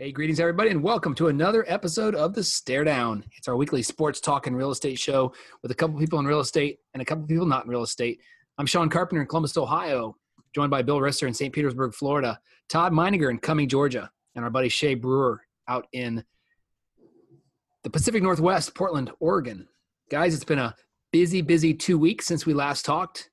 [0.00, 3.24] Hey, greetings, everybody, and welcome to another episode of The Stare Down.
[3.36, 6.38] It's our weekly sports talk and real estate show with a couple people in real
[6.38, 8.20] estate and a couple people not in real estate.
[8.58, 10.14] I'm Sean Carpenter in Columbus, Ohio,
[10.54, 11.52] joined by Bill Risser in St.
[11.52, 12.38] Petersburg, Florida,
[12.68, 16.22] Todd Meininger in Cumming, Georgia, and our buddy Che Brewer out in
[17.82, 19.66] the Pacific Northwest, Portland, Oregon.
[20.12, 20.76] Guys, it's been a
[21.10, 23.30] busy, busy two weeks since we last talked.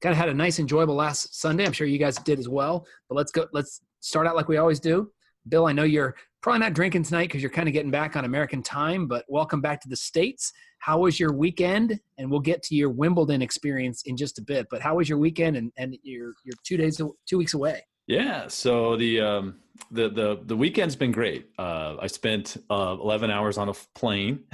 [0.00, 1.66] Kind of had a nice, enjoyable last Sunday.
[1.66, 2.86] I'm sure you guys did as well.
[3.10, 3.48] But let's go.
[3.52, 5.10] Let's start out like we always do
[5.48, 8.24] Bill, I know you're probably not drinking tonight because you're kind of getting back on
[8.24, 10.52] American time, but welcome back to the States.
[10.78, 11.98] How was your weekend?
[12.18, 14.66] And we'll get to your Wimbledon experience in just a bit.
[14.70, 17.82] But how was your weekend and, and your, your two days, two weeks away?
[18.06, 19.56] Yeah, so the um,
[19.90, 21.48] the the the weekend's been great.
[21.58, 24.44] Uh, I spent uh, 11 hours on a plane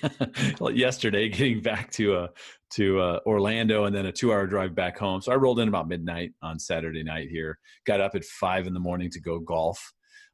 [0.72, 2.28] yesterday, getting back to uh,
[2.70, 5.20] to uh, Orlando, and then a two-hour drive back home.
[5.20, 7.60] So I rolled in about midnight on Saturday night here.
[7.86, 9.92] Got up at five in the morning to go golf.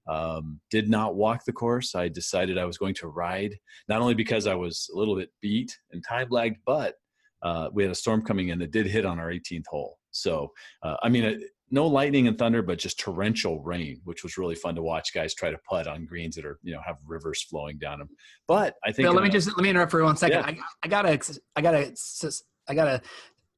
[0.08, 1.94] Um, did not walk the course.
[1.94, 3.54] I decided I was going to ride,
[3.88, 6.94] not only because I was a little bit beat and time lagged, but
[7.42, 9.98] uh, we had a storm coming in that did hit on our 18th hole.
[10.10, 11.34] So, uh, I mean, uh,
[11.70, 15.34] no lightning and thunder, but just torrential rain, which was really fun to watch guys
[15.34, 18.10] try to putt on greens that are, you know, have rivers flowing down them.
[18.46, 19.06] But I think.
[19.06, 20.38] Bill, let me just let me interrupt for one second.
[20.38, 20.46] Yeah.
[20.46, 21.94] I, I gotta, I gotta,
[22.68, 23.02] I gotta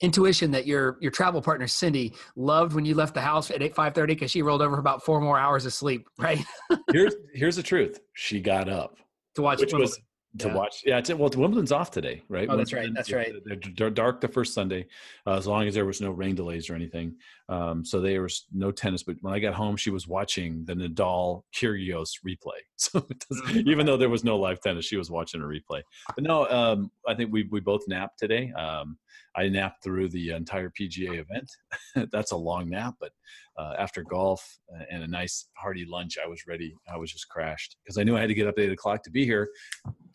[0.00, 3.74] intuition that your your travel partner Cindy loved when you left the house at eight
[3.74, 6.44] five thirty because she rolled over for about four more hours of sleep, right?
[6.92, 8.00] here's here's the truth.
[8.14, 8.98] She got up
[9.34, 9.98] to watch which was
[10.38, 10.54] to yeah.
[10.54, 10.82] watch.
[10.84, 12.48] Yeah, well, Wimbledon's off today, right?
[12.50, 12.88] Oh, that's right.
[12.92, 13.32] That's right.
[13.76, 14.86] They're dark the first Sunday,
[15.26, 17.14] uh, as long as there was no rain delays or anything.
[17.48, 19.04] Um, so there was no tennis.
[19.04, 22.36] But when I got home, she was watching the Nadal Kyrgios replay.
[22.76, 23.68] So mm-hmm.
[23.68, 25.82] even though there was no live tennis, she was watching a replay.
[26.14, 28.52] But no, um, I think we we both napped today.
[28.52, 28.98] Um,
[29.36, 31.50] I napped through the entire PGA event.
[32.12, 33.12] That's a long nap, but
[33.58, 34.58] uh, after golf
[34.90, 36.74] and a nice hearty lunch, I was ready.
[36.92, 39.02] I was just crashed because I knew I had to get up at eight o'clock
[39.04, 39.48] to be here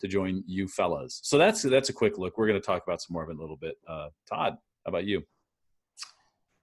[0.00, 1.20] to join you fellas.
[1.22, 2.36] So that's that's a quick look.
[2.36, 3.76] We're going to talk about some more of it in a little bit.
[3.88, 5.22] Uh, Todd, how about you?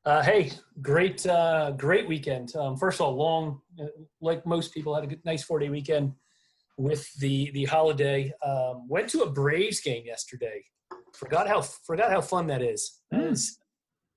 [0.06, 0.52] Uh, hey,
[0.82, 2.56] great, uh, great weekend.
[2.56, 3.88] Um, first of all, long, uh,
[4.22, 6.14] like most people, had a good, nice four day weekend
[6.78, 8.32] with the the holiday.
[8.46, 10.64] Um, went to a Braves game yesterday.
[11.18, 13.00] Forgot how forgot how fun that is.
[13.12, 13.30] That mm.
[13.30, 13.58] was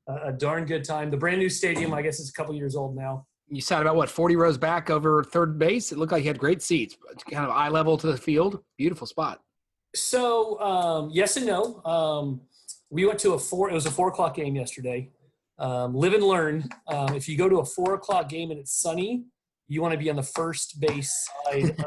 [0.09, 1.11] a, a darn good time.
[1.11, 3.27] The brand new stadium, I guess, is a couple years old now.
[3.49, 5.93] You sat about what forty rows back over third base.
[5.93, 6.97] It looked like you had great seats,
[7.31, 8.63] kind of eye level to the field.
[8.77, 9.41] Beautiful spot.
[9.95, 11.83] So um, yes and no.
[11.85, 12.43] Um,
[12.91, 13.71] we went to a four.
[13.71, 15.11] It was a four o'clock game yesterday.
[15.59, 16.69] Um, live and learn.
[16.89, 19.25] Um, if you go to a four o'clock game and it's sunny,
[19.69, 21.77] you want to be on the first base side.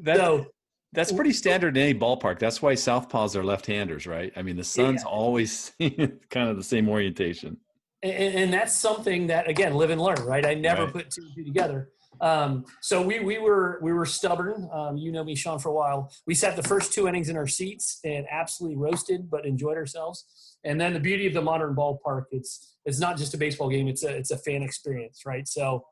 [0.00, 0.46] that, so,
[0.92, 2.38] that's pretty standard in any ballpark.
[2.38, 4.32] That's why southpaws are left-handers, right?
[4.36, 5.10] I mean, the sun's yeah.
[5.10, 7.56] always kind of the same orientation.
[8.02, 10.44] And, and, that's something that again, live and learn, right?
[10.44, 10.92] I never right.
[10.92, 11.90] put two and two together.
[12.20, 14.68] Um, so we we were we were stubborn.
[14.72, 16.12] Um, you know me, Sean, for a while.
[16.26, 20.24] We sat the first two innings in our seats and absolutely roasted, but enjoyed ourselves.
[20.64, 23.88] And then the beauty of the modern ballpark, it's it's not just a baseball game;
[23.88, 25.46] it's a it's a fan experience, right?
[25.48, 25.84] So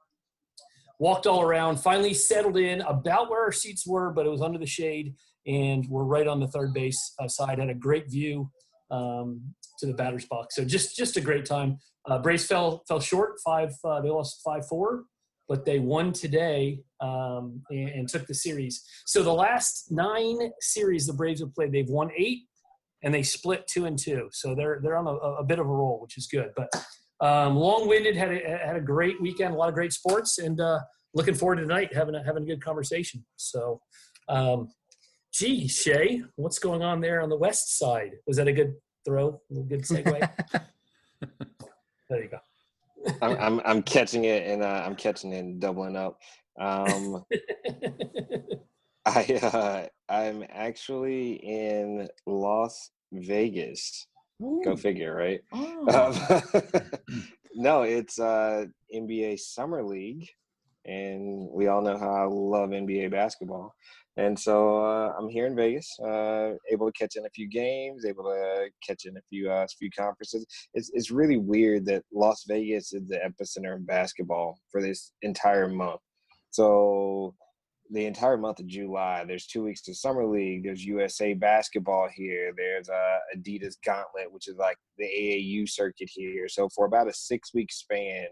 [1.01, 4.59] walked all around, finally settled in about where our seats were, but it was under
[4.59, 5.15] the shade,
[5.47, 7.59] and we're right on the third base uh, side.
[7.59, 8.49] Had a great view
[8.91, 9.41] um,
[9.79, 10.55] to the batter's box.
[10.55, 11.79] So just just a great time.
[12.07, 13.37] Uh, Braves fell fell short.
[13.45, 15.05] Five uh, they lost five four,
[15.49, 18.85] but they won today um, and, and, took the series.
[19.07, 22.41] So the last nine series the Braves have played, they've won eight,
[23.03, 24.29] and they split two and two.
[24.33, 26.51] So they're they're on a, a bit of a roll, which is good.
[26.55, 26.69] But
[27.21, 30.81] um, long-winded, had a, had a great weekend, a lot of great sports, and uh,
[31.15, 33.25] looking forward to tonight having a, having a good conversation.
[33.37, 33.81] So,
[34.29, 34.69] um,
[35.33, 38.13] gee, Che, what's going on there on the west side?
[38.27, 39.41] Was that a good throw?
[39.51, 40.31] A good segue?
[42.09, 42.39] there you go.
[43.23, 46.19] I'm, I'm, I'm catching it and uh, I'm catching it and doubling up.
[46.59, 47.25] Um,
[49.07, 54.07] I uh, I'm actually in Las Vegas
[54.43, 54.63] Ooh.
[54.65, 55.41] Go figure, right?
[55.53, 56.13] Oh.
[56.55, 57.23] Um,
[57.55, 60.29] no, it's uh, NBA Summer League,
[60.85, 63.75] and we all know how I love NBA basketball.
[64.17, 68.05] And so uh, I'm here in Vegas, uh, able to catch in a few games,
[68.05, 70.45] able to catch in a few uh, few conferences.
[70.75, 75.69] It's it's really weird that Las Vegas is the epicenter of basketball for this entire
[75.69, 76.01] month.
[76.51, 77.35] So
[77.91, 79.25] the entire month of July.
[79.27, 80.65] There's two weeks to summer league.
[80.65, 82.53] There's USA basketball here.
[82.57, 86.49] There's uh, Adidas Gauntlet, which is like the AAU circuit here.
[86.49, 88.27] So for about a six week span,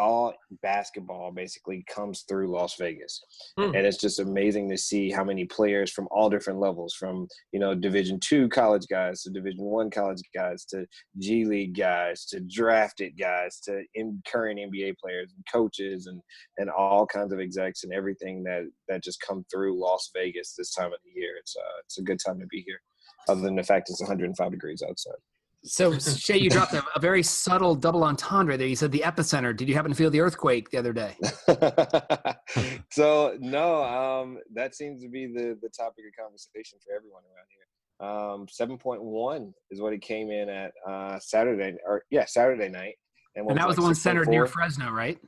[0.00, 3.20] all basketball basically comes through Las Vegas,
[3.56, 3.74] Hmm.
[3.74, 7.60] and it's just amazing to see how many players from all different levels, from you
[7.60, 10.86] know Division two college guys to Division one college guys to
[11.18, 16.20] G League guys to drafted guys to in current NBA players and coaches and
[16.58, 20.72] and all kinds of execs and everything that that just come through Las Vegas this
[20.74, 21.36] time of the year.
[21.38, 22.80] It's uh, it's a good time to be here,
[23.28, 25.20] other than the fact it's 105 degrees outside.
[25.62, 28.66] So Che, you dropped a, a very subtle double entendre there.
[28.66, 29.54] You said the epicenter.
[29.54, 31.16] Did you happen to feel the earthquake the other day?
[32.90, 37.46] so no, um, that seems to be the the topic of conversation for everyone around
[37.50, 37.66] here.
[38.08, 42.70] Um, seven point one is what it came in at uh, Saturday, or yeah, Saturday
[42.70, 42.94] night,
[43.36, 45.18] And what that was like the one centered near Fresno, right?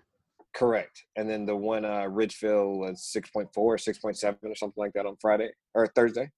[0.55, 1.05] Correct.
[1.17, 5.51] And then the one uh, Ridgeville was 6.4 6.7 or something like that on Friday
[5.75, 6.31] or Thursday.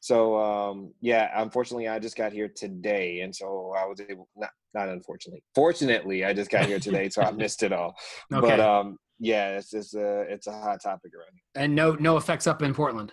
[0.00, 4.50] So um, yeah, unfortunately, I just got here today, and so I was able not
[4.72, 7.94] not unfortunately, fortunately, I just got here today, so I missed it all.
[8.32, 8.48] Okay.
[8.48, 11.62] But um, yeah, it's just a it's a hot topic around here.
[11.64, 13.12] and no no effects up in Portland.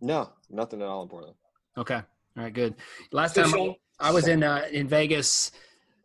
[0.00, 1.36] No, nothing at all in Portland.
[1.76, 1.96] Okay.
[1.96, 2.52] All right.
[2.52, 2.76] Good.
[3.12, 3.74] Last time Sean.
[3.98, 5.52] I was in uh, in Vegas.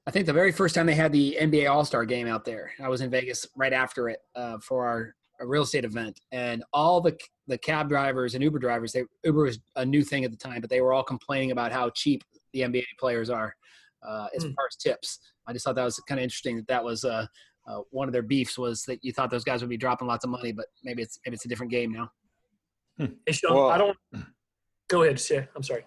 [0.08, 2.74] I think the very first time they had the NBA All Star Game out there,
[2.84, 6.64] I was in Vegas right after it uh, for our a real estate event, and
[6.74, 7.18] all the
[7.48, 8.92] the cab drivers and Uber drivers.
[8.92, 11.72] They Uber was a new thing at the time, but they were all complaining about
[11.72, 12.24] how cheap
[12.54, 13.56] the NBA players are
[14.08, 14.52] uh, as Hmm.
[14.54, 15.20] far as tips.
[15.48, 17.28] I just thought that was kind of interesting that that was uh,
[17.68, 20.24] uh, one of their beefs was that you thought those guys would be dropping lots
[20.24, 22.10] of money, but maybe it's maybe it's a different game now.
[22.98, 23.98] Hey, Sean, Well- I don't.
[24.88, 25.48] Go ahead, Che.
[25.56, 25.84] I'm sorry.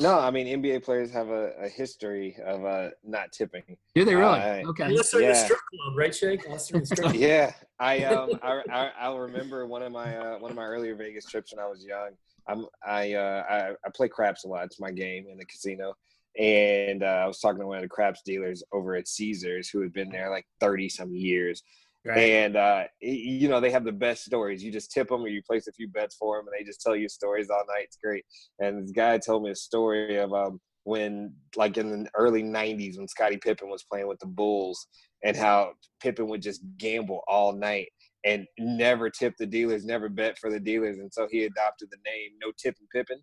[0.00, 3.62] No, I mean NBA players have a, a history of uh, not tipping.
[3.94, 4.40] Do they really?
[4.40, 4.84] Uh, okay.
[4.86, 5.44] Unless they're in the Yeah.
[5.44, 6.38] strip club, right, Che?
[6.46, 7.14] Unless they're in the strip club.
[7.14, 10.96] yeah, I um I, I I'll remember one of my uh, one of my earlier
[10.96, 12.10] Vegas trips when I was young.
[12.48, 14.64] I'm I uh I, I play craps a lot.
[14.64, 15.94] It's my game in the casino.
[16.36, 19.80] And uh, I was talking to one of the craps dealers over at Caesars who
[19.82, 21.62] had been there like 30 some years.
[22.04, 22.18] Right.
[22.18, 24.62] And, uh, you know, they have the best stories.
[24.62, 26.82] You just tip them or you place a few bets for them and they just
[26.82, 27.84] tell you stories all night.
[27.84, 28.24] It's great.
[28.58, 32.98] And this guy told me a story of um, when, like in the early 90s,
[32.98, 34.86] when Scottie Pippen was playing with the Bulls
[35.24, 37.88] and how Pippen would just gamble all night
[38.26, 40.98] and never tip the dealers, never bet for the dealers.
[40.98, 43.22] And so he adopted the name No Tipping Pippen.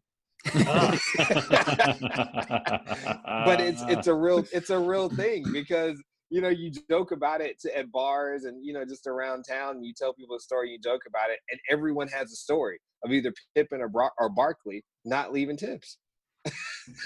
[0.56, 0.98] Ah.
[3.46, 6.02] but it's it's a real it's a real thing because
[6.32, 9.76] you know you joke about it to, at bars and you know just around town
[9.76, 12.80] and you tell people a story you joke about it and everyone has a story
[13.04, 15.98] of either Pippen or Bro- or Barkley not leaving tips.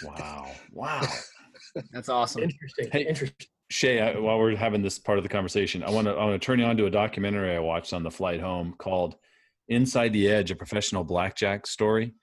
[0.04, 1.02] wow, wow.
[1.92, 2.44] That's awesome.
[2.44, 2.90] Interesting.
[2.92, 3.08] Hey.
[3.08, 3.48] Interesting.
[3.72, 6.40] Che, I, while we're having this part of the conversation, I want to I want
[6.40, 9.16] to turn you on to a documentary I watched on the flight home called
[9.70, 12.14] "Inside the Edge: A Professional Blackjack Story."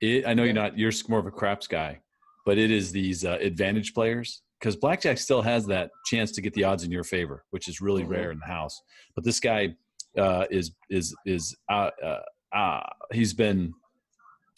[0.00, 2.00] It, I know you're not you're more of a craps guy,
[2.44, 6.52] but it is these uh, advantage players because blackjack still has that chance to get
[6.54, 8.08] the odds in your favor, which is really Mhm.
[8.08, 8.80] rare in the house.
[9.14, 9.74] But this guy
[10.16, 12.20] uh, is is is uh, uh,
[12.56, 13.72] uh, he's been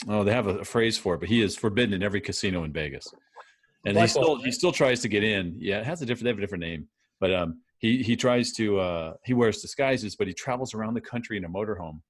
[0.09, 2.65] oh they have a, a phrase for it, but he is forbidden in every casino
[2.65, 3.07] in Vegas
[3.87, 5.57] and he Blackball, still he still tries to get in.
[5.59, 6.89] Yeah, it has a different they have a different name,
[7.21, 11.01] but um, he he tries to uh, he wears disguises, but he travels around the
[11.01, 12.01] country in a motorhome,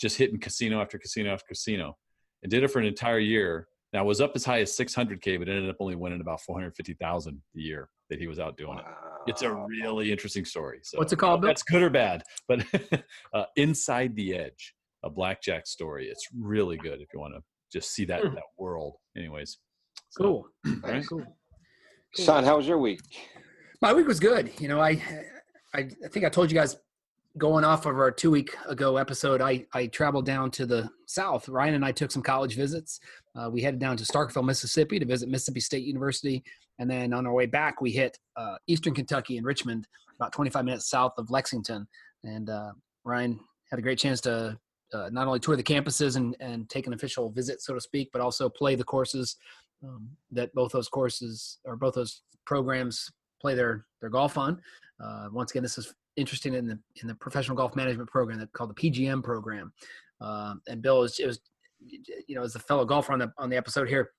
[0.00, 1.96] just hitting casino after casino after casino,
[2.42, 3.68] and did it for an entire year.
[3.92, 7.34] Now it was up as high as 600k, but ended up only winning about 450,000
[7.56, 8.84] a year that he was out doing it.
[9.26, 10.80] It's a really interesting story.
[10.82, 11.48] So What's it called, Bill?
[11.48, 12.64] That's good or bad, but
[13.34, 14.74] uh, inside the edge,
[15.04, 16.08] a blackjack story.
[16.08, 17.40] It's really good if you want to
[17.72, 18.34] just see that Hmm.
[18.34, 18.96] that world.
[19.16, 19.58] Anyways,
[20.10, 20.48] so, Cool.
[20.82, 21.04] right?
[21.08, 21.24] Cool.
[22.16, 23.00] Sean, how was your week?
[23.80, 24.50] My week was good.
[24.60, 25.00] You know, I,
[25.74, 26.76] I, I think I told you guys
[27.38, 29.40] going off of our two week ago episode.
[29.40, 31.48] I, I traveled down to the south.
[31.48, 33.00] Ryan and I took some college visits.
[33.36, 36.42] Uh, we headed down to Starkville, Mississippi, to visit Mississippi State University,
[36.78, 40.64] and then on our way back, we hit uh, Eastern Kentucky in Richmond, about 25
[40.64, 41.86] minutes south of Lexington.
[42.24, 42.72] And uh,
[43.04, 43.38] Ryan
[43.70, 44.58] had a great chance to
[44.92, 48.10] uh, not only tour the campuses and, and take an official visit, so to speak,
[48.12, 49.36] but also play the courses
[49.84, 54.60] um, that both those courses or both those programs play their their golf on.
[55.02, 58.52] Uh, once again, this is interesting in the in the professional golf management program that
[58.52, 59.72] called the PGM program.
[60.20, 61.40] Um, and Bill is it was
[61.80, 64.10] you know as a fellow golfer on the on the episode here.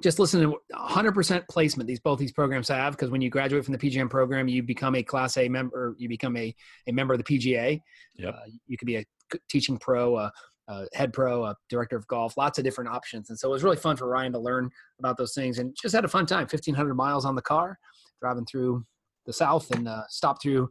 [0.00, 3.72] Just listen to 100% placement these both these programs have because when you graduate from
[3.72, 5.96] the PGM program, you become a Class A member.
[5.98, 6.54] You become a,
[6.86, 7.80] a member of the PGA.
[8.14, 8.34] Yep.
[8.34, 9.04] Uh, you could be a
[9.48, 10.32] teaching pro, a,
[10.68, 12.36] a head pro, a director of golf.
[12.36, 15.16] Lots of different options, and so it was really fun for Ryan to learn about
[15.16, 16.42] those things and just had a fun time.
[16.42, 17.76] 1,500 miles on the car,
[18.20, 18.84] driving through
[19.26, 20.70] the South and uh, stopped through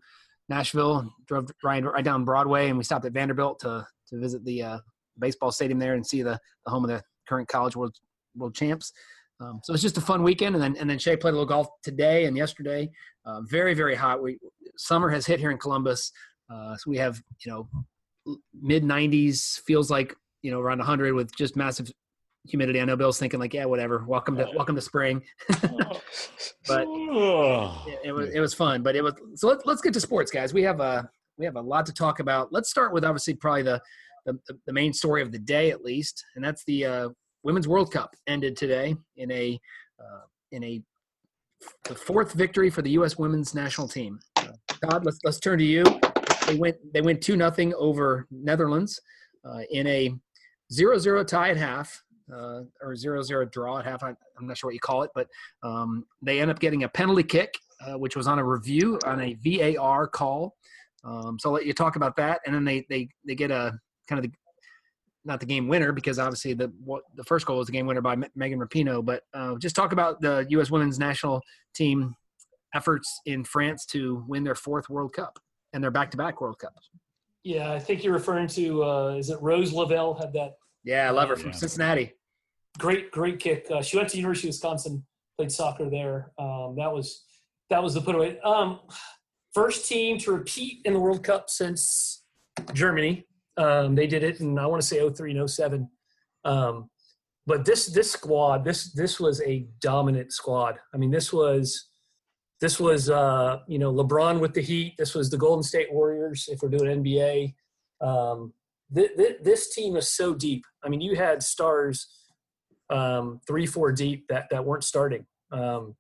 [0.49, 4.63] Nashville, drove Ryan right down Broadway, and we stopped at Vanderbilt to to visit the
[4.63, 4.77] uh,
[5.19, 7.95] baseball stadium there and see the, the home of the current college world
[8.35, 8.93] world champs.
[9.39, 11.45] Um, so it's just a fun weekend, and then and then Shay played a little
[11.45, 12.89] golf today and yesterday.
[13.25, 14.21] Uh, very very hot.
[14.21, 14.39] We
[14.77, 16.11] summer has hit here in Columbus,
[16.51, 17.69] uh, so we have you know
[18.59, 19.59] mid 90s.
[19.61, 21.91] Feels like you know around 100 with just massive
[22.47, 22.81] humidity.
[22.81, 24.03] I know Bill's thinking like, yeah, whatever.
[24.07, 25.21] Welcome to welcome to spring.
[25.49, 28.83] but it, it, was it was fun.
[28.83, 29.47] But it was so.
[29.47, 30.53] Let's let's get to sports, guys.
[30.53, 32.51] We have a we have a lot to talk about.
[32.51, 33.81] Let's start with obviously probably the
[34.25, 37.09] the, the main story of the day at least, and that's the uh,
[37.43, 39.59] Women's World Cup ended today in a
[39.99, 40.81] uh, in a
[41.85, 43.17] the fourth victory for the U.S.
[43.17, 44.19] Women's National Team.
[44.35, 44.51] Uh,
[44.83, 45.83] Todd, let's let's turn to you.
[46.45, 48.99] They went they went two nothing over Netherlands
[49.45, 50.13] uh, in a
[50.71, 52.03] 0-0 tie at half.
[52.31, 54.03] Uh, or 0-0 draw at half.
[54.03, 55.27] I, am not sure what you call it, but
[55.63, 57.53] um, they end up getting a penalty kick,
[57.85, 60.55] uh, which was on a review on a VAR call.
[61.05, 63.79] Um, so I'll let you talk about that, and then they they they get a
[64.09, 64.37] kind of the
[65.27, 68.01] not the game winner because obviously the what, the first goal was the game winner
[68.01, 69.05] by Megan Rapinoe.
[69.05, 70.71] But uh, just talk about the U.S.
[70.71, 71.41] Women's National
[71.75, 72.15] Team
[72.73, 75.37] efforts in France to win their fourth World Cup
[75.73, 76.89] and their back-to-back World Cups.
[77.43, 80.53] Yeah, I think you're referring to uh, is it Rose Lavelle had that?
[80.83, 81.57] Yeah, I love her from yeah.
[81.57, 82.13] Cincinnati.
[82.77, 83.67] Great, great kick.
[83.71, 85.05] Uh, she went to University of Wisconsin,
[85.37, 86.31] played soccer there.
[86.37, 87.23] Um, that was
[87.69, 88.39] that was the put away.
[88.41, 88.79] Um,
[89.53, 92.23] first team to repeat in the World Cup since
[92.73, 93.25] Germany
[93.57, 95.89] um, they did it in I want to say 03 and 07.
[96.45, 96.89] Um,
[97.45, 100.77] but this this squad, this this was a dominant squad.
[100.93, 101.89] I mean, this was
[102.61, 104.95] this was uh, you know LeBron with the Heat.
[104.97, 106.47] This was the Golden State Warriors.
[106.51, 107.53] If we're doing NBA,
[108.01, 108.53] um,
[108.93, 110.63] th- th- this team is so deep.
[110.83, 112.07] I mean, you had stars
[112.89, 115.25] um, three, four deep that that weren't starting.
[115.51, 115.95] Um,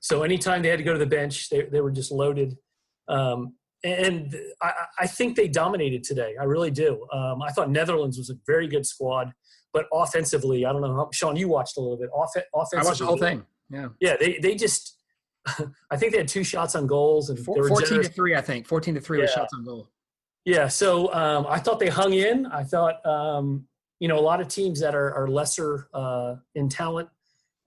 [0.00, 2.56] so anytime they had to go to the bench, they they were just loaded.
[3.08, 3.54] Um,
[3.84, 6.34] and I, I, think they dominated today.
[6.40, 7.04] I really do.
[7.12, 9.32] Um, I thought Netherlands was a very good squad,
[9.72, 10.94] but offensively, I don't know.
[10.94, 12.08] How, Sean, you watched a little bit.
[12.14, 13.44] Off, offensively, I watched the whole thing.
[13.70, 14.16] Yeah, yeah.
[14.18, 14.98] They they just.
[15.90, 18.08] I think they had two shots on goals and Four, fourteen generous.
[18.08, 18.36] to three.
[18.36, 19.26] I think fourteen to three yeah.
[19.26, 19.88] shots on goal.
[20.44, 22.46] Yeah, so um, I thought they hung in.
[22.46, 23.66] I thought um,
[24.02, 27.08] you know a lot of teams that are, are lesser uh, in talent,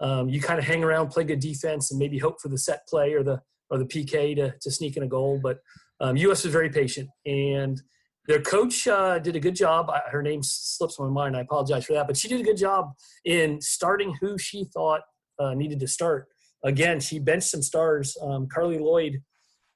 [0.01, 2.86] um, you kind of hang around, play good defense, and maybe hope for the set
[2.89, 5.39] play or the or the PK to to sneak in a goal.
[5.42, 5.60] But
[6.01, 6.44] um, U.S.
[6.44, 7.82] was very patient, and
[8.27, 9.89] their coach uh, did a good job.
[9.89, 11.38] I, her name slips my mind.
[11.38, 12.92] I apologize for that, but she did a good job
[13.24, 15.04] in starting who she thought
[15.39, 16.27] uh, needed to start.
[16.65, 18.18] Again, she benched some stars.
[18.22, 19.22] Um, Carli Lloyd,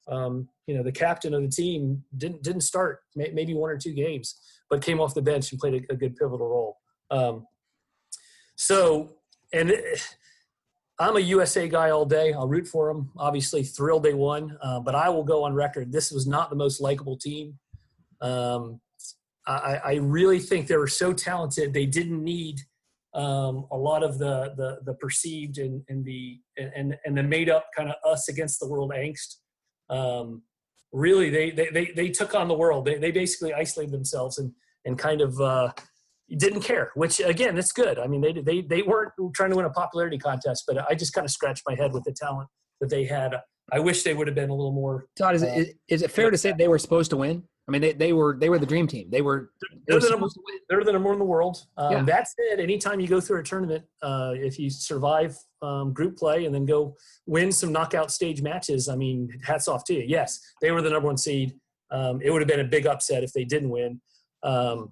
[0.09, 3.93] um, you know, the captain of the team, didn't didn't start maybe one or two
[3.93, 4.35] games,
[4.69, 6.77] but came off the bench and played a, a good pivotal role.
[7.11, 7.45] Um,
[8.55, 9.15] so,
[9.53, 9.73] and
[10.99, 12.33] I'm a USA guy all day.
[12.33, 13.11] I'll root for them.
[13.17, 15.91] Obviously, thrilled they won, uh, but I will go on record.
[15.91, 17.57] This was not the most likable team.
[18.21, 18.81] Um,
[19.47, 21.73] I, I, really think they were so talented.
[21.73, 22.59] They didn't need
[23.13, 27.49] um, a lot of the the, the perceived and, and the and and the made
[27.49, 29.35] up kind of us against the world angst.
[29.89, 30.43] Um,
[30.91, 32.85] really, they, they they they took on the world.
[32.85, 34.51] They they basically isolated themselves and
[34.85, 35.71] and kind of uh,
[36.37, 37.99] didn't care, which again, it's good.
[37.99, 41.13] I mean, they they they weren't trying to win a popularity contest, but I just
[41.13, 42.49] kind of scratched my head with the talent
[42.81, 43.35] that they had.
[43.71, 45.05] I wish they would have been a little more.
[45.15, 47.43] Todd, is, uh, it, is it fair to say they were supposed to win?
[47.69, 49.11] I mean, they, they were they were the dream team.
[49.11, 50.27] They were they they're, the number,
[50.67, 51.67] they're the number one in the world.
[51.77, 52.01] Um, yeah.
[52.01, 56.45] That said, anytime you go through a tournament, uh, if you survive um, group play
[56.45, 56.95] and then go
[57.27, 60.03] win some knockout stage matches, I mean, hats off to you.
[60.07, 61.53] Yes, they were the number one seed.
[61.91, 64.01] Um, it would have been a big upset if they didn't win.
[64.41, 64.91] Um,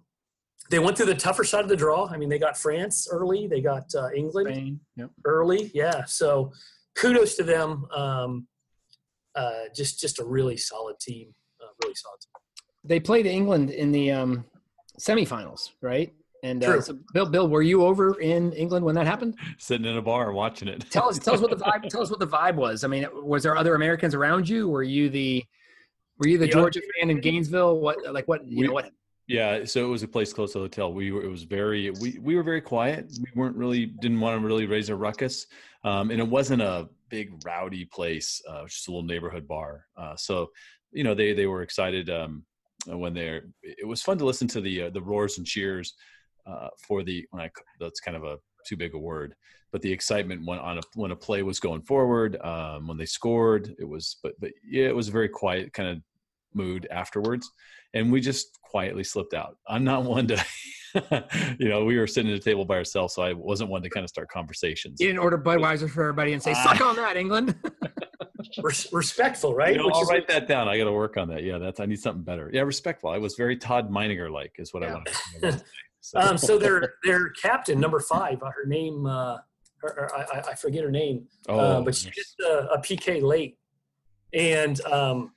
[0.69, 2.07] they went through the tougher side of the draw.
[2.07, 5.09] I mean, they got France early, they got uh, England Spain, yep.
[5.25, 5.71] early.
[5.73, 6.51] Yeah, so
[6.95, 7.87] kudos to them.
[7.95, 8.47] Um,
[9.33, 11.33] uh, just just a really solid team.
[11.59, 12.19] Uh, really solid.
[12.21, 12.46] Team.
[12.87, 14.45] They played England in the um,
[14.99, 16.13] semifinals, right?
[16.43, 19.35] And uh, so Bill, Bill, were you over in England when that happened?
[19.57, 20.89] Sitting in a bar watching it.
[20.89, 21.89] tell us, tell us what the vibe.
[21.89, 22.83] Tell us what the vibe was.
[22.83, 24.69] I mean, was there other Americans around you?
[24.69, 25.43] Were you the,
[26.19, 27.79] were you the, the Georgia fan in Gainesville?
[27.79, 28.91] What, like, what you we, know what?
[29.27, 30.93] Yeah, so it was a place close to the hotel.
[30.93, 33.11] We were it was very we we were very quiet.
[33.19, 35.47] We weren't really didn't want to really raise a ruckus,
[35.83, 38.41] um, and it wasn't a big rowdy place.
[38.47, 39.85] Uh, just a little neighborhood bar.
[39.97, 40.51] Uh, so
[40.93, 42.45] you know they they were excited um,
[42.87, 43.43] when they're.
[43.63, 45.93] It was fun to listen to the uh, the roars and cheers
[46.45, 47.25] uh, for the.
[47.31, 49.35] When I, that's kind of a too big a word,
[49.71, 53.05] but the excitement when on a when a play was going forward, um, when they
[53.05, 54.17] scored, it was.
[54.23, 56.01] But but yeah, it was a very quiet kind of
[56.53, 57.51] mood afterwards
[57.93, 59.57] and we just quietly slipped out.
[59.67, 60.35] I'm not one to,
[61.59, 63.89] you know, we were sitting at a table by ourselves, so I wasn't one to
[63.89, 64.99] kind of start conversations.
[64.99, 67.55] You didn't order Budweiser for everybody and say, "Suck on that, England."
[68.91, 69.75] respectful, right?
[69.75, 70.67] You know, I'll write that down.
[70.67, 71.43] I got to work on that.
[71.43, 72.49] Yeah, that's I need something better.
[72.53, 73.09] Yeah, respectful.
[73.09, 74.89] I was very Todd Meininger like, is what yeah.
[74.89, 75.09] I want
[75.41, 75.63] to.
[76.01, 76.19] so.
[76.19, 79.37] Um, so their their captain, number five, uh, her name uh,
[79.79, 83.21] Her, I, I, forget her name, uh, oh, uh, but she missed a, a, PK
[83.21, 83.57] late,
[84.33, 85.31] and um,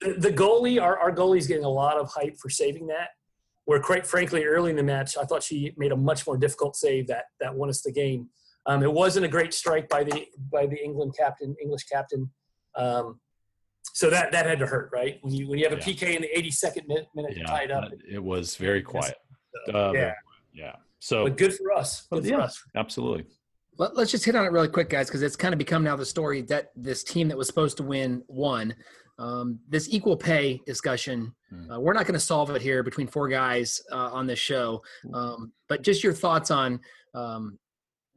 [0.00, 3.10] the, the, goalie, our, our goalie's getting a lot of hype for saving that.
[3.66, 6.76] Where quite frankly, early in the match, I thought she made a much more difficult
[6.76, 8.28] save that that won us the game.
[8.66, 12.30] Um, it wasn't a great strike by the by the England captain, English captain.
[12.76, 13.20] Um,
[13.92, 15.18] so that that had to hurt, right?
[15.22, 15.94] When you when you have a yeah.
[15.94, 19.16] PK in the 82nd minute, minute yeah, tied up, it was very quiet.
[19.72, 20.12] Uh, yeah,
[20.52, 20.76] yeah.
[20.98, 22.06] So, but good for us.
[22.10, 22.62] Good yeah, for us.
[22.74, 23.26] Absolutely.
[23.76, 25.96] Let, us just hit on it really quick, guys, because it's kind of become now
[25.96, 28.74] the story that this team that was supposed to win won.
[29.18, 31.70] Um, this equal pay discussion, hmm.
[31.70, 34.82] uh, we're not going to solve it here between four guys uh, on this show.
[35.12, 36.80] Um, but just your thoughts on
[37.14, 37.58] um,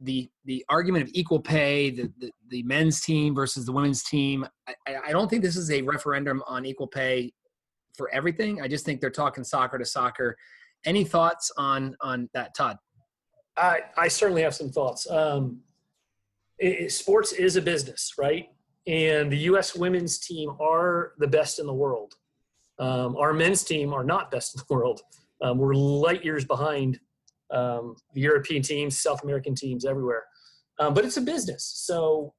[0.00, 4.46] the the argument of equal pay, the, the, the men's team versus the women's team.
[4.66, 7.32] I, I don't think this is a referendum on equal pay
[7.96, 8.60] for everything.
[8.60, 10.36] I just think they're talking soccer to soccer.
[10.84, 12.76] Any thoughts on on that, Todd?
[13.56, 15.08] I I certainly have some thoughts.
[15.10, 15.60] Um,
[16.58, 18.48] it, sports is a business, right?
[18.88, 19.76] And the U.S.
[19.76, 22.14] women's team are the best in the world.
[22.78, 25.02] Um, our men's team are not best in the world.
[25.42, 26.98] Um, we're light years behind
[27.50, 30.24] um, the European teams, South American teams, everywhere.
[30.78, 31.70] Um, but it's a business.
[31.76, 32.32] So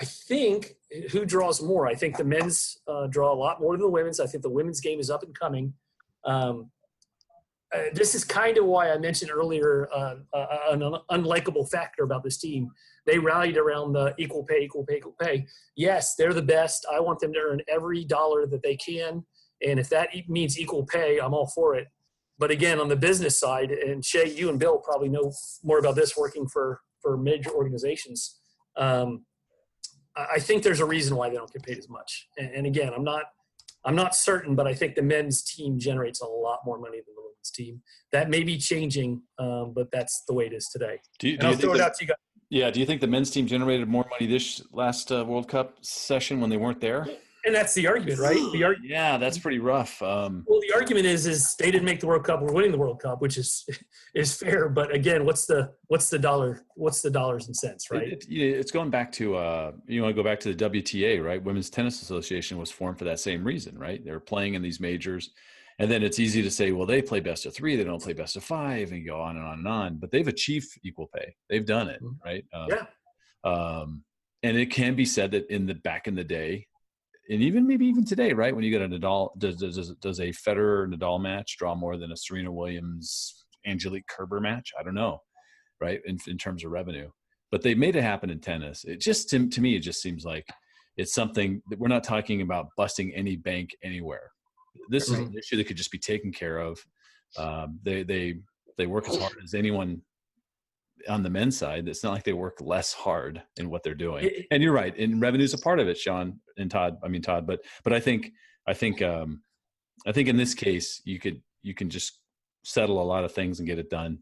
[0.00, 0.74] I think
[1.10, 1.86] who draws more?
[1.86, 4.20] I think the men's uh, draw a lot more than the women's.
[4.20, 5.74] I think the women's game is up and coming.
[6.24, 6.70] Um,
[7.72, 10.80] uh, this is kind of why I mentioned earlier uh, uh an
[11.10, 12.70] unlikable factor about this team.
[13.06, 15.46] They rallied around the equal pay, equal pay, equal pay.
[15.76, 16.86] Yes, they're the best.
[16.92, 19.24] I want them to earn every dollar that they can.
[19.66, 21.88] And if that means equal pay, I'm all for it.
[22.38, 25.94] But again, on the business side, and Che, you and Bill probably know more about
[25.94, 28.40] this working for for major organizations.
[28.76, 29.24] Um,
[30.16, 32.28] I think there's a reason why they don't get paid as much.
[32.38, 33.24] And, and, again, I'm not
[33.84, 37.14] I'm not certain, but I think the men's team generates a lot more money than
[37.14, 37.82] the team.
[38.12, 40.98] That may be changing, um, but that's the way it is today.
[41.18, 42.08] Do you, do you think that, you
[42.50, 45.76] yeah, do you think the men's team generated more money this last uh, World Cup
[45.82, 47.06] session when they weren't there?
[47.44, 48.36] and that's the argument, right?
[48.52, 48.80] The argument.
[48.94, 50.00] Yeah, that's pretty rough.
[50.02, 52.40] Um, well, the argument is is they didn't make the World Cup.
[52.40, 53.66] We're winning the World Cup, which is
[54.14, 54.68] is fair.
[54.68, 56.64] But again, what's the what's the dollar?
[56.74, 58.08] What's the dollars and cents, right?
[58.08, 61.24] It, it, it's going back to uh, you want to go back to the WTA,
[61.24, 61.42] right?
[61.42, 64.04] Women's Tennis Association was formed for that same reason, right?
[64.04, 65.30] They're playing in these majors,
[65.78, 68.12] and then it's easy to say, well, they play best of three, they don't play
[68.12, 69.96] best of five, and go on and on and on.
[69.96, 71.34] But they've achieved equal pay.
[71.48, 72.24] They've done it, mm-hmm.
[72.24, 72.44] right?
[72.52, 72.86] Um, yeah.
[73.44, 74.04] Um,
[74.42, 76.66] and it can be said that in the back in the day,
[77.30, 78.54] and even maybe even today, right?
[78.54, 82.12] When you get a Nadal, does does does a Federer Nadal match draw more than
[82.12, 84.72] a Serena Williams Angelique Kerber match?
[84.78, 85.20] I don't know,
[85.80, 86.00] right?
[86.04, 87.10] In in terms of revenue,
[87.50, 88.84] but they made it happen in tennis.
[88.84, 90.46] It just to, to me, it just seems like
[90.96, 94.30] it's something that we're not talking about busting any bank anywhere.
[94.88, 95.20] This right.
[95.20, 96.84] is an issue that could just be taken care of.
[97.36, 98.36] Um, they they
[98.78, 100.02] they work as hard as anyone
[101.08, 104.30] on the men's side, it's not like they work less hard in what they're doing.
[104.50, 106.96] And you're right, and revenue is a part of it, Sean and Todd.
[107.02, 108.32] I mean Todd, but but I think
[108.66, 109.42] I think um,
[110.06, 112.20] I think in this case you could you can just
[112.64, 114.18] settle a lot of things and get it done.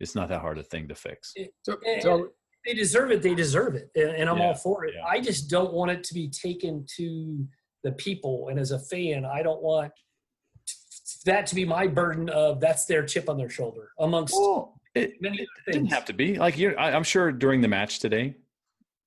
[0.00, 1.34] It's not that hard a thing to fix.
[1.62, 2.28] So, so
[2.66, 3.22] they deserve it.
[3.22, 4.94] They deserve it, and, I'm yeah, all for it.
[4.96, 5.04] Yeah.
[5.04, 7.46] I just don't want it to be taken to
[7.82, 8.48] the people.
[8.48, 9.92] And as a fan, I don't want
[11.24, 15.14] that to be my burden of that's their chip on their shoulder amongst well, it,
[15.20, 16.78] it didn't have to be like you're.
[16.78, 18.36] I, am sure during the match today,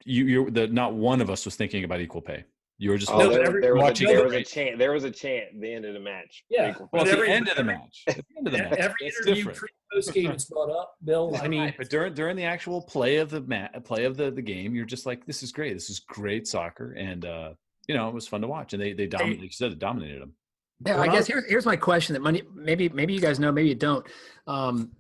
[0.04, 2.46] you you're the not one of us was thinking about equal pay.
[2.78, 4.08] You were just oh, there, there, watching.
[4.08, 4.80] Was a, there was a chant.
[4.80, 6.44] There was a chant at the end of the match.
[6.50, 8.04] Yeah, well, at the end of the match.
[8.08, 8.74] At the end of the match.
[8.78, 9.54] Every interview
[9.94, 11.38] post game is brought up, Bill.
[11.42, 14.30] I mean, right, but during during the actual play of the mat, play of the
[14.30, 15.74] the game, you're just like, this is great.
[15.74, 17.54] This is great soccer, and uh,
[17.88, 18.74] you know, it was fun to watch.
[18.74, 19.42] And they they dominated.
[19.42, 20.34] Like you said, it dominated them.
[20.86, 23.70] Yeah, I guess here's here's my question that money maybe maybe you guys know, maybe
[23.70, 24.06] you don't.
[24.48, 24.92] Um,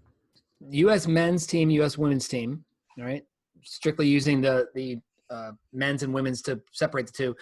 [0.70, 1.08] U.S.
[1.08, 1.98] men's team, U.S.
[1.98, 2.64] women's team,
[2.98, 3.24] right?
[3.64, 4.98] Strictly using the the
[5.30, 7.36] uh, men's and women's to separate the two.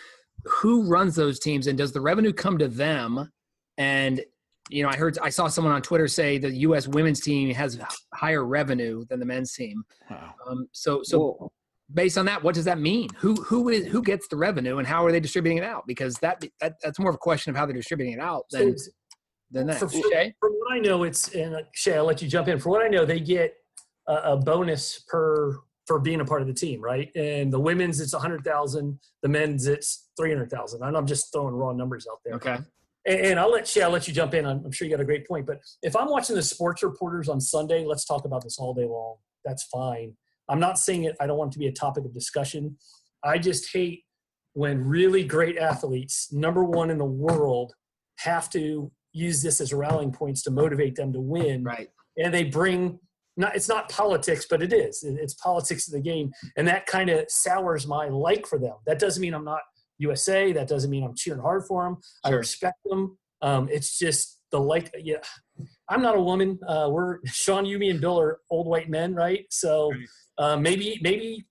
[0.45, 3.31] Who runs those teams, and does the revenue come to them?
[3.77, 4.21] And
[4.69, 6.87] you know, I heard I saw someone on Twitter say the U.S.
[6.87, 7.79] women's team has
[8.13, 9.83] higher revenue than the men's team.
[10.09, 10.33] Wow.
[10.47, 11.51] Um, so, so Whoa.
[11.93, 13.09] Based on that, what does that mean?
[13.17, 15.83] Who who is who gets the revenue, and how are they distributing it out?
[15.85, 18.77] Because that, that that's more of a question of how they're distributing it out than
[18.77, 18.91] so
[19.51, 19.79] than that.
[19.79, 20.33] For, Che?
[20.39, 22.57] From what I know, it's and uh, Che, I'll let you jump in.
[22.57, 23.53] For what I know, they get
[24.07, 27.09] a, a bonus per for being a part of the team, right?
[27.15, 30.81] And the women's it's a hundred thousand, the men's it's three hundred thousand.
[30.81, 32.35] And I'm just throwing raw numbers out there.
[32.35, 32.57] Okay.
[33.05, 34.45] And, and I'll let Che, I'll let you jump in.
[34.45, 35.45] I'm, I'm sure you got a great point.
[35.45, 38.85] But if I'm watching the sports reporters on Sunday, let's talk about this all day
[38.85, 39.17] long.
[39.45, 40.15] That's fine.
[40.49, 41.15] I'm not saying it.
[41.19, 42.77] I don't want it to be a topic of discussion.
[43.23, 44.03] I just hate
[44.53, 47.73] when really great athletes, number one in the world,
[48.19, 51.63] have to use this as rallying points to motivate them to win.
[51.63, 51.87] Right.
[52.17, 52.99] And they bring
[53.35, 55.03] not it's not politics, but it is.
[55.03, 58.75] It's politics of the game, and that kind of sours my like for them.
[58.85, 59.61] That doesn't mean I'm not
[59.97, 60.51] USA.
[60.51, 61.97] That doesn't mean I'm cheering hard for them.
[62.25, 62.35] Sure.
[62.35, 63.17] I respect them.
[63.41, 64.93] Um, it's just the like.
[64.99, 65.17] Yeah,
[65.89, 66.59] I'm not a woman.
[66.67, 69.45] Uh, we're Sean, you, me, and Bill are old white men, right?
[69.49, 69.91] So
[70.37, 71.45] uh, maybe maybe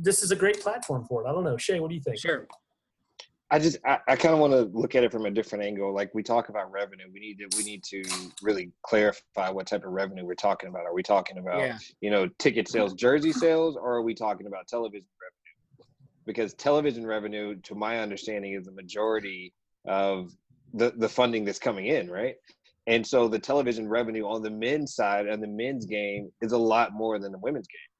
[0.00, 1.28] this is a great platform for it.
[1.28, 1.80] I don't know, Che.
[1.80, 2.18] What do you think?
[2.18, 2.46] Sure.
[3.50, 5.94] I just I, I kind of want to look at it from a different angle.
[5.94, 8.02] Like we talk about revenue, we need to we need to
[8.42, 10.86] really clarify what type of revenue we're talking about.
[10.86, 11.78] Are we talking about yeah.
[12.00, 15.90] you know ticket sales, jersey sales, or are we talking about television revenue?
[16.26, 19.52] Because television revenue, to my understanding, is the majority
[19.86, 20.32] of
[20.72, 22.36] the the funding that's coming in, right?
[22.86, 26.58] And so the television revenue on the men's side and the men's game is a
[26.58, 27.93] lot more than the women's game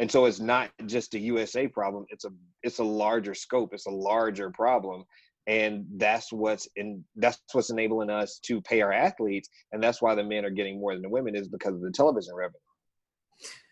[0.00, 2.30] and so it's not just a usa problem it's a
[2.62, 5.04] it's a larger scope it's a larger problem
[5.46, 10.14] and that's what's in that's what's enabling us to pay our athletes and that's why
[10.14, 12.58] the men are getting more than the women is because of the television revenue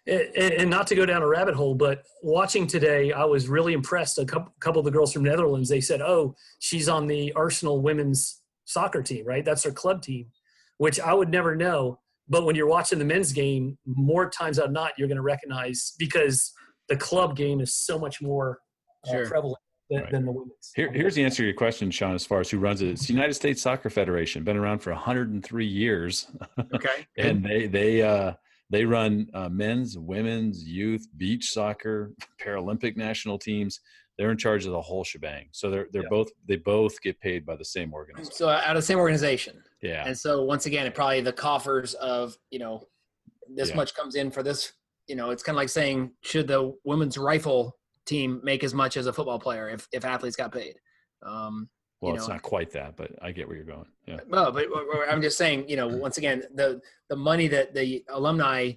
[0.07, 4.19] and not to go down a rabbit hole, but watching today, I was really impressed.
[4.19, 8.41] A couple, of the girls from Netherlands, they said, "Oh, she's on the Arsenal women's
[8.65, 9.45] soccer team, right?
[9.45, 10.27] That's her club team,"
[10.79, 11.99] which I would never know.
[12.29, 15.95] But when you're watching the men's game, more times than not, you're going to recognize
[15.99, 16.53] because
[16.89, 18.59] the club game is so much more
[19.07, 19.27] uh, sure.
[19.27, 19.59] prevalent
[19.91, 20.11] than, right.
[20.11, 20.73] than, the women's.
[20.75, 22.89] Here, here's the answer to your question, Sean, as far as who runs it.
[22.89, 26.27] It's the United States Soccer Federation, been around for 103 years.
[26.75, 27.07] Okay.
[27.17, 28.33] and they, they, uh,
[28.71, 33.81] they run uh, men's, women's, youth, beach soccer, Paralympic national teams
[34.19, 35.47] they're in charge of the whole shebang.
[35.53, 36.09] So they're they're yeah.
[36.09, 38.33] both they both get paid by the same organization.
[38.33, 39.63] So out of the same organization.
[39.87, 40.05] Yeah.
[40.07, 42.85] And so once again, it probably the coffers of you know
[43.55, 43.77] this yeah.
[43.77, 44.73] much comes in for this.
[45.07, 48.97] You know, it's kind of like saying should the women's rifle team make as much
[48.97, 50.77] as a football player if if athletes got paid.
[51.23, 51.69] Um,
[52.01, 52.35] well, it's know.
[52.35, 53.87] not quite that, but I get where you're going.
[54.07, 54.21] Yeah.
[54.29, 54.67] Well, but
[55.09, 58.73] I'm just saying, you know, once again, the the money that the alumni,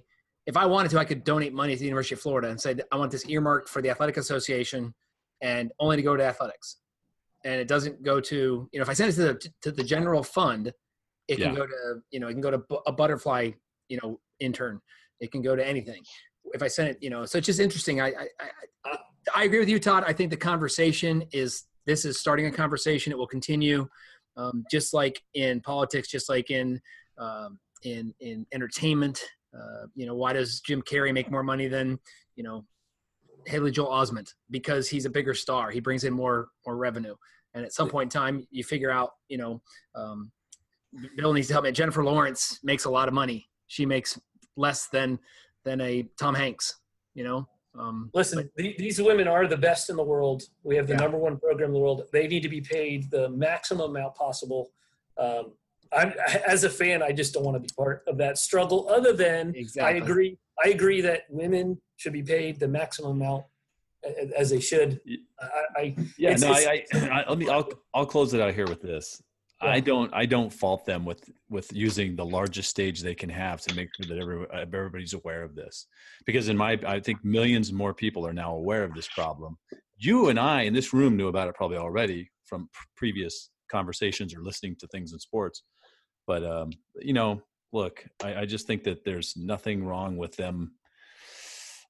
[0.46, 2.74] if I wanted to, I could donate money to the University of Florida and say
[2.90, 4.94] I want this earmarked for the athletic association
[5.42, 6.76] and only to go to athletics.
[7.44, 9.84] And it doesn't go to, you know, if I send it to the, to the
[9.84, 10.72] general fund,
[11.30, 11.60] it can yeah.
[11.60, 13.50] go to, you know, it can go to a butterfly,
[13.88, 14.80] you know, intern.
[15.20, 16.02] It can go to anything.
[16.52, 18.00] If I send it, you know, so it's just interesting.
[18.00, 18.26] I, I,
[18.84, 18.98] I,
[19.36, 20.04] I agree with you, Todd.
[20.06, 23.12] I think the conversation is, this is starting a conversation.
[23.12, 23.88] It will continue.
[24.36, 26.80] Um, just like in politics, just like in,
[27.18, 29.22] um, in, in entertainment,
[29.54, 31.98] uh, you know, why does Jim Carrey make more money than,
[32.36, 32.64] you know,
[33.46, 35.70] Haley Joel Osment because he's a bigger star.
[35.70, 37.14] He brings in more more revenue.
[37.54, 39.62] And at some point in time, you figure out, you know,
[39.94, 40.30] um,
[41.16, 41.72] Bill needs to help me.
[41.72, 43.48] Jennifer Lawrence makes a lot of money.
[43.66, 44.18] She makes
[44.56, 45.18] less than
[45.64, 46.76] than a Tom Hanks.
[47.14, 47.48] You know.
[47.78, 50.42] Um, Listen, but, these women are the best in the world.
[50.64, 51.00] We have the yeah.
[51.00, 52.02] number one program in the world.
[52.12, 54.72] They need to be paid the maximum amount possible.
[55.16, 55.52] Um,
[55.92, 56.12] I'm,
[56.46, 58.88] as a fan, I just don't want to be part of that struggle.
[58.88, 60.00] Other than exactly.
[60.00, 63.44] I agree, I agree that women should be paid the maximum amount
[64.36, 65.00] as they should.
[65.40, 67.48] I, I yeah, no, I, I, I, let me.
[67.48, 69.22] I'll I'll close it out here with this.
[69.62, 73.60] I don't I don't fault them with with using the largest stage they can have
[73.62, 75.86] to make sure that every, everybody's aware of this,
[76.24, 79.58] because in my I think millions more people are now aware of this problem.
[79.98, 84.42] You and I in this room knew about it probably already from previous conversations or
[84.42, 85.62] listening to things in sports,
[86.26, 86.70] but um,
[87.00, 87.42] you know,
[87.72, 90.72] look, I, I just think that there's nothing wrong with them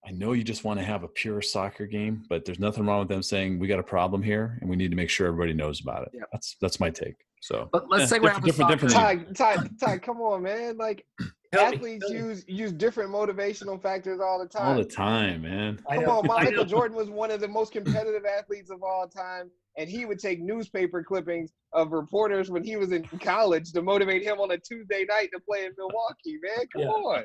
[0.06, 3.00] I know you just want to have a pure soccer game, but there's nothing wrong
[3.00, 5.52] with them saying we got a problem here and we need to make sure everybody
[5.52, 6.12] knows about it.
[6.14, 6.22] Yeah.
[6.32, 7.16] That's that's my take.
[7.42, 9.36] So but let's yeah, say different, different, different, different.
[9.36, 10.76] Ty, Ty, Ty, come on, man!
[10.76, 11.06] Like
[11.52, 14.68] athletes use use different motivational factors all the time.
[14.68, 15.80] All the time, man.
[15.90, 19.88] Come on, Michael Jordan was one of the most competitive athletes of all time, and
[19.88, 24.38] he would take newspaper clippings of reporters when he was in college to motivate him
[24.38, 26.38] on a Tuesday night to play in Milwaukee.
[26.42, 26.88] Man, come yeah.
[26.88, 27.24] on.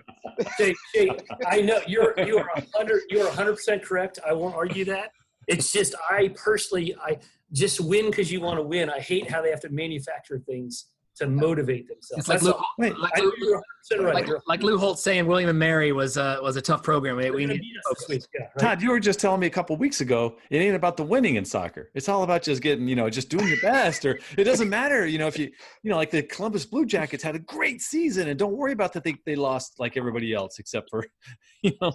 [0.57, 4.19] Jake, Jake, I know you're you are hundred you're hundred percent correct.
[4.25, 5.11] I won't argue that.
[5.47, 7.17] It's just I personally I
[7.51, 8.89] just win because you want to win.
[8.89, 12.19] I hate how they have to manufacture things to motivate themselves.
[12.19, 13.61] It's like, Lou, wait, like, Lou,
[13.99, 14.13] right.
[14.13, 17.17] like, like, Lou Holtz saying William and Mary was uh, was a tough program.
[17.17, 18.57] We, we need yeah, right?
[18.59, 21.35] Todd, you were just telling me a couple weeks ago it ain't about the winning
[21.35, 21.91] in soccer.
[21.95, 25.05] It's all about just getting you know just doing your best, or it doesn't matter.
[25.05, 25.51] You know if you
[25.83, 28.93] you know like the Columbus Blue Jackets had a great season, and don't worry about
[28.93, 31.05] that they they lost like everybody else except for
[31.61, 31.93] you know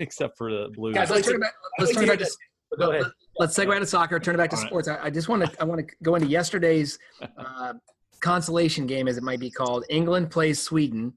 [0.00, 0.94] except for the Blues.
[0.94, 1.54] Guys, let's turn it back.
[1.78, 2.18] Let's turn it back.
[2.18, 2.30] To,
[2.78, 3.06] Go ahead.
[3.38, 4.20] Let's segue out of soccer.
[4.20, 4.86] Turn it back to sports.
[4.86, 6.98] I, I, just want to I want to go into yesterday's
[7.36, 7.74] uh,
[8.20, 9.84] consolation game, as it might be called.
[9.88, 11.14] England plays Sweden.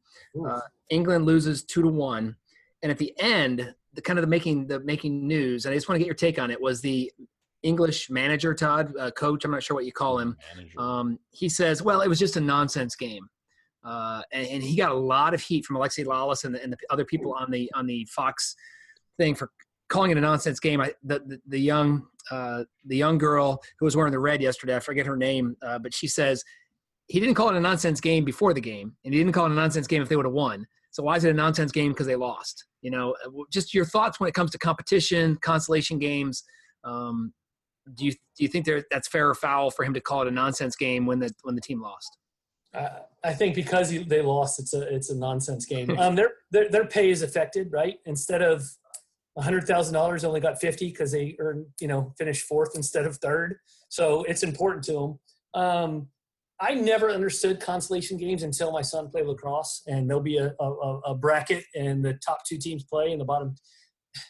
[0.48, 2.36] Uh, England loses two to one,
[2.82, 5.66] and at the end, the kind of the making the making news.
[5.66, 6.60] And I just want to get your take on it.
[6.60, 7.12] Was the
[7.62, 9.46] English manager Todd, uh, coach?
[9.46, 10.38] I'm not sure what you call him.
[10.78, 13.30] Um, he says, "Well, it was just a nonsense game."
[13.84, 16.72] uh, and, and, he got a lot of heat from Alexi Lalas and the, and
[16.72, 18.56] the other people on the on the Fox
[19.18, 19.52] thing for
[19.90, 20.80] calling it a nonsense game.
[20.80, 24.76] I, the, the, the young uh, the young girl who was wearing the red yesterday,
[24.76, 26.44] I forget her name, uh, but she says
[27.08, 29.52] he didn't call it a nonsense game before the game, and he didn't call it
[29.52, 30.66] a nonsense game if they would have won.
[30.92, 32.66] So why is it a nonsense game because they lost?
[32.82, 36.44] You know, uh, just your thoughts when it comes to competition, consolation games.
[36.84, 37.34] Um,
[37.96, 40.28] do you do you think there, that's fair or foul for him to call it
[40.28, 42.18] a nonsense game when the when the team lost?
[42.74, 42.90] Uh,
[43.24, 45.90] I think because he, they lost, it's a it's a nonsense game.
[46.00, 48.00] Um, their, their their pay is affected, right?
[48.06, 48.64] Instead of
[49.38, 53.18] hundred thousand dollars, only got fifty because they earned you know finished fourth instead of
[53.18, 53.58] third.
[53.90, 55.20] So it's important to them.
[55.62, 56.08] Um,
[56.64, 61.00] I never understood consolation games until my son played lacrosse, and there'll be a, a,
[61.08, 63.56] a bracket, and the top two teams play, and the bottom.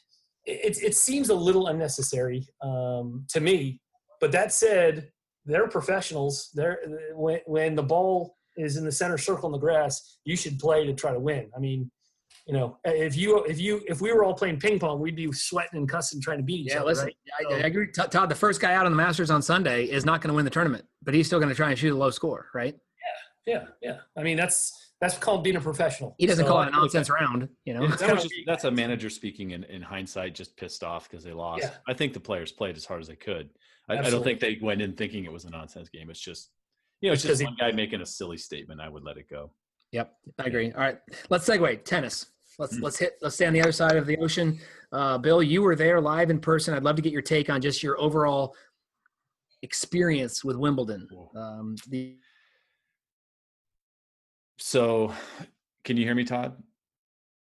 [0.46, 3.80] It, it seems a little unnecessary um, to me,
[4.20, 5.10] but that said,
[5.46, 6.50] they're professionals.
[6.54, 6.80] They're
[7.14, 10.86] when when the ball is in the center circle in the grass, you should play
[10.86, 11.50] to try to win.
[11.56, 11.90] I mean,
[12.46, 15.32] you know, if you if you if we were all playing ping pong, we'd be
[15.32, 16.88] sweating and cussing trying to beat each yeah, other.
[16.88, 17.54] listen, right?
[17.54, 17.88] I, I, agree.
[17.92, 20.44] Todd, the first guy out on the Masters on Sunday is not going to win
[20.44, 22.76] the tournament, but he's still going to try and shoot a low score, right?
[23.48, 23.98] Yeah, yeah, yeah.
[24.18, 26.16] I mean, that's that's called being a professional.
[26.18, 27.88] He doesn't so, call it a nonsense round, you know.
[27.88, 31.64] That just, that's a manager speaking in, in hindsight, just pissed off because they lost.
[31.64, 31.72] Yeah.
[31.88, 33.50] I think the players played as hard as they could.
[33.90, 36.10] I, I, don't think they went in thinking it was a nonsense game.
[36.10, 36.52] It's just,
[37.02, 38.80] you know, it's just one he, guy making a silly statement.
[38.80, 39.52] I would let it go.
[39.92, 40.72] Yep, I agree.
[40.72, 40.98] All right,
[41.30, 42.28] let's segue tennis.
[42.60, 43.14] Let's mm let's hit.
[43.22, 44.60] Let's stay on the other side of the ocean.
[44.92, 46.74] Uh, Bill, you were there live in person.
[46.74, 48.56] I'd love to get your take on just your overall
[49.64, 51.08] experience with Wimbledon.
[51.36, 52.18] Um, the
[54.60, 55.14] so,
[55.84, 56.62] can you hear me, Todd?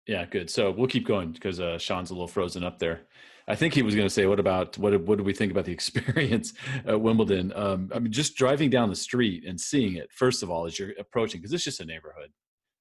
[0.06, 0.50] Yeah, good.
[0.50, 3.02] So we'll keep going because uh, Sean's a little frozen up there.
[3.48, 4.98] I think he was going to say, "What about what?
[5.02, 6.52] What do we think about the experience
[6.86, 10.10] at Wimbledon?" Um, I mean, just driving down the street and seeing it.
[10.12, 12.30] First of all, as you're approaching, because it's just a neighborhood.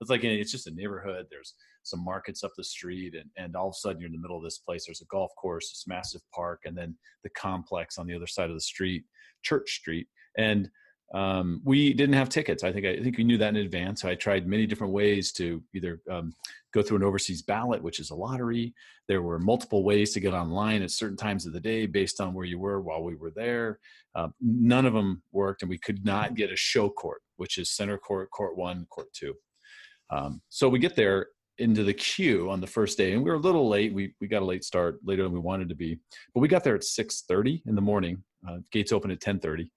[0.02, 1.28] It's like it's just a neighborhood.
[1.30, 1.54] There's
[1.84, 4.38] some markets up the street, and, and all of a sudden you're in the middle
[4.38, 4.86] of this place.
[4.86, 8.50] There's a golf course, this massive park, and then the complex on the other side
[8.50, 9.04] of the street,
[9.44, 10.08] Church Street.
[10.38, 10.70] And
[11.14, 12.64] um, we didn't have tickets.
[12.64, 14.02] I think I think we knew that in advance.
[14.02, 16.34] So I tried many different ways to either um,
[16.74, 18.74] go through an overseas ballot, which is a lottery.
[19.10, 22.34] There were multiple ways to get online at certain times of the day based on
[22.34, 23.80] where you were while we were there.
[24.16, 27.76] Uh, none of them worked, and we could not get a show court, which is
[27.76, 29.34] center court, court one, court two.
[30.12, 31.28] Um, so we get there,
[31.62, 34.28] into the queue on the first day and we were a little late we, we
[34.28, 35.98] got a late start later than we wanted to be
[36.34, 39.70] but we got there at 6.30 in the morning uh, gates open at 10.30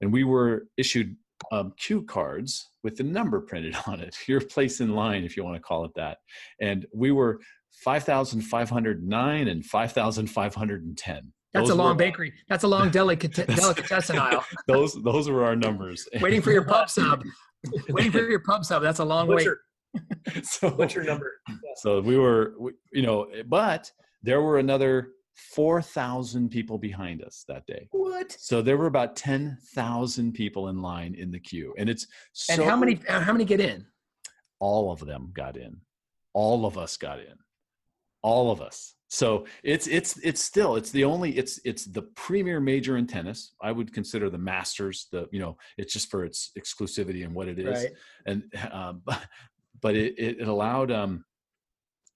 [0.00, 1.16] and we were issued
[1.52, 5.44] um, cue cards with the number printed on it your place in line if you
[5.44, 6.18] want to call it that
[6.60, 7.40] and we were
[7.84, 12.34] 5509 and 5510 that's those a long were, bakery.
[12.50, 14.44] That's a long delicatessen aisle.
[14.68, 16.06] those those were our numbers.
[16.20, 17.24] Waiting for your pub sub.
[17.88, 18.82] Waiting for your pub sub.
[18.82, 19.48] That's a long wait.
[20.42, 21.32] so what's your number?
[21.48, 21.54] Yeah.
[21.76, 22.54] So we were,
[22.92, 23.92] you know, but
[24.24, 27.88] there were another 4,000 people behind us that day.
[27.92, 28.32] What?
[28.32, 31.72] So there were about 10,000 people in line in the queue.
[31.78, 33.86] And it's so, And how many how many get in?
[34.58, 35.76] All of them got in.
[36.34, 37.36] All of us got in.
[38.22, 38.96] All of us.
[39.08, 43.54] So it's it's it's still it's the only it's it's the premier major in tennis.
[43.62, 47.48] I would consider the Masters the you know it's just for its exclusivity and what
[47.48, 47.84] it is.
[47.84, 47.92] Right.
[48.26, 49.02] And um,
[49.82, 51.24] but it, it, it allowed um,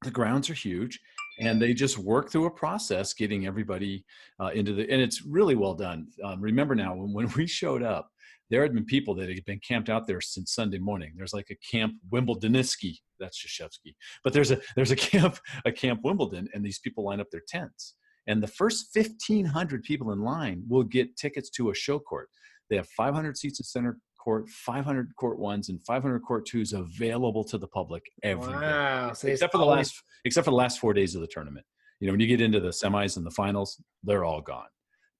[0.02, 1.00] the grounds are huge
[1.40, 4.04] and they just work through a process getting everybody
[4.40, 6.06] uh, into the and it's really well done.
[6.24, 8.08] Um, remember now when, when we showed up
[8.50, 11.12] there had been people that had been camped out there since sunday morning.
[11.16, 13.94] There's like a camp wimbledoniski that's Krzyzewski.
[14.24, 17.42] but there's a there's a camp a camp wimbledon and these people line up their
[17.48, 17.94] tents.
[18.28, 22.28] And the first 1500 people in line will get tickets to a show court.
[22.70, 27.44] They have 500 seats at center court, 500 court ones, and 500 court twos available
[27.44, 29.08] to the public every wow.
[29.08, 29.14] day.
[29.14, 31.66] So except for the last, except for the last four days of the tournament.
[32.00, 34.66] You know, when you get into the semis and the finals, they're all gone.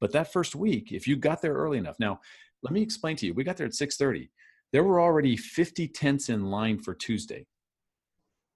[0.01, 2.21] But that first week, if you got there early enough, now
[2.63, 3.35] let me explain to you.
[3.35, 4.31] We got there at 6:30.
[4.73, 7.47] There were already 50 tents in line for Tuesday.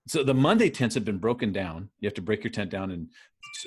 [0.08, 1.90] So the Monday tents have been broken down.
[2.00, 3.08] You have to break your tent down and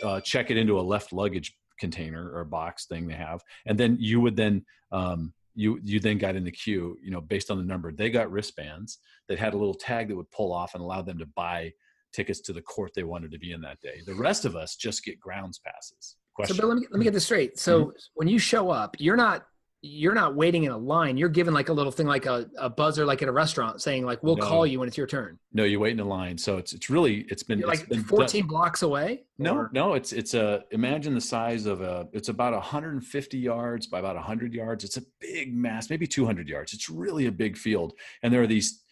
[0.04, 3.98] uh, check it into a left luggage container or box thing they have, and then
[4.00, 7.58] you would then um, you you then got in the queue you know based on
[7.58, 10.84] the number they got wristbands that had a little tag that would pull off and
[10.84, 11.72] allow them to buy
[12.14, 14.76] tickets to the court they wanted to be in that day the rest of us
[14.76, 16.56] just get grounds passes Question.
[16.56, 17.90] so bill let me, let me get this straight so mm-hmm.
[18.16, 19.46] when you show up you're not
[19.82, 21.16] you're not waiting in a line.
[21.16, 24.06] You're given like a little thing, like a, a buzzer, like at a restaurant, saying
[24.06, 24.46] like, "We'll no.
[24.46, 26.38] call you when it's your turn." No, you wait in a line.
[26.38, 28.48] So it's it's really it's been like been 14 done.
[28.48, 29.24] blocks away.
[29.38, 29.70] No, or?
[29.74, 32.08] no, it's it's a imagine the size of a.
[32.12, 34.84] It's about 150 yards by about 100 yards.
[34.84, 36.74] It's a big mass, maybe 200 yards.
[36.74, 38.84] It's really a big field, and there are these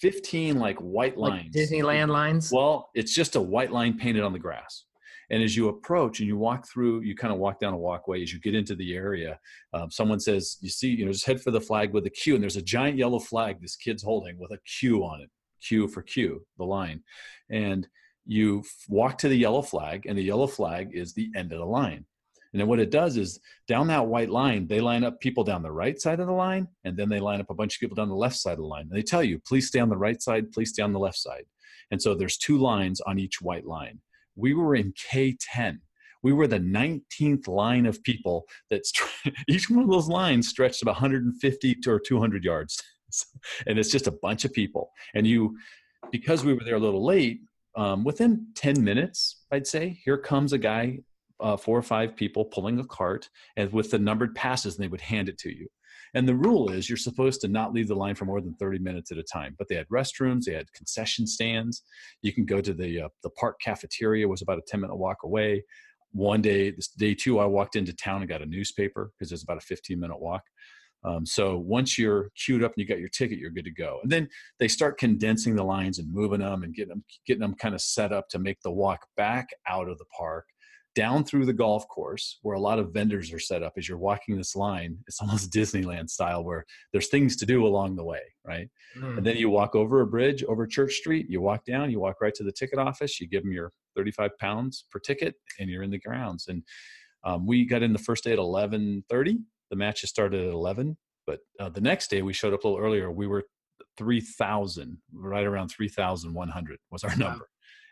[0.00, 1.54] 15 like white lines.
[1.54, 2.52] Like Disneyland lines?
[2.52, 4.84] Well, it's just a white line painted on the grass.
[5.30, 8.22] And as you approach and you walk through, you kind of walk down a walkway
[8.22, 9.38] as you get into the area.
[9.74, 12.34] Um, someone says, You see, you know, just head for the flag with a Q.
[12.34, 15.30] And there's a giant yellow flag this kid's holding with a Q on it
[15.62, 17.02] Q for Q, the line.
[17.50, 17.86] And
[18.24, 21.64] you walk to the yellow flag, and the yellow flag is the end of the
[21.64, 22.04] line.
[22.52, 25.62] And then what it does is down that white line, they line up people down
[25.62, 27.94] the right side of the line, and then they line up a bunch of people
[27.94, 28.88] down the left side of the line.
[28.90, 31.18] And they tell you, please stay on the right side, please stay on the left
[31.18, 31.44] side.
[31.90, 34.00] And so there's two lines on each white line.
[34.38, 35.78] We were in K10.
[36.22, 38.82] We were the 19th line of people that
[39.48, 42.82] each one of those lines stretched about 150 to or 200 yards.
[43.66, 44.90] and it's just a bunch of people.
[45.14, 45.56] And you,
[46.10, 47.40] because we were there a little late,
[47.76, 51.00] um, within 10 minutes, I'd say, here comes a guy,
[51.40, 54.88] uh, four or five people pulling a cart and with the numbered passes, and they
[54.88, 55.68] would hand it to you.
[56.14, 58.78] And the rule is you're supposed to not leave the line for more than 30
[58.78, 59.54] minutes at a time.
[59.58, 61.82] But they had restrooms, they had concession stands.
[62.22, 65.18] You can go to the uh, the park cafeteria was about a 10 minute walk
[65.24, 65.64] away.
[66.12, 69.58] One day, day two, I walked into town and got a newspaper because it's about
[69.58, 70.42] a 15 minute walk.
[71.04, 74.00] Um, so once you're queued up and you got your ticket, you're good to go.
[74.02, 77.54] And then they start condensing the lines and moving them and getting them getting them
[77.54, 80.46] kind of set up to make the walk back out of the park
[80.98, 83.98] down through the golf course where a lot of vendors are set up as you're
[83.98, 88.22] walking this line it's almost disneyland style where there's things to do along the way
[88.44, 89.16] right mm.
[89.16, 92.16] and then you walk over a bridge over church street you walk down you walk
[92.20, 95.82] right to the ticket office you give them your 35 pounds per ticket and you're
[95.82, 96.62] in the grounds and
[97.24, 99.38] um, we got in the first day at 11.30
[99.70, 102.82] the matches started at 11, but uh, the next day we showed up a little
[102.82, 103.10] earlier.
[103.10, 103.44] We were
[103.96, 107.48] 3,000, right around 3,100 was our number.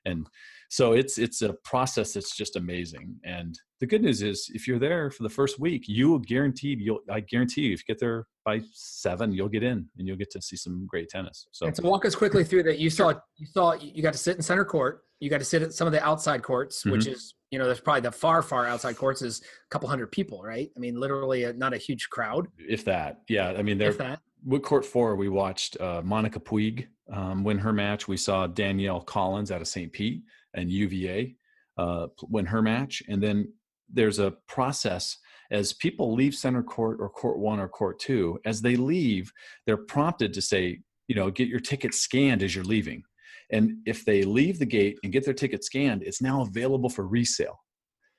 [0.07, 0.27] And
[0.71, 3.17] so it's it's a process that's just amazing.
[3.25, 6.81] And the good news is, if you're there for the first week, you will guaranteed
[6.81, 10.17] you'll I guarantee you, if you get there by seven, you'll get in and you'll
[10.17, 11.47] get to see some great tennis.
[11.53, 14.19] So, and to walk us quickly through that, you saw you saw you got to
[14.19, 15.03] sit in center court.
[15.21, 16.93] You got to sit at some of the outside courts, mm-hmm.
[16.93, 20.13] which is you know there's probably the far far outside courts is a couple hundred
[20.13, 20.71] people, right?
[20.77, 22.49] I mean, literally a, not a huge crowd.
[22.59, 23.51] If that, yeah.
[23.51, 24.19] I mean, there.
[24.47, 28.09] With court four, we watched uh, Monica Puig um, win her match.
[28.09, 29.93] We saw Danielle Collins out of St.
[29.93, 30.23] Pete
[30.55, 31.35] and UVA
[31.77, 33.53] uh, win her match, and then
[33.93, 35.19] there's a process
[35.51, 38.39] as people leave center court or court one or court two.
[38.45, 39.33] As they leave,
[39.65, 43.03] they're prompted to say, you know, get your ticket scanned as you're leaving
[43.51, 47.07] and if they leave the gate and get their ticket scanned, it's now available for
[47.07, 47.61] resale.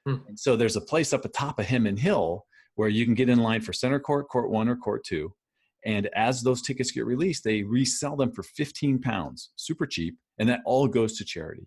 [0.08, 0.18] Hmm.
[0.36, 3.62] So there's a place up atop of Henman Hill where you can get in line
[3.62, 5.34] for center court, court one, or court two.
[5.88, 10.48] And as those tickets get released, they resell them for 15 pounds, super cheap, and
[10.50, 11.66] that all goes to charity.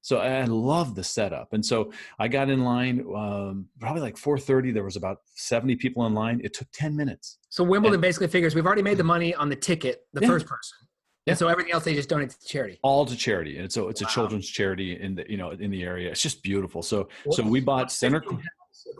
[0.00, 1.52] So I love the setup.
[1.52, 4.72] And so I got in line um, probably like 4:30.
[4.72, 6.40] There was about 70 people in line.
[6.42, 7.38] It took 10 minutes.
[7.50, 10.28] So Wimbledon and, basically figures we've already made the money on the ticket, the yeah.
[10.28, 10.78] first person.
[11.26, 11.32] Yeah.
[11.32, 12.78] And so everything else they just donate to charity.
[12.82, 14.08] All to charity, and so it's wow.
[14.08, 16.10] a children's charity in the you know in the area.
[16.10, 16.82] It's just beautiful.
[16.82, 18.22] So so we bought center.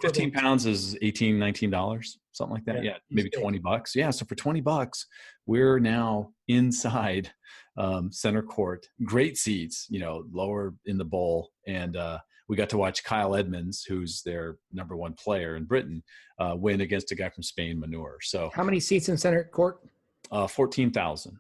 [0.02, 2.77] 15 pounds is 18 19 dollars something like that.
[2.77, 3.94] Yeah, yeah maybe 20 bucks.
[3.94, 5.07] Yeah so for 20 bucks
[5.46, 7.31] we're now inside
[7.77, 8.88] um, center court.
[9.05, 13.35] Great seats you know lower in the bowl and uh, we got to watch kyle
[13.35, 16.03] edmonds who's their number one player in britain
[16.38, 18.16] uh, win against a guy from spain Munar.
[18.22, 19.81] So how many seats in center court?
[20.31, 21.38] Uh, 14000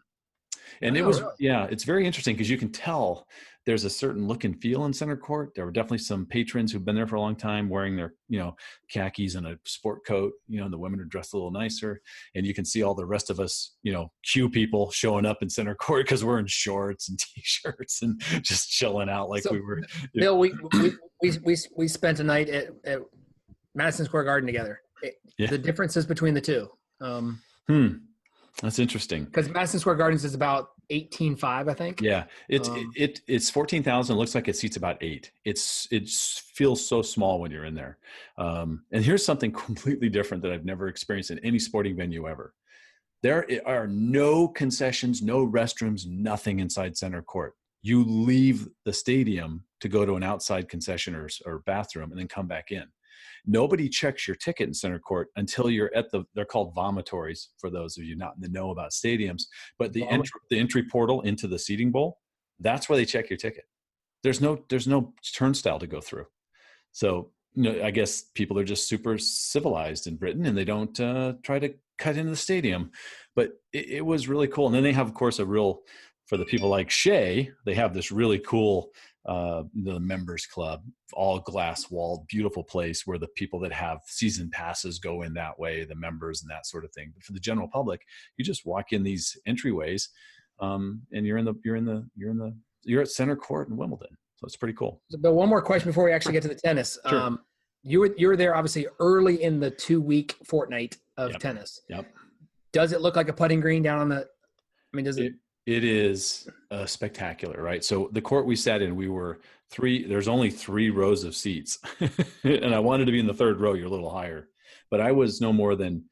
[0.82, 3.26] and it was, yeah, it's very interesting because you can tell
[3.68, 5.52] there's a certain look and feel in center court.
[5.54, 8.38] There were definitely some patrons who've been there for a long time wearing their, you
[8.38, 8.56] know,
[8.90, 12.00] khakis and a sport coat, you know, and the women are dressed a little nicer.
[12.34, 15.42] And you can see all the rest of us, you know, Q people showing up
[15.42, 19.52] in center court because we're in shorts and t-shirts and just chilling out like so,
[19.52, 19.82] we were.
[20.14, 23.00] Bill, we, we, we, we, we spent a night at, at
[23.74, 24.80] Madison Square Garden together.
[25.36, 25.50] yeah.
[25.50, 26.70] The differences between the two.
[27.02, 27.88] Um, hmm.
[28.62, 29.26] That's interesting.
[29.26, 32.00] Because Madison Square Gardens is about eighteen five, I think.
[32.00, 34.16] Yeah, it's um, it, it, it's fourteen thousand.
[34.16, 35.30] Looks like it seats about eight.
[35.44, 37.98] It's it feels so small when you're in there.
[38.36, 42.54] Um, and here's something completely different that I've never experienced in any sporting venue ever.
[43.22, 47.54] There are no concessions, no restrooms, nothing inside center court.
[47.82, 52.28] You leave the stadium to go to an outside concession or, or bathroom and then
[52.28, 52.84] come back in
[53.46, 57.70] nobody checks your ticket in center court until you're at the they're called vomitories for
[57.70, 59.42] those of you not in the know about stadiums
[59.78, 62.18] but the entry the entry portal into the seating bowl
[62.60, 63.64] that's where they check your ticket.
[64.22, 66.26] There's no there's no turnstile to go through.
[66.92, 71.00] So you know i guess people are just super civilized in britain and they don't
[71.00, 72.90] uh, try to cut into the stadium
[73.38, 74.66] but it, it was really cool.
[74.66, 75.82] And then they have of course a real
[76.26, 78.90] for the people like Che, they have this really cool
[79.28, 84.48] uh, the members club, all glass walled, beautiful place where the people that have season
[84.50, 87.12] passes go in that way, the members and that sort of thing.
[87.14, 88.00] But for the general public,
[88.38, 90.08] you just walk in these entryways.
[90.60, 92.52] um, and you're in the you're in the you're in the
[92.84, 94.16] you're at center court in Wimbledon.
[94.38, 95.02] So it's pretty cool.
[95.20, 96.98] But one more question before we actually get to the tennis.
[97.08, 97.18] Sure.
[97.20, 97.40] Um,
[97.82, 101.40] you were you were there obviously early in the two week fortnight of Yep.
[101.40, 101.80] tennis.
[101.90, 102.06] Yep.
[102.72, 104.20] Does it look like a putting green down on the?
[104.92, 105.26] I mean, does it?
[105.26, 105.32] It,
[105.68, 107.84] it is uh, spectacular, right?
[107.84, 109.40] So the court we sat in, we were
[109.70, 110.02] three.
[110.06, 111.78] There's only three rows of seats,
[112.42, 113.74] and I wanted to be in the third row.
[113.74, 114.48] You're a little higher,
[114.90, 116.04] but I was no more than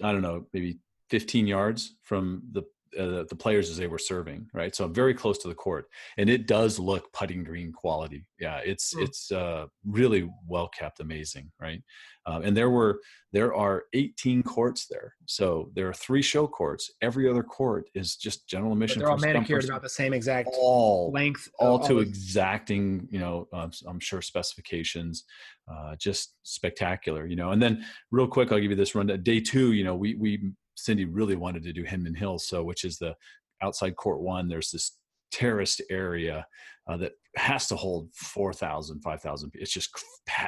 [0.00, 2.62] I don't know, maybe 15 yards from the
[2.98, 4.74] uh, the players as they were serving, right?
[4.74, 5.86] So I'm very close to the court,
[6.18, 8.26] and it does look putting green quality.
[8.38, 9.02] Yeah, it's Hmm.
[9.04, 11.82] it's uh, really well kept, amazing, right?
[12.26, 13.00] Um, and there were
[13.32, 16.90] there are 18 courts there, so there are three show courts.
[17.00, 18.98] Every other court is just general but admission.
[19.00, 21.48] they're all manicured about the same exact all length.
[21.58, 25.24] all uh, to the- exacting you know uh, i'm sure specifications
[25.70, 29.40] uh, just spectacular you know and then real quick i'll give you this run day
[29.40, 30.50] two you know we we
[30.84, 33.14] cindy really wanted to do henman hills so which is the
[33.62, 34.96] outside court one there's this
[35.30, 36.46] terraced area
[36.88, 39.50] uh, that has to hold 4,000, 5,000.
[39.54, 39.90] It's just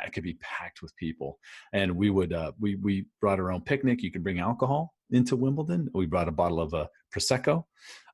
[0.04, 1.38] it could be packed with people.
[1.72, 4.02] And we would, uh, we, we brought our own picnic.
[4.02, 5.88] You can bring alcohol into Wimbledon.
[5.94, 7.64] We brought a bottle of uh, Prosecco,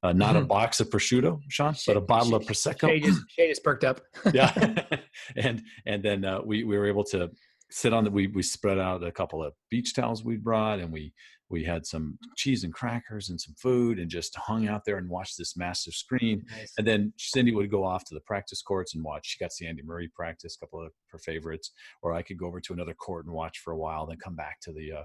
[0.02, 0.48] uh, not a Mhm.
[0.48, 2.88] box of prosciutto, Sean, but a bottle of Prosecco.
[2.88, 4.00] Che just, Che just perked up.
[4.34, 4.52] yeah.
[5.36, 7.30] and, and then uh, we, we were able to
[7.70, 10.92] sit on the, we, we spread out a couple of beach towels we brought and
[10.92, 11.12] we,
[11.50, 15.08] we had some cheese and crackers and some food and just hung out there and
[15.08, 16.44] watched this massive screen.
[16.50, 16.74] Nice.
[16.76, 19.26] And then Cindy would go off to the practice courts and watch.
[19.26, 22.46] She got to Andy Murray practice, a couple of her favorites, or I could go
[22.46, 25.04] over to another court and watch for a while, then come back to the uh,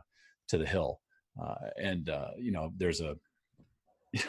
[0.49, 0.99] to the hill.
[1.41, 3.16] Uh, and uh, you know, there's a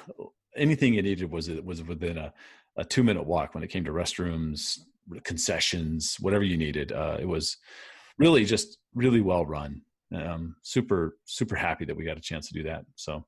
[0.56, 2.32] anything you needed was it was within a,
[2.76, 4.78] a two minute walk when it came to restrooms,
[5.24, 6.92] concessions, whatever you needed.
[6.92, 7.56] Uh, it was
[8.18, 9.82] really just really well run.
[10.14, 12.84] Um, super super happy that we got a chance to do that.
[12.94, 13.24] So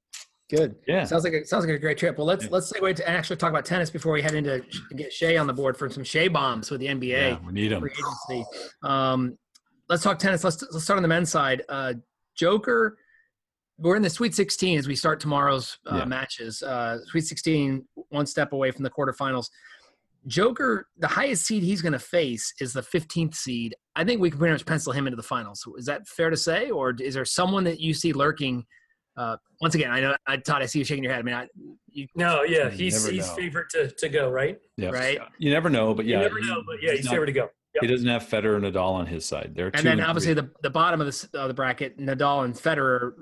[0.49, 0.77] Good.
[0.87, 2.17] yeah, Sounds like a, sounds like a great trip.
[2.19, 2.51] Well, let's Yeah.
[2.53, 4.65] let's segue to actually talk about tennis before we head into
[4.95, 7.09] get Che on the board for some Che bombs with the NBA.
[7.31, 7.83] yeah, we need them.
[8.83, 9.37] Um,
[9.89, 10.45] let's talk tennis.
[10.45, 11.63] Let's let's start on the men's side.
[11.69, 11.95] Uh,
[12.37, 12.97] Joker,
[13.79, 16.05] we're in the Sweet 16 as we start tomorrow's uh, Yeah.
[16.05, 16.63] matches.
[16.63, 19.49] Uh, Sweet 16, one step away from the quarterfinals.
[20.27, 23.75] Joker, the highest seed he's going to face is the 15th seed.
[23.95, 25.65] I think we can pretty much pencil him into the finals.
[25.79, 28.65] Is that fair to say, or is there someone that you see lurking?
[29.17, 31.21] Uh, once again, I know, I Todd, I see you shaking your head.
[31.21, 31.47] I mean, I,
[31.89, 33.35] you, No, yeah, he's he's know.
[33.35, 34.59] favorite to, to go, right?
[34.77, 35.19] Yeah, right?
[35.39, 37.27] You never know, but yeah, you never he- know, but yeah, he's he's not- favorite
[37.27, 37.49] to go.
[37.83, 39.53] He doesn't have Federer and Nadal on his side.
[39.55, 40.45] They're and two then and obviously three.
[40.45, 43.13] the the bottom of the s- of the bracket, Nadal and Federer,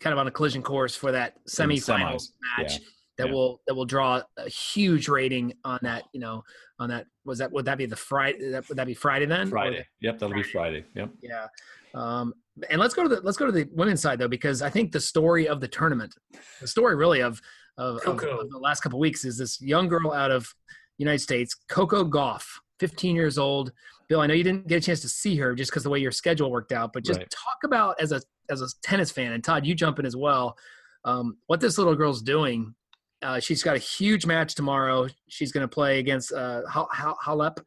[0.00, 2.28] kind of on a collision course for that In the semifinals
[2.58, 2.78] match yeah,
[3.18, 3.32] that yeah.
[3.32, 6.04] will that will draw a huge rating on that.
[6.12, 6.42] You know,
[6.78, 8.50] on that was that would that be the Friday?
[8.50, 9.48] That, would that be Friday then?
[9.48, 9.86] Or- Friday.
[10.00, 10.84] Yep, that'll be Friday.
[10.94, 11.10] Yep.
[11.22, 11.46] yeah.
[11.94, 12.34] Um,
[12.70, 14.92] and let's go to the let's go to the women's side though, because I think
[14.92, 16.14] the story of the tournament,
[16.60, 17.40] the story really of
[17.76, 20.52] of, of, of the last couple weeks is this young girl out of
[20.98, 22.44] United States, Coco Gauff,
[22.80, 23.72] 15 years old.
[24.08, 25.98] Bill, I know you didn't get a chance to see her just because the way
[25.98, 27.30] your schedule worked out, but just Right.
[27.30, 30.56] talk about as a as a tennis fan, and Todd, you jump in as well.
[31.04, 32.74] Um, what this little girl's doing.
[33.22, 35.08] Uh, she's got a huge match tomorrow.
[35.28, 37.58] She's going to play against uh, Hal- Hal- Halep.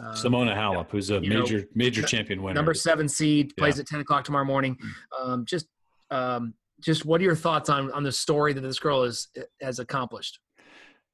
[0.00, 2.54] Um, Simona Halep, who's a you know, major major champion winner.
[2.54, 3.80] number seven seed plays Yeah.
[3.82, 4.92] at 10 o'clock tomorrow morning Mm.
[5.28, 5.66] um, just
[6.10, 9.28] um, just what are your thoughts on on the story that this girl is
[9.62, 10.38] has accomplished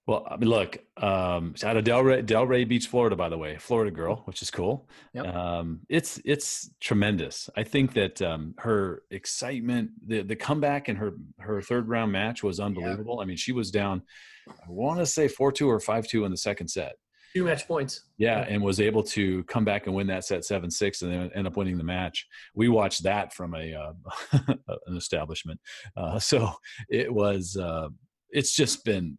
[0.07, 3.57] Well, I mean, look, um, it's out of Delray, Delray Beach, Florida, by the way,
[3.59, 4.89] Florida girl, which is cool.
[5.15, 5.27] Yep.
[5.27, 7.49] Um, it's it's tremendous.
[7.57, 12.43] I think that um, her excitement, the the comeback in her her third round match
[12.43, 13.21] was unbelievable.
[13.21, 14.03] I mean, she was down,
[14.49, 16.95] I want to say four two or five two in the second set.
[17.33, 18.03] Two match points.
[18.19, 18.47] Yeah, Yeah.
[18.49, 21.47] and was able to come back and win that set seven six, and then end
[21.47, 22.27] up winning the match.
[22.57, 23.93] We watched that from a uh,
[24.89, 25.61] an establishment,
[25.97, 26.51] uh, so
[26.91, 27.57] it was.
[27.57, 27.89] Uh,
[28.35, 29.19] it's just been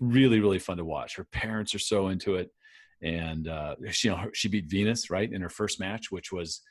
[0.00, 1.16] really really fun to watch.
[1.16, 2.50] Her parents are so into it,
[3.02, 6.62] and uh, she you know she beat Venus right in her first match, which was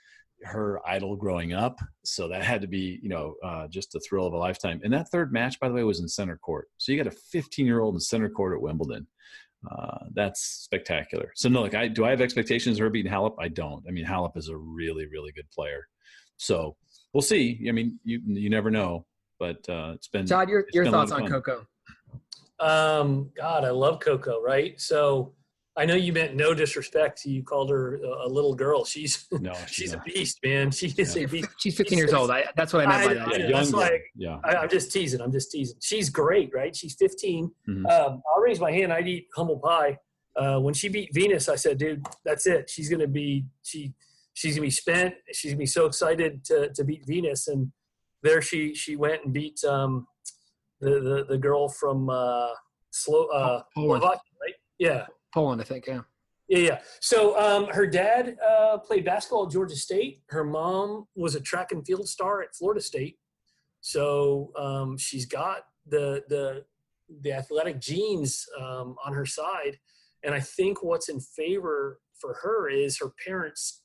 [0.43, 1.79] her idol growing up.
[2.03, 4.81] So that had to be you know uh, just a thrill of a lifetime.
[4.83, 6.67] And that third match, by the way, was in center court.
[6.77, 9.07] So you got a 15 year old in center court at Wimbledon
[9.69, 11.31] uh, that's spectacular.
[11.35, 13.35] So no, like I do I have expectations of her beating Halep?
[13.39, 13.83] I don't.
[13.87, 15.87] I mean, Halep is a really, really good player.
[16.37, 16.75] So
[17.13, 17.65] we'll see.
[17.67, 19.05] I mean, you you never know,
[19.39, 21.65] but uh, it's been todd your, your been a lot thoughts on coco
[22.61, 24.79] Um, God, I love Coco, right?
[24.79, 25.33] So
[25.77, 27.25] I know you meant no disrespect.
[27.25, 28.85] You called her a, a little girl.
[28.85, 30.69] She's No, she's a beast, man.
[30.71, 31.49] She is a beast.
[31.59, 33.43] she's 15 years old I, that's what i meant by I- that I- yeah, Yeah,
[33.49, 33.79] young that's girl.
[33.81, 34.37] why- yeah.
[34.43, 35.21] I, I'm just teasing.
[35.21, 35.77] I'm just teasing.
[35.81, 36.75] She's great, right?
[36.75, 37.49] She's 15.
[37.69, 37.85] Mhm.
[37.89, 38.93] Um, I'll raise my hand.
[38.93, 39.97] I'd eat humble pie.
[40.35, 42.69] Uh, when she beat Venus, I said, "Dude, that's it.
[42.69, 43.93] She's gonna be she.
[44.33, 45.13] She's gonna be spent.
[45.33, 47.69] She's gonna be so excited to to beat Venus." And
[48.23, 50.07] there she she went and beat um,
[50.81, 52.49] the, the the girl from uh,
[52.91, 54.01] Slow, uh, Poland.
[54.01, 54.55] Slovakia, right?
[54.77, 55.05] Yeah.
[55.33, 55.87] Poland, I think.
[55.87, 56.01] Yeah.
[56.49, 56.79] Yeah, yeah.
[56.99, 60.21] So um, her dad uh, played basketball at Georgia State.
[60.27, 63.17] Her mom was a track and field star at Florida State.
[63.79, 66.65] So um, she's got the the
[67.21, 69.79] the athletic genes um, on her side,
[70.23, 73.80] and I think what's in favor for her is her parents.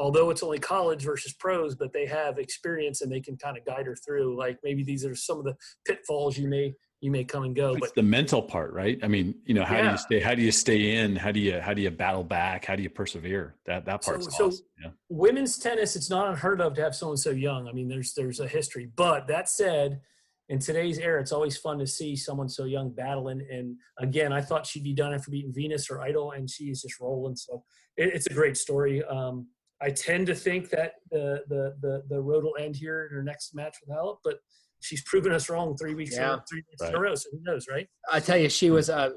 [0.00, 3.64] Although it's only college versus pros, but they have experience and they can kind of
[3.66, 4.34] guide her through.
[4.36, 5.54] Like maybe these are some of the
[5.86, 7.70] pitfalls you may you may come and go.
[7.72, 8.98] It's But the mental part, right?
[9.02, 10.20] I mean, you know, how do you stay?
[10.20, 11.16] How do you stay in?
[11.16, 12.64] How do you how do you battle back?
[12.64, 13.56] How do you persevere?
[13.66, 14.66] That that So- part's so- awesome.
[14.82, 14.90] Yeah.
[15.10, 18.40] women's tennis it's not unheard of to have someone so young i mean there's there's
[18.40, 20.00] a history but that said
[20.48, 24.40] in today's era it's always fun to see someone so young battling and again i
[24.40, 27.62] thought she'd be done after beating venus or idol and she's just rolling so
[27.98, 29.46] it, it's a great story um,
[29.82, 33.22] i tend to think that the, the the the road will end here in her
[33.22, 34.38] next match with Halep, but
[34.82, 36.34] she's proven us wrong three weeks Yeah.
[36.34, 38.90] in, three weeks in a row so who knows right I tell you, she was.
[38.90, 39.10] Uh,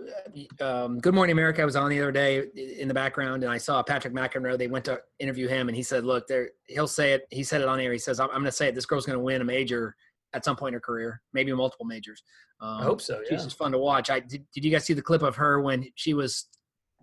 [0.61, 1.61] um, Good Morning America.
[1.61, 2.43] I was on the other day
[2.79, 4.55] in the background, and I saw Patrick McEnroe.
[4.57, 6.49] They went to interview him, and he said, "Look, there.
[6.67, 7.23] He'll say it.
[7.31, 7.91] He said it on air.
[7.91, 8.75] He says, I'm, I'm going to say it.
[8.75, 9.95] This girl's going to win a major
[10.33, 12.21] at some point in her career, maybe multiple majors.
[12.59, 14.09] Um, i hope so yeah She's just fun to watch.
[14.09, 14.63] I did, did.
[14.65, 16.47] you guys see the clip of her when she was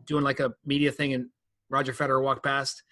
[0.04, 1.26] doing like a media thing, and
[1.70, 2.82] Roger Federer walked past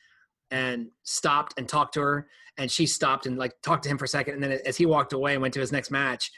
[0.51, 4.05] and stopped and talked to her, and she stopped and like talked to him for
[4.05, 6.31] a second, and then as he walked away and went to his next match,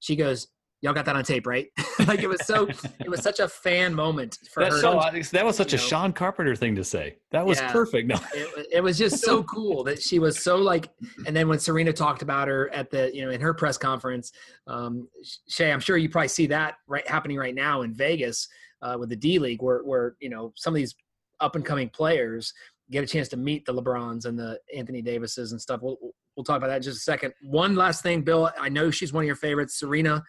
[0.00, 0.48] she goes,
[0.80, 1.66] "Y'all got that on tape, right?"
[2.06, 2.68] like it was so.
[3.00, 4.80] It was such a fan moment for That's her.
[4.80, 5.86] so, that was such you a know.
[5.86, 7.16] Sean Carpenter thing to say.
[7.30, 7.72] That was Yeah.
[7.72, 8.08] perfect.
[8.08, 10.88] No, it, it was just so cool that she was so like
[11.26, 14.32] and then when serena talked about her at the you know in her press conference
[14.66, 15.08] um
[15.48, 18.48] che i'm sure you probably see that right happening right now in vegas
[18.82, 20.94] uh, with the d league where where you know some of these
[21.40, 22.52] up and coming players
[22.90, 25.96] get a chance to meet the lebrons and the anthony davises and stuff we'll,
[26.36, 29.12] we'll talk about that in just a second one last thing bill i know she's
[29.12, 30.22] one of your favorites serena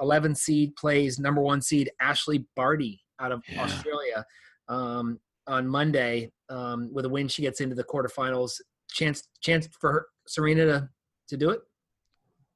[0.00, 3.62] 11 seed plays number one seed ashleigh barty out of Yeah.
[3.64, 4.24] australia
[4.68, 7.28] um, on Monday um, with a win.
[7.28, 8.52] She gets into the quarterfinals.
[8.90, 10.88] Chance chance for her, Serena to
[11.28, 11.60] to do it.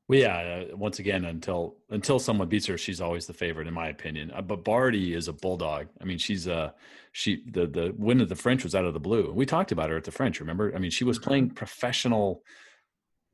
[0.08, 0.64] Well, yeah.
[0.72, 4.30] Uh, once again, until until someone beats her, she's always the favorite, in my opinion.
[4.30, 5.88] Uh, but Barty is a bulldog.
[6.00, 6.70] I mean, she's uh
[7.12, 9.30] she the the win of the French was out of the blue.
[9.32, 10.40] We talked about her at the French.
[10.40, 10.74] Remember?
[10.74, 12.42] I mean, she was playing professional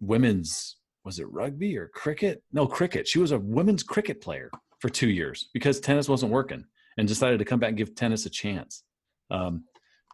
[0.01, 0.77] women's.
[1.05, 2.43] Was it rugby or cricket?
[2.53, 3.07] No, cricket.
[3.07, 4.51] She was a women's cricket player
[4.81, 6.64] for two years because tennis wasn't working,
[6.99, 8.83] and decided to come back and give tennis a chance.
[9.31, 9.64] Um,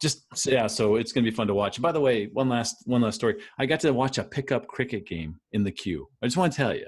[0.00, 1.80] just yeah, so it's gonna be fun to watch.
[1.80, 3.36] By the way, one last one last story.
[3.58, 6.08] I got to watch a pickup cricket game in the queue.
[6.22, 6.86] I just want to tell you,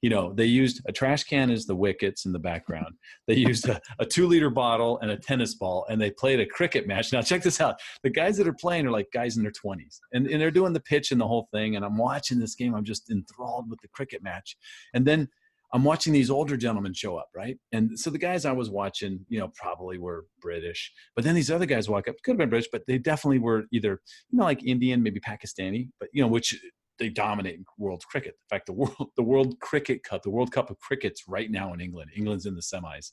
[0.00, 2.94] you know, they used a trash can as the wickets in the background.
[3.26, 6.46] They used a, a two liter bottle and a tennis ball, and they played a
[6.46, 7.12] cricket match.
[7.12, 10.00] Now check this out: the guys that are playing are like guys in their twenties,
[10.12, 11.76] and, and they're doing the pitch and the whole thing.
[11.76, 12.74] And I'm watching this game.
[12.74, 14.56] I'm just enthralled with the cricket match,
[14.94, 15.28] and then
[15.74, 17.58] I'm watching these older gentlemen show up, right?
[17.72, 21.50] And so the guys I was watching, you know, probably were British, but then these
[21.50, 24.00] other guys walk up, could have been British, but they definitely were either,
[24.30, 26.56] you know, like Indian, maybe Pakistani, but you know, which
[27.00, 28.34] they dominate world cricket.
[28.34, 31.72] In fact, the world, the World Cricket Cup, the World Cup of Cricket's right now
[31.72, 32.12] in England.
[32.16, 33.10] England's in the semis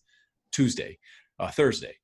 [0.52, 1.00] Tuesday,
[1.40, 1.96] uh, Thursday.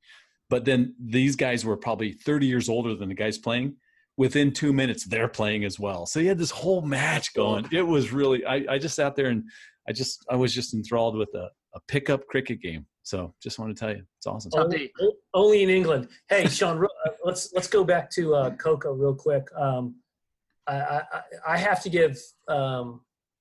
[0.50, 3.76] But then these guys were probably 30 years older than the guys playing.
[4.16, 6.08] Within two minutes, they're playing as well.
[6.08, 7.68] So you had this whole match going.
[7.72, 9.44] It was really, I, I just sat there and
[9.88, 12.86] I just, I was just enthralled with a, a pickup cricket game.
[13.04, 14.52] So just want to tell you, it's awesome.
[14.54, 14.92] Only,
[15.34, 16.10] only in England.
[16.28, 16.88] Hey, Sean, uh,
[17.24, 19.48] let's let's go back to uh, Coco real quick.
[19.56, 19.96] Um,
[20.68, 21.04] I, I
[21.48, 22.18] I have to give
[22.50, 23.00] um,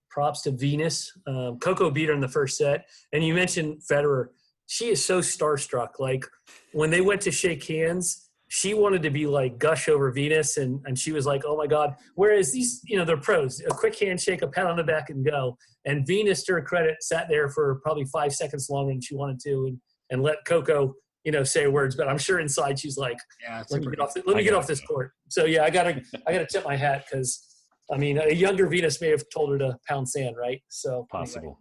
[0.08, 1.10] props to Venus.
[1.26, 4.28] Um, Coco beat her in the first set, and you mentioned Federer.
[4.66, 5.98] She is so starstruck.
[5.98, 6.24] Like
[6.72, 10.80] when they went to shake hands, she wanted to be like gush over Venus, and
[10.86, 13.60] and she was like, "Oh my God!" Whereas these, you know, they're pros.
[13.60, 15.56] A quick handshake, a pat on the back, and go.
[15.84, 19.40] And Venus, to her credit, sat there for probably five seconds longer than she wanted
[19.40, 19.80] to, and
[20.10, 20.94] and let Coco,
[21.24, 21.96] you know, say words.
[21.96, 24.14] But I'm sure inside she's like, Yeah, "Let me get off.
[24.14, 26.64] The, let I me get off this court." So yeah, I gotta I gotta tip
[26.64, 27.42] my hat because.
[27.88, 30.60] I mean, a younger Venus may have told her to pound sand, right?
[30.68, 31.54] So anyway.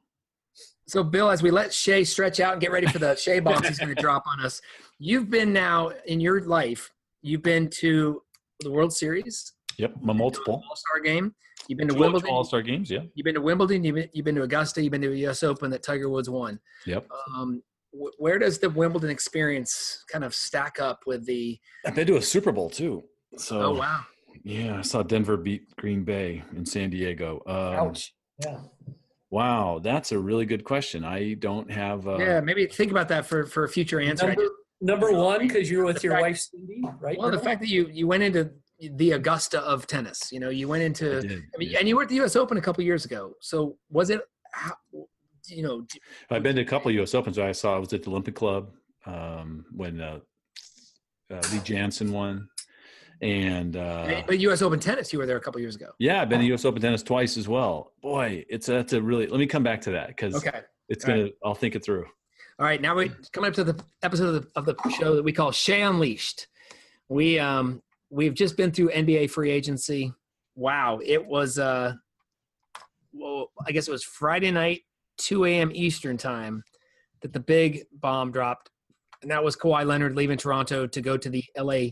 [0.88, 1.04] Possible.
[1.04, 3.68] So, Bill, as we let Che stretch out and get ready for the Che bombs
[3.68, 4.62] he's going to drop on us,
[5.00, 8.22] you've been now in your life, you've been to
[8.62, 9.96] the World Series, Yep.
[10.02, 10.62] My multiple.
[10.70, 11.36] All Star game,
[11.68, 12.90] you've been to Two Wimbledon, All Star games.
[12.90, 13.00] Yeah.
[13.14, 15.44] you've been to Wimbledon, you've been, you've been to Augusta, you've been to the U.S.
[15.44, 16.60] Open that Tiger Woods won.
[16.86, 17.08] Yep.
[17.36, 17.62] Um,
[17.92, 21.60] wh- where does the Wimbledon experience kind of stack up with the?
[21.86, 23.04] I've been to a Super Bowl too.
[23.38, 24.02] So Oh wow!
[24.46, 27.42] yeah, I saw Denver beat Green Bay in San Diego.
[27.48, 28.14] Um, Ouch.
[28.46, 28.60] Yeah.
[29.32, 31.04] Wow, that's a really good question.
[31.04, 32.08] I don't have.
[32.08, 34.28] Uh, yeah, maybe think about that for for a future answer.
[34.28, 34.44] Number,
[34.82, 37.18] number one, because you're with The your fact- wife, Cindy, right?
[37.18, 40.68] Well, the fact that you you went into the Augusta of tennis, you know, you
[40.68, 41.80] went I into, did, I mean, yeah.
[41.80, 42.36] and you were at the U.S.
[42.36, 43.34] Open a couple years ago.
[43.42, 44.22] So was it?
[44.52, 44.74] How,
[45.48, 45.86] you know,
[46.30, 47.14] I've been to a couple of U.S.
[47.16, 47.38] Opens.
[47.40, 48.72] I saw I was at the Olympic Club
[49.06, 50.20] um, when uh,
[51.32, 52.48] uh, Lee Janzen won,
[53.26, 54.62] and uh, but U.S.
[54.62, 55.88] Open tennis, you were there a couple years ago.
[55.98, 56.64] Yeah, I've been to U.S.
[56.64, 57.92] Open tennis twice as well.
[58.02, 59.26] Boy, it's a, it's a really.
[59.26, 60.62] Let me come back to that because okay.
[60.90, 61.24] it's gonna.
[61.24, 61.34] Right.
[61.44, 62.06] I'll think it through.
[62.60, 65.24] All right, now we're coming up to the episode of the, of the show that
[65.24, 66.48] we call Che Unleashed.
[67.10, 70.14] We um we've just been through NBA free agency.
[70.56, 71.94] Wow, it was uh,
[73.12, 74.82] well, I guess it was Friday night,
[75.18, 75.72] 2 a.m.
[75.74, 76.64] Eastern time,
[77.22, 78.70] that the big bomb dropped,
[79.24, 81.90] and that was Kawhi Leonard leaving Toronto to go to the LA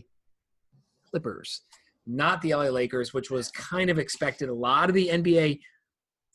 [1.14, 1.60] Clippers,
[2.08, 4.48] not the LA Lakers, which was kind of expected.
[4.48, 5.60] A lot of the NBA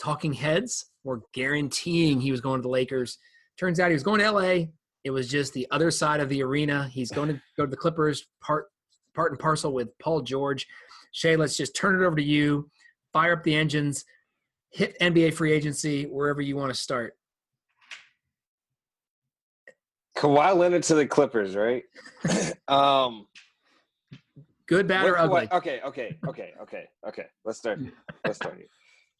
[0.01, 3.17] talking heads were guaranteeing he was going to the Lakers.
[3.59, 4.67] Turns out he was going to LA.
[5.03, 6.87] It was just the other side of the arena.
[6.93, 8.67] He's going to go to the Clippers, part
[9.13, 10.65] part and parcel with Paul George.
[11.11, 12.69] Che, let's just turn it over to you.
[13.11, 14.05] Fire up the engines.
[14.71, 17.17] Hit NBA free agency wherever you want to start.
[20.15, 21.83] Kawhi Leonard to the Clippers, right?
[22.69, 23.25] um,
[24.69, 25.47] Good, bad, or ugly?
[25.51, 27.25] Okay, okay, okay, okay, okay.
[27.43, 27.79] Let's start.
[28.23, 28.67] Let's start here.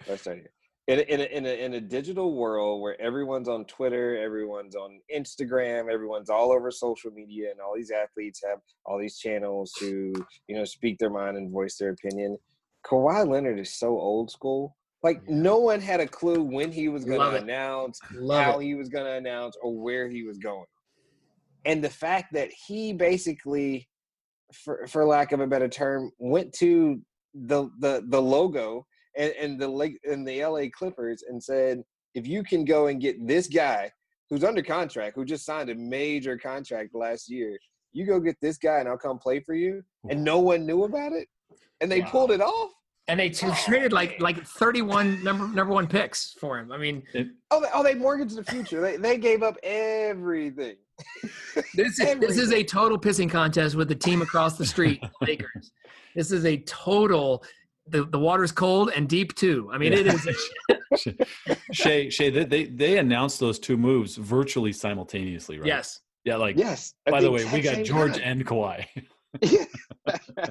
[0.08, 0.52] Let's start here.
[0.88, 4.76] In a, in, a, in, a, in a digital world where everyone's on Twitter, everyone's
[4.76, 9.72] on Instagram, everyone's all over social media, and all these athletes have all these channels
[9.80, 10.14] to
[10.48, 12.38] you know speak their mind and voice their opinion.
[12.86, 14.78] Kawhi Leonard is so old school.
[15.02, 18.66] Like no one had a clue when he was going to announce, Love how it.
[18.66, 20.66] he was going to announce, or where he was going.
[21.66, 23.89] And the fact that he basically
[24.54, 27.02] for for lack of a better term, went to
[27.34, 28.86] the the the logo
[29.16, 31.84] and, and the lake and the LA Clippers and said,
[32.16, 33.92] if you can go and get this guy
[34.30, 37.58] who's under contract, who just signed a major contract last year,
[37.92, 39.84] you go get this guy and I'll come play for you.
[40.10, 41.28] And no one knew about it.
[41.82, 42.10] And they wow.
[42.10, 42.72] pulled it off.
[43.08, 46.72] And they oh, traded like like 31 number number one picks for him.
[46.72, 47.02] I mean,
[47.50, 48.82] oh, they, oh, they mortgaged the future.
[48.82, 50.76] They they gave up everything.
[51.74, 55.72] This is this is a total pissing contest with the team across the street, Lakers.
[56.16, 57.44] This is a total.
[57.88, 59.70] The, the water's cold and deep too.
[59.74, 60.00] I mean, yeah.
[60.00, 61.18] it is.
[61.74, 65.66] Che, Che, they, they they announced those two moves virtually simultaneously, right?
[65.66, 66.02] Yes.
[66.24, 66.94] Yeah, like yes.
[67.10, 68.22] By the way, we got George time.
[68.24, 68.86] and Kawhi.
[69.42, 69.66] yeah.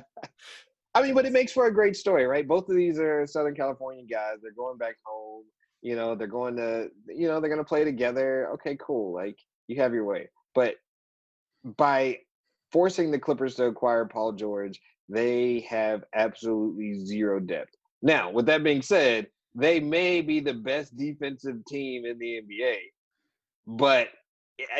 [0.94, 2.46] I mean, but it makes for a great story, right?
[2.46, 4.38] Both of these are Southern California guys.
[4.42, 5.44] They're going back home.
[5.80, 8.48] You know, they're going to, you know, they're going to play together.
[8.54, 9.14] Okay, cool.
[9.14, 9.38] Like
[9.68, 10.28] you have your way.
[10.58, 10.74] But
[11.76, 12.18] by
[12.72, 17.70] forcing the Clippers to acquire Paul George, they have absolutely zero depth.
[18.02, 22.74] Now, with that being said, they may be the best defensive team in the NBA,
[23.68, 24.08] but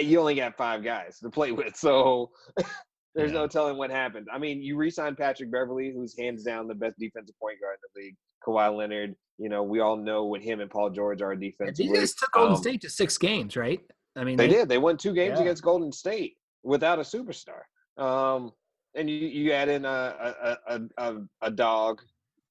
[0.01, 1.77] you only got five guys to play with.
[1.77, 2.33] So
[3.15, 3.39] there's yeah.
[3.39, 4.27] no telling what happens.
[4.33, 7.89] I mean, you re-signed Patrick Beverley, who's hands down the best defensive point guard in
[7.95, 8.17] the league.
[8.45, 11.85] Kawhi Leonard, you know, we all know what him and Paul George are defensively.
[11.85, 13.81] Yeah, these guys took Golden um, State to six games, right?
[14.17, 14.69] I mean, they, they did.
[14.69, 15.43] They won two games yeah.
[15.43, 17.63] against Golden State without a superstar.
[17.97, 18.53] Um,
[18.95, 22.03] and you, you add in a a, a, a, a dog.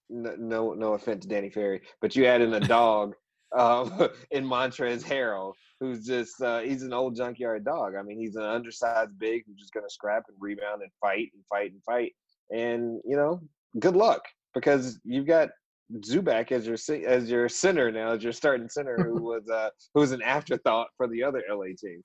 [0.09, 3.13] No, no offense, to Danny Ferry, but you add in a dog
[3.57, 7.95] um, in Montrezl Harrell, who's just uh, he's an old junkyard dog.
[7.99, 11.29] I mean, he's an undersized big who's just going to scrap and rebound and fight
[11.33, 12.13] and fight and fight.
[12.49, 13.41] And you know,
[13.79, 15.49] good luck because you've got
[15.95, 16.77] Zubac as your
[17.07, 20.88] as your center now, as your starting center, who was uh, who was an afterthought
[20.97, 22.03] for the other LA team.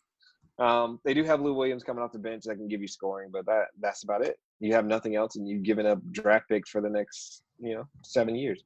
[0.59, 3.31] Um, they do have Lou Williams coming off the bench that can give you scoring,
[3.33, 4.37] but that that's about it.
[4.61, 7.85] You have nothing else, and you've given up draft picks for the next you know
[8.05, 8.63] seven years.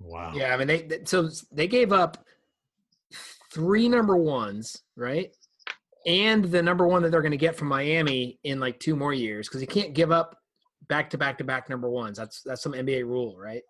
[0.00, 0.32] wow.
[0.34, 2.24] Yeah, I mean they so they gave up
[3.52, 5.34] three number ones, right?
[6.06, 9.12] And the number one that they're going to get from Miami in like two more
[9.12, 10.36] years because you can't give up
[10.88, 12.16] back to back to back number ones.
[12.16, 13.62] That's that's some NBA rule, right?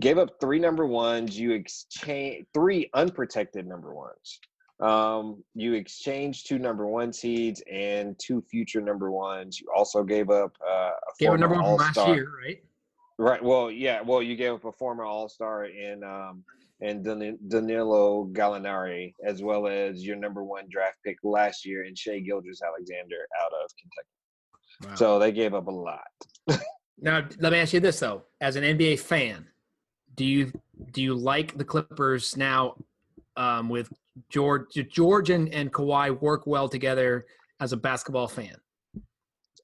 [0.00, 1.38] Gave up three number ones.
[1.38, 4.40] You exchange three unprotected number ones.
[4.80, 9.60] Um, you exchanged two number one seeds and two future number ones.
[9.60, 12.58] You also gave up uh, a gave a number one last year, right?
[13.16, 13.42] Right.
[13.42, 14.00] Well, yeah.
[14.00, 16.42] Well, you gave up a former All Star in um,
[16.80, 17.04] and
[17.48, 23.16] Danilo Gallinari, as well as your number one draft pick last year in Shai Gilgeous-Alexander
[23.40, 24.90] out of Kentucky.
[24.90, 24.94] Wow.
[24.96, 26.00] So they gave up a lot.
[26.98, 29.46] now, let me ask you this though: as an NBA fan,
[30.14, 30.52] do you
[30.92, 32.76] do you like the Clippers now
[33.36, 33.92] um, with
[34.30, 34.66] George?
[34.90, 37.26] George and, and Kawhi work well together
[37.60, 38.56] as a basketball fan?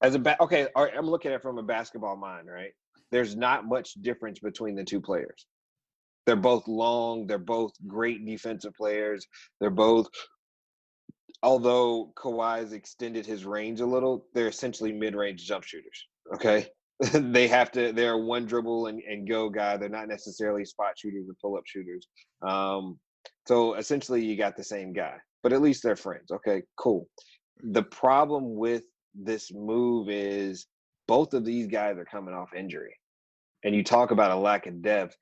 [0.03, 2.73] As a ba- okay, I'm looking at it from a basketball mind, right?
[3.11, 5.47] There's not much difference between the two players.
[6.27, 7.27] They're both long.
[7.27, 9.27] They're both great defensive players.
[9.61, 10.09] They're both,
[11.43, 16.07] although Kawhi's extended his range a little, they're essentially mid-range jump shooters.
[16.35, 16.69] Okay,
[17.13, 17.93] they have to.
[17.93, 19.77] They're one dribble and, and go guy.
[19.77, 22.07] They're not necessarily spot shooters or pull-up shooters.
[22.47, 22.99] Um,
[23.47, 26.31] So essentially, you got the same guy, but at least they're friends.
[26.31, 27.09] Okay, cool.
[27.63, 28.85] The problem with
[29.15, 30.67] this move is
[31.09, 32.95] both of these guys are coming off injury.
[33.65, 35.17] And you talk about a lack of depth.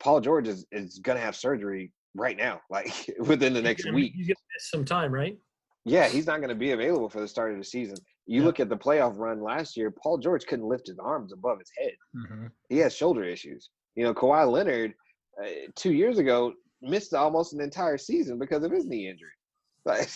[0.00, 3.92] Paul George is, is going to have surgery right now, like within the next He's
[3.92, 4.12] week.
[4.14, 5.36] He's gonna miss some time, right?
[5.84, 7.96] Yeah, he's not going to be available for the start of the season.
[8.26, 8.46] You Yeah.
[8.46, 11.70] look at the playoff run last year, Paul George couldn't lift his arms above his
[11.76, 11.92] head.
[12.16, 12.50] Mhm.
[12.68, 13.70] He has shoulder issues.
[13.96, 14.94] You know, Kawhi Leonard,
[15.42, 15.46] uh,
[15.76, 19.30] two years ago, missed almost an entire season because of his knee injury.
[19.86, 20.08] Like,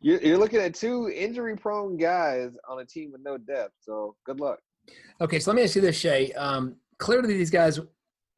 [0.00, 3.74] you're, you're looking at two injury prone guys on a team with no depth.
[3.80, 4.60] So good luck.
[5.20, 6.30] Okay, so let me ask you this, Che.
[6.34, 7.80] Um, clearly, these guys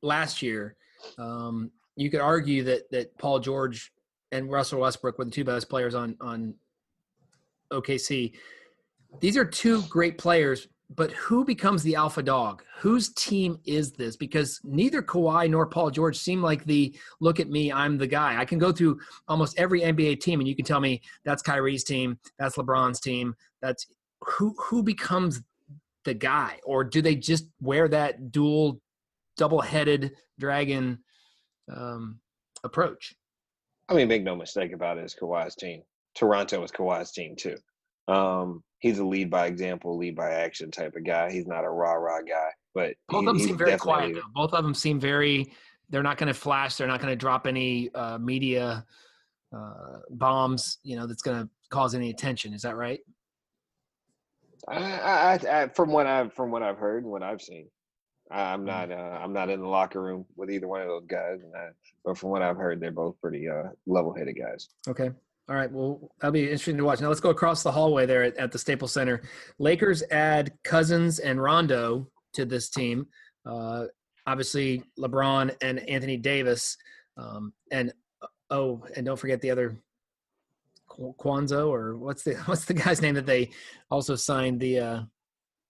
[0.01, 0.79] last year,
[1.19, 3.93] um, you could argue that that Paul George
[4.33, 6.55] and Russell Westbrook were the two best players on on
[7.71, 8.35] OKC.
[9.21, 12.63] These are two great players, but who becomes the alpha dog?
[12.79, 14.17] Whose team is this?
[14.17, 18.39] Because neither Kawhi nor Paul George seem like the look at me, I'm the guy.
[18.39, 21.85] I can go through almost every NBA team, and you can tell me that's Kyrie's
[21.85, 23.87] team, that's LeBron's team, that's
[24.21, 25.43] who who becomes
[26.05, 28.81] the guy, or do they just wear that dual,
[29.37, 30.99] double-headed dragon
[31.75, 32.19] um,
[32.65, 33.15] approach?
[33.89, 35.83] I mean, make no mistake about it, it's Kawhi's team.
[36.15, 37.57] Toronto is Kawhi's team too.
[38.07, 41.31] Um, he's a lead by example, lead by action type of guy.
[41.31, 44.15] He's not a rah rah guy, but Both he- of them seem very quiet.
[44.15, 44.21] Though.
[44.35, 45.53] Both of them seem very.
[45.91, 46.77] They're not going to flash.
[46.77, 48.85] They're not going to drop any uh, media
[49.57, 50.79] uh, bombs.
[50.83, 52.53] You know, that's going to cause any attention.
[52.53, 53.01] Is that right?
[54.67, 57.69] I, I, I, from what I've from what I've heard and what I've seen.
[58.31, 61.41] I'm not uh, I'm not in the locker room with either one of those guys,
[61.43, 61.69] and I,
[62.05, 64.69] but from what I've heard, they're both pretty uh, level headed guys.
[64.87, 65.11] Okay.
[65.49, 65.71] All right.
[65.71, 67.01] Well, that'll be interesting to watch.
[67.01, 69.23] Now let's go across the hallway there at, at the Staples Center.
[69.59, 73.07] Lakers add Cousins and Rondo to this team.
[73.47, 73.87] Uh,
[74.27, 76.77] obviously, LeBron and Anthony Davis,
[77.17, 77.93] um, and
[78.51, 79.79] oh, and don't forget the other
[80.87, 83.51] Qu- Kwanzo or what's the what's the guy's name that they
[83.91, 85.01] also signed the uh,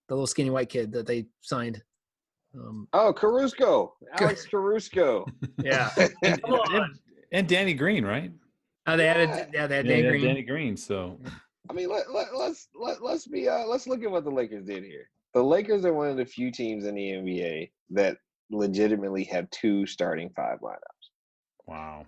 [0.09, 1.83] the little skinny white kid that they signed.
[2.55, 5.27] Um, Oh, Caruso, Alex Caruso.
[5.63, 5.91] yeah.
[6.25, 6.99] and, and,
[7.31, 8.33] and Danny Green, right?
[8.89, 9.47] Oh, they added Yeah.
[9.53, 10.25] yeah they had Yeah, Dan Green.
[10.25, 10.77] Danny Green.
[10.77, 11.19] So
[11.71, 14.65] I mean, let, let, let's let, let's be uh, let's look at what the Lakers
[14.65, 15.11] did here.
[15.35, 18.17] The Lakers are one of the few teams in the NBA that
[18.51, 21.11] legitimately have two starting five lineups.
[21.67, 22.07] wow.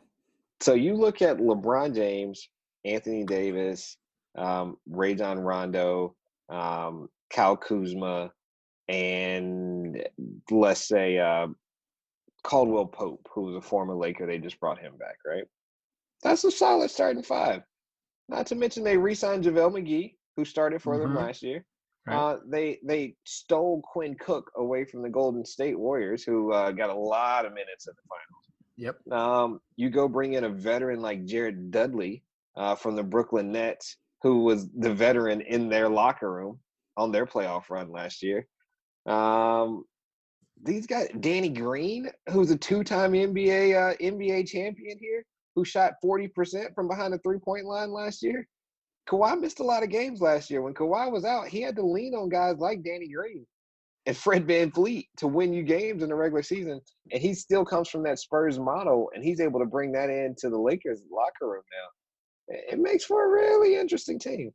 [0.60, 2.48] So you look at LeBron James,
[2.84, 3.96] Anthony Davis,
[4.36, 6.14] um, Rajon Rondo,
[6.48, 8.30] um, Cal Kuzma,
[8.88, 10.02] and
[10.50, 11.46] let's say uh,
[12.42, 14.26] Caldwell Pope, who was a former Laker.
[14.26, 15.44] They just brought him back, right?
[16.22, 17.62] That's a solid starting five.
[18.28, 21.16] Not to mention they re-signed JaVale McGee, who started for them Mhm.
[21.16, 21.64] last year.
[22.06, 22.16] Right.
[22.16, 26.90] Uh, they they stole Quinn Cook away from the Golden State Warriors, who uh, got
[26.90, 28.50] a lot of minutes in the finals.
[28.76, 29.12] Yep.
[29.12, 32.22] Um, you go bring in a veteran like Jared Dudley
[32.56, 36.58] uh, from the Brooklyn Nets, who was the veteran in their locker room
[36.96, 38.46] on their playoff run last year.
[39.06, 39.84] Um,
[40.62, 45.24] these guys, Danny Green, who's a two-time NBA uh, NBA champion here,
[45.60, 48.48] who shot forty percent from behind the three-point line last year.
[49.08, 50.62] Kawhi missed a lot of games last year.
[50.62, 53.44] When Kawhi was out, he had to lean on guys like Danny Green
[54.06, 56.80] and Fred VanVleet to win you games in the regular season.
[57.12, 60.48] And he still comes from that Spurs model, and he's able to bring that into
[60.48, 62.54] the Lakers locker room now.
[62.54, 64.54] It- It makes for a really interesting team.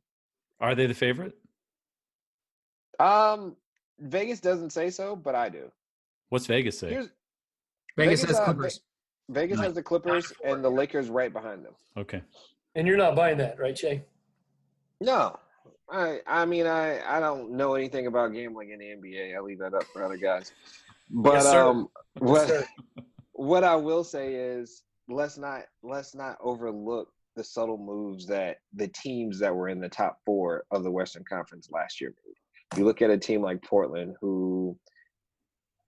[0.60, 1.34] Are they the favorite?
[2.98, 3.56] Um,
[4.00, 5.70] Vegas doesn't say so, but I do.
[6.30, 6.88] What's Vegas say?
[6.90, 7.10] Here's
[7.96, 8.80] Vegas, Vegas, has uh, Clippers.
[9.28, 11.74] Vegas has the Clippers and the Lakers right behind them.
[11.96, 12.22] Okay.
[12.74, 14.04] And you're not buying that, right, Che?
[15.00, 15.38] No,
[15.90, 19.36] I I mean I I don't know anything about gambling in the NBA.
[19.36, 20.52] I leave that up for other guys.
[21.10, 22.66] But Yes, um, what sir.
[23.32, 28.88] what I will say is let's not let's not overlook the subtle moves that the
[28.88, 32.78] teams that were in the top four of the Western Conference last year made.
[32.78, 34.76] You look at a team like Portland, who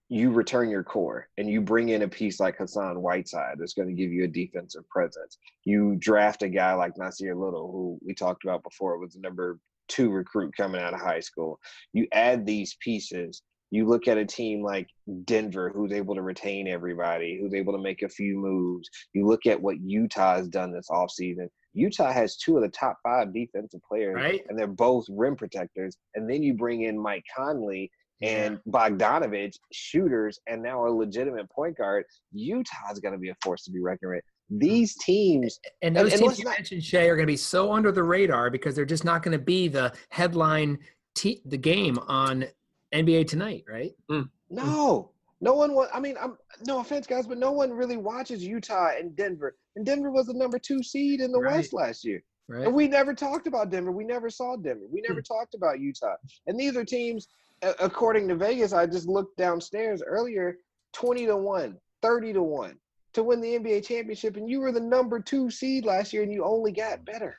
[0.09, 3.87] you return your core and you bring in a piece like Hassan Whiteside that's going
[3.87, 5.37] to give you a defensive presence.
[5.65, 9.59] You draft a guy like Nassir Little, who we talked about before, was the number
[9.87, 11.59] two recruit coming out of high school.
[11.93, 13.43] You add these pieces.
[13.71, 14.87] You look at a team like
[15.25, 18.89] Denver, who's able to retain everybody, who's able to make a few moves.
[19.13, 21.49] You look at what Utah has done this offseason.
[21.73, 24.41] Utah has two of the top five defensive players, Right.
[24.49, 25.95] and they're both rim protectors.
[26.15, 27.91] And then you bring in Mike Conley
[28.21, 32.03] and Bogdanovich, shooters, and now a legitimate point guard.
[32.33, 34.23] Utah's going to be a force to be reckoned with.
[34.49, 37.37] These teams, And And- those and teams you not- mentioned, Che, are going to be
[37.37, 40.79] so under the radar because they're just not going to be the headline,
[41.15, 42.45] te- the game on
[42.93, 43.91] NBA tonight, right?
[44.11, 44.29] Mm.
[44.49, 45.11] no,
[45.41, 48.89] No one wa- I mean, I'm no offense, guys, but no one really watches Utah
[48.99, 49.55] and Denver.
[49.77, 51.55] And Denver was the number two seed in the Right.
[51.57, 52.21] West last year.
[52.49, 52.65] Right.
[52.65, 53.91] And we never talked about Denver.
[53.93, 54.85] We never saw Denver.
[54.91, 55.33] We never hmm.
[55.33, 56.15] talked about Utah.
[56.47, 60.57] And these are teams, a- according to Vegas, I just looked downstairs earlier,
[60.93, 62.75] 20 to 1, 30 to 1
[63.13, 64.37] to win the NBA championship.
[64.37, 67.35] And you were the number two seed last year and you only got better.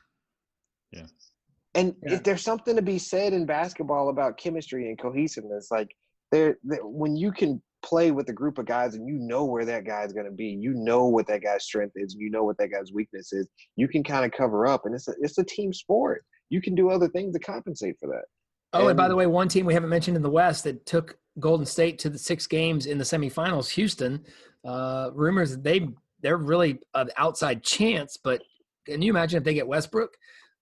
[0.91, 1.07] Yeah.
[1.73, 2.15] And Yeah.
[2.15, 5.95] if there's something to be said in basketball about chemistry and cohesiveness, like
[6.31, 9.65] there, there when you can play with a group of guys and you know where
[9.65, 12.57] that guy's going to be, you know what that guy's strength is, you know what
[12.57, 14.85] that guy's weakness is, you can kind of cover up.
[14.85, 16.23] And it's a, it's a team sport.
[16.49, 18.25] You can do other things to compensate for that.
[18.73, 21.17] Oh, and by the way, one team we haven't mentioned in the West that took
[21.39, 24.23] Golden State to the six games in the semifinals, Houston.
[24.65, 25.89] Uh, rumors that they
[26.21, 28.41] they're really an outside chance, but
[28.85, 30.15] can you imagine if they get Westbrook?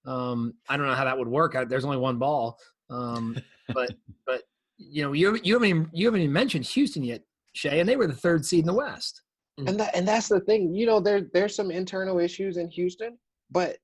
[0.06, 1.56] Um, I don't know how that would work.
[1.56, 2.58] I, there's only one ball,
[2.90, 3.38] um,
[3.74, 3.92] but
[4.26, 4.44] but
[4.78, 7.22] you know you haven't- you haven't even, you haven't even mentioned Houston yet,
[7.54, 9.22] Che, and they were the third seed in the West.
[9.58, 10.74] And that and that's the thing.
[10.74, 13.18] You know, there there's some internal issues in Houston,
[13.52, 13.78] but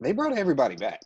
[0.00, 1.00] they brought everybody back.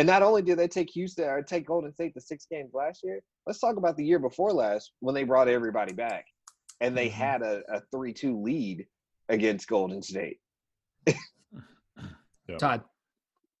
[0.00, 3.02] And not only did they take Houston or take Golden State to six games last
[3.04, 6.24] year, let's talk about the year before last when they brought everybody back.
[6.80, 7.12] And they Mhm.
[7.12, 8.86] had a, a three two lead
[9.28, 10.40] against Golden State.
[12.58, 12.82] Todd,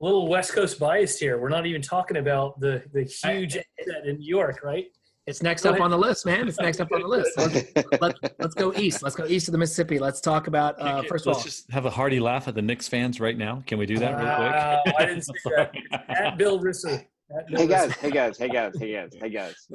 [0.00, 1.38] A little West Coast biased here.
[1.38, 4.86] We're not even talking about the the huge upset in New York, right?
[5.26, 6.48] It's next up on the list, man.
[6.48, 7.30] It's next up on the list.
[7.36, 9.02] Let's, let, let's go east.
[9.02, 9.98] Let's go east of the Mississippi.
[9.98, 11.34] Let's talk about uh, first of all.
[11.34, 11.44] Let's all.
[11.44, 13.62] just have a hearty laugh at the Knicks fans right now.
[13.66, 14.94] Can we do that real Wow, quick?
[14.98, 15.72] I didn't see that.
[16.08, 17.04] At Bill Risser.
[17.36, 19.68] At Hey guys, hey guys, hey guys, hey guys, hey guys.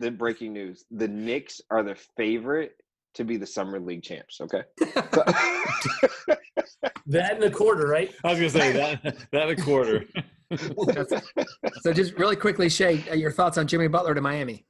[0.00, 0.84] The breaking news.
[0.90, 2.72] The Knicks are the favorite
[3.14, 4.62] to be the summer league champs, okay?
[7.10, 8.14] That in the quarter, right?
[8.22, 10.04] I was gonna say that that a quarter.
[11.82, 14.66] So just really quickly, Che, uh, your thoughts on Jimmy Butler to Miami?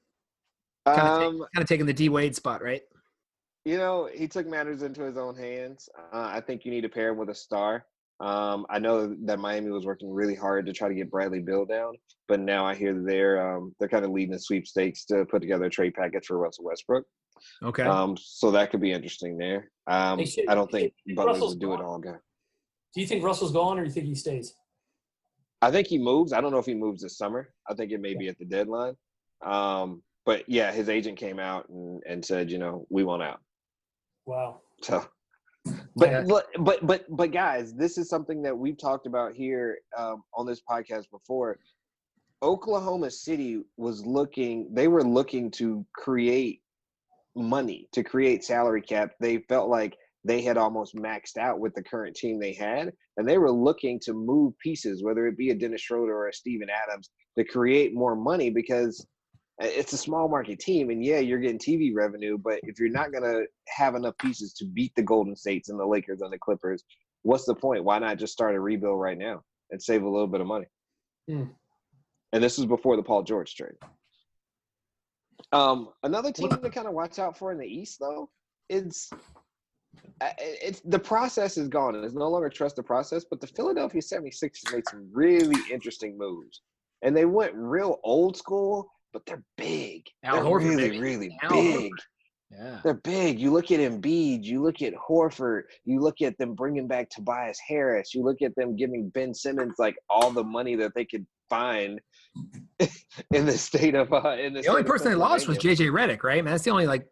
[0.86, 2.82] Kind of, um, kind of taking the D Wade spot, right?
[3.64, 5.88] you know, he took matters into his own hands.
[6.12, 7.84] Uh, I think you need to pair him with a star.
[8.20, 11.64] Um, I know that Miami was working really hard to try to get Bradley Beal
[11.64, 11.94] down,
[12.28, 15.64] but now I hear they're um, they're kind of leading the sweepstakes to put together
[15.66, 17.06] a trade package for Russell Westbrook.
[17.62, 17.82] Okay.
[17.84, 19.70] Um, so that could be interesting there.
[19.86, 22.16] Um, Hey, shit, I don't think think Butler's Russell's a do it all guy.
[22.94, 24.54] Do you think Russell's gone or do you think he stays?
[25.62, 26.32] I think he moves.
[26.32, 27.52] I don't know if he moves this summer.
[27.68, 28.96] I think it may be at the deadline.
[29.44, 33.40] Um, but yeah, his agent came out and, and said, you know, we want out.
[34.26, 34.60] Wow.
[34.82, 35.06] So,
[35.96, 36.22] but Yeah.
[36.26, 40.46] but but but but guys, this is something that we've talked about here um, on
[40.46, 41.58] this podcast before.
[42.42, 46.62] Oklahoma City was looking; they were looking to create
[47.36, 49.10] money, to create salary cap.
[49.20, 53.28] They felt like they had almost maxed out with the current team they had, and
[53.28, 56.68] they were looking to move pieces, whether it be a Dennis Schroeder or a Steven
[56.70, 59.06] Adams, to create more money because
[59.60, 63.12] it's a small market team and yeah you're getting tv revenue but if you're not
[63.12, 66.38] going to have enough pieces to beat the golden states and the lakers and the
[66.38, 66.82] clippers
[67.22, 67.84] what's the point?
[67.84, 70.66] Why not just start a rebuild right now and save a little bit of money?
[71.28, 71.44] Hmm.
[72.32, 73.76] and this was before the paul george trade.
[75.52, 78.30] Um another team to kind of watch out for in the east though
[78.68, 79.10] is
[80.38, 81.94] it's the process is gone.
[81.96, 86.62] It's no longer trust the process, but the Philadelphia 76ers made some really interesting moves.
[87.02, 90.02] And they went real old school, but they're big.
[90.22, 91.00] Al they're Horford, really, baby.
[91.00, 91.92] really Al big.
[91.92, 91.98] Horford.
[92.50, 92.80] Yeah.
[92.82, 93.38] They're big.
[93.38, 97.58] You look at Embiid, you look at Horford, you look at them bringing back Tobias
[97.66, 101.24] Harris, you look at them giving Ben Simmons like all the money that they could
[101.48, 102.00] find
[103.32, 106.24] in the state of uh, in the, The only person they lost was JJ Redick,
[106.24, 106.42] right?
[106.44, 107.06] Man, that's the only like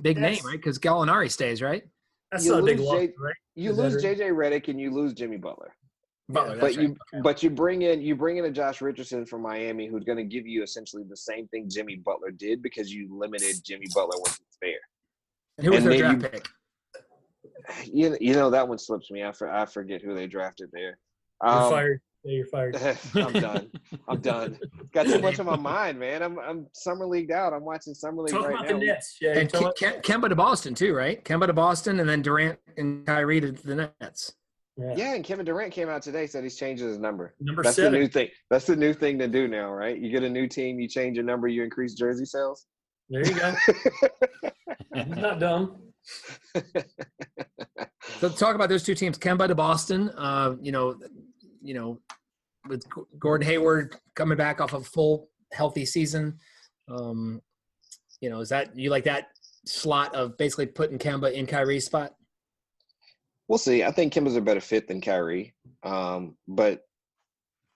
[0.00, 0.56] big name, right?
[0.56, 1.84] Because Gallinari stays, right?
[2.32, 3.34] That's You not a big lose loss, Jay- right?
[3.54, 5.74] You Is lose JJ Redick and you lose Jimmy Butler.
[6.30, 6.96] Butler, but you right.
[7.14, 7.20] Okay.
[7.22, 10.24] but you bring in you bring in a Josh Richardson from Miami who's going to
[10.24, 14.30] give you essentially the same thing Jimmy Butler did because you limited Jimmy Butler when
[14.30, 14.80] he's there.
[15.58, 16.48] And who was and their draft you- pick?
[17.92, 19.22] You you know that one slips me.
[19.22, 20.98] I, for, I forget who they drafted there.
[21.42, 22.00] You're Um, fired.
[22.24, 22.76] Yeah, you're fired.
[23.14, 23.70] I'm done.
[24.08, 24.58] I'm done.
[24.92, 26.22] Got too much on my mind, man.
[26.22, 27.52] I'm I'm summer leagued out.
[27.52, 28.78] I'm watching summer league Talk right about now.
[28.78, 29.16] the Nets.
[29.20, 31.24] Yeah, And talk Ke- Ke- Kemba to Boston too, right?
[31.24, 34.34] Kemba to Boston, and then Durant and Kyrie to the Nets.
[34.76, 34.94] yeah.
[34.96, 37.34] Yeah, and Kevin Durant came out today said he's changing his number.
[37.40, 37.92] Number That's seven.
[37.94, 38.28] the new thing.
[38.50, 39.98] That's the new thing to do now, right?
[39.98, 42.66] You get a new team, you change your number, you increase jersey sales.
[43.10, 43.52] There you go.
[44.94, 45.78] He's not dumb.
[48.18, 50.10] So talk about those two teams, Kemba to Boston.
[50.10, 50.96] Uh, you know,
[51.62, 52.00] you know,
[52.68, 52.84] with
[53.18, 56.38] Gordon Hayward coming back off a full healthy season.
[56.88, 57.40] Um,
[58.20, 59.28] you know, is that you like that
[59.66, 62.14] slot of basically putting Kemba in Kyrie's spot?
[63.48, 63.82] We'll see.
[63.82, 65.52] I think Kemba's a better fit than Kyrie,
[65.82, 66.82] um, but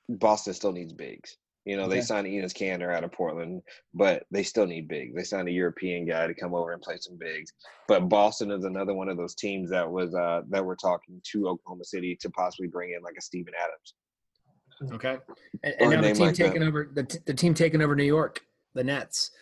[0.09, 1.37] Boston still needs bigs.
[1.67, 3.61] You know, they signed Enes Kanter out of Portland,
[3.93, 5.17] but they still need bigs.
[5.17, 7.53] They signed a European guy to come over and play some bigs.
[7.89, 11.49] But Boston is another one of those teams that was uh, that we're talking to
[11.49, 14.93] Oklahoma City to possibly bring in like a Steven Adams.
[14.95, 15.19] Okay,
[15.65, 16.69] and, and now the team like taking that.
[16.69, 18.43] over the, t- the team taking over New York,
[18.75, 19.33] the Nets.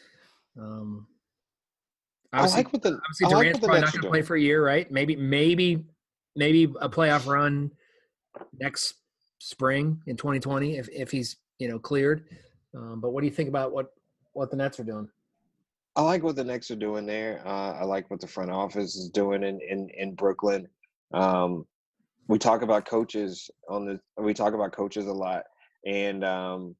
[0.58, 1.06] Um,
[2.32, 4.64] I like what the obviously Durant's like probably not going to play for a year,
[4.64, 4.90] right?
[4.90, 5.84] Maybe maybe
[6.34, 7.70] maybe a playoff run
[8.58, 8.94] next
[9.40, 12.24] spring in 2020 if if he's you know cleared.
[12.74, 13.92] Um, but what do you think about what
[14.32, 15.08] what the Nets are doing?
[15.96, 17.40] I like what the Nets are doing there.
[17.46, 20.68] Uh, I like what the front office is doing in in, in Brooklyn.
[21.12, 21.66] Um,
[22.26, 25.44] we talk about coaches on the we talk about coaches a lot,
[25.86, 26.74] and um,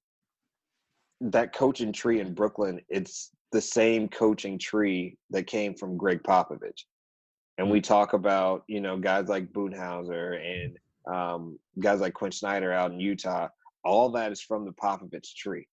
[1.21, 6.85] that coaching tree in Brooklyn, it's the same coaching tree that came from Gregg Popovich.
[7.57, 10.77] And we talk about, you know, guys like Budenholzer and
[11.15, 13.49] um, guys like Quin Snyder out in Utah
[13.85, 15.67] all that is from the Popovich tree.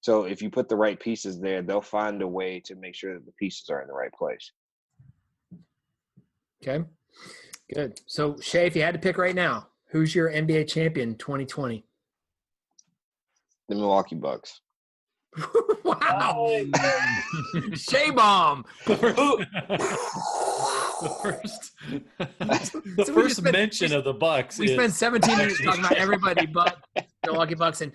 [0.00, 3.14] So if you put the right pieces there, they'll find a way to make sure
[3.14, 4.50] that the pieces are in the right place.
[6.62, 6.84] Okay,
[7.72, 8.00] good.
[8.06, 11.84] So Che, if you had to pick right now, who's your NBA champion 2020?
[13.68, 14.60] The Milwaukee Bucks.
[15.84, 16.48] wow,
[17.76, 18.64] Che bomb.
[21.02, 21.72] the first,
[22.96, 24.58] the so first spent, mention of the Bucks.
[24.58, 27.92] We is, spent 17 minutes talking about everybody but the Milwaukee Bucks and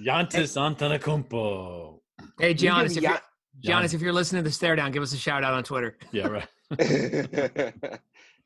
[0.00, 2.00] Giannis Antetokounmpo.
[2.38, 3.20] Hey, Giannis, if you're,
[3.64, 5.96] Giannis, if you're listening to the stare down, give us a shout out on Twitter.
[6.12, 6.48] Yeah, right.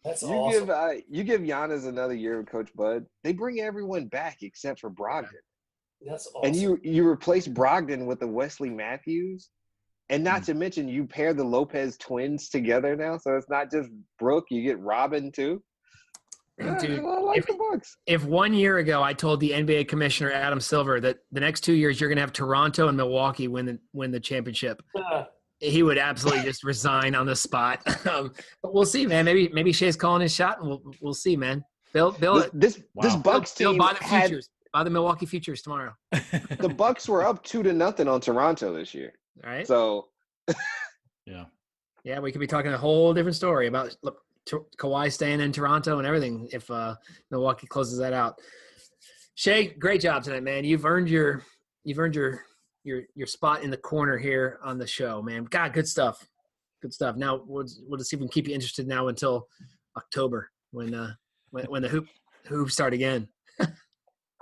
[0.04, 0.60] That's you awesome.
[0.60, 3.06] Give, uh, you give Giannis another year of Coach Bud.
[3.24, 5.28] They bring everyone back except for Brogdon.
[6.00, 6.46] That's awesome.
[6.46, 9.50] And you you replace Brogdon with the Wesley Matthews.
[10.10, 10.46] And not mm.
[10.46, 14.46] to mention, you pair the Lopez twins together now, so it's not just Brook.
[14.50, 15.62] You get Robin too.
[16.80, 21.18] Dude, like if, if, one year ago I told the NBA commissioner Adam Silver that
[21.30, 24.18] the next two years you're going to have Toronto and Milwaukee win the win the
[24.18, 24.82] championship,
[25.60, 27.82] he would absolutely just resign on the spot.
[28.08, 28.32] Um,
[28.62, 29.24] but we'll see, man.
[29.24, 31.62] Maybe maybe Che's calling his shot, and we'll we'll see, man.
[31.92, 33.02] Bill, Bill, this wow.
[33.02, 35.94] this Bucks Bill, team Bill, buy the had, futures, buy the Milwaukee futures tomorrow.
[36.10, 39.12] the Bucks were up two to nothing on Toronto this year.
[39.44, 39.66] All right.
[39.66, 40.08] So,
[41.26, 41.44] yeah,
[42.04, 45.52] yeah, we could be talking a whole different story about look, Ka- Kawhi staying in
[45.52, 46.94] Toronto and everything if uh,
[47.30, 48.38] Milwaukee closes that out.
[49.36, 50.64] Che, great job tonight, man.
[50.64, 51.44] You've earned your
[51.84, 52.42] you've earned your
[52.84, 55.44] your your spot in the corner here on the show, man.
[55.44, 56.26] God, good stuff.
[56.82, 57.16] Good stuff.
[57.16, 59.46] Now we'll we'll just see if we can keep you interested now until
[59.96, 61.12] October when uh
[61.50, 62.06] when, when the hoop
[62.46, 63.28] hoops start again.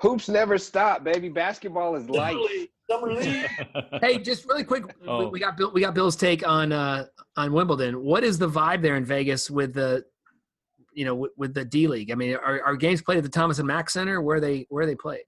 [0.01, 1.30] Hoops never stop, baby.
[1.30, 2.36] Basketball is life.
[2.91, 3.47] Summer league.
[4.01, 5.28] hey, just really quick, oh.
[5.28, 7.07] we got Bill, we got Bill's take on uh,
[7.37, 8.03] on Wimbledon.
[8.03, 10.05] What is the vibe there in Vegas with the,
[10.93, 12.11] you know, with, with the D League?
[12.11, 14.20] I mean, are, are games played at the Thomas and Mack Center?
[14.20, 15.24] Where they where they played?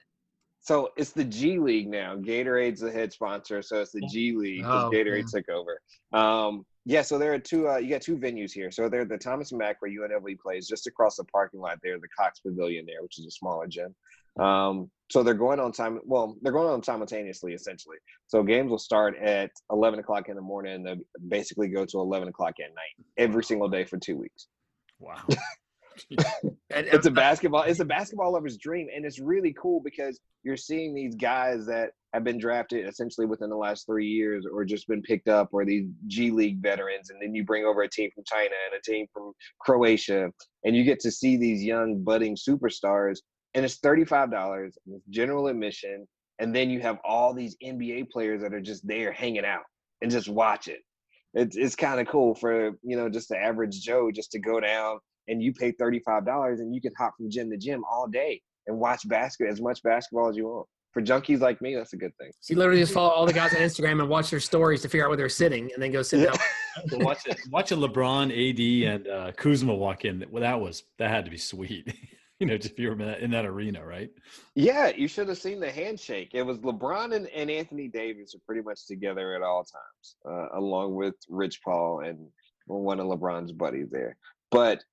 [0.60, 2.16] So it's the G League now.
[2.16, 5.40] Gatorade's the head sponsor, so it's the G League because oh, Gatorade yeah.
[5.40, 5.80] took over.
[6.12, 7.68] Um, yeah, so there are two.
[7.68, 8.70] Uh, you got two venues here.
[8.70, 11.78] So they're the Thomas and Mack where UNLV plays, just across the parking lot.
[11.82, 13.94] There, the Cox Pavilion there, which is a smaller gym.
[14.38, 16.00] Um, so they're going on time.
[16.04, 17.96] Well, they're going on simultaneously, essentially.
[18.26, 20.94] So games will start at 11 o'clock in the morning and they
[21.28, 24.48] basically go to 11 o'clock at night every single day for two weeks.
[24.98, 25.24] Wow.
[26.70, 27.62] it's a basketball.
[27.62, 31.90] It's a basketball lover's dream, and it's really cool because you're seeing these guys that
[32.14, 35.64] have been drafted essentially within the last three years, or just been picked up, or
[35.64, 38.82] these G League veterans, and then you bring over a team from China and a
[38.82, 40.30] team from Croatia,
[40.64, 43.18] and you get to see these young budding superstars
[43.54, 44.78] and it's $35 it's
[45.10, 46.06] general admission
[46.38, 49.62] and then you have all these nba players that are just there hanging out
[50.02, 50.80] and just watch it
[51.34, 54.60] it's, it's kind of cool for you know just the average joe just to go
[54.60, 58.40] down and you pay $35 and you can hop from gym to gym all day
[58.66, 61.96] and watch basket as much basketball as you want for junkies like me, that's a
[61.96, 62.30] good thing.
[62.40, 64.88] So you literally just follow all the guys on Instagram and watch their stories to
[64.88, 66.26] figure out where they're sitting, and then go sit yeah.
[66.26, 67.00] down.
[67.04, 67.38] watch it.
[67.50, 70.24] Watch a LeBron, AD, and uh, Kuzma walk in.
[70.30, 71.94] Well, that was that had to be sweet.
[72.40, 74.10] you know, if you were in that, in that arena, right?
[74.54, 76.30] Yeah, you should have seen the handshake.
[76.34, 80.58] It was LeBron and, and Anthony Davis are pretty much together at all times, uh,
[80.58, 82.28] along with Rich Paul and
[82.66, 84.16] one of LeBron's buddies there.
[84.50, 84.84] But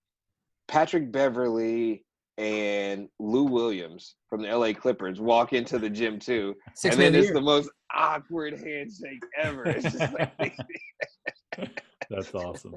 [0.67, 2.03] Patrick Beverley
[2.37, 7.15] and Lou Williams from the LA Clippers walk into the gym too, Six and then
[7.15, 9.65] it's the most awkward handshake ever.
[9.65, 10.57] It's just like
[12.09, 12.75] That's awesome.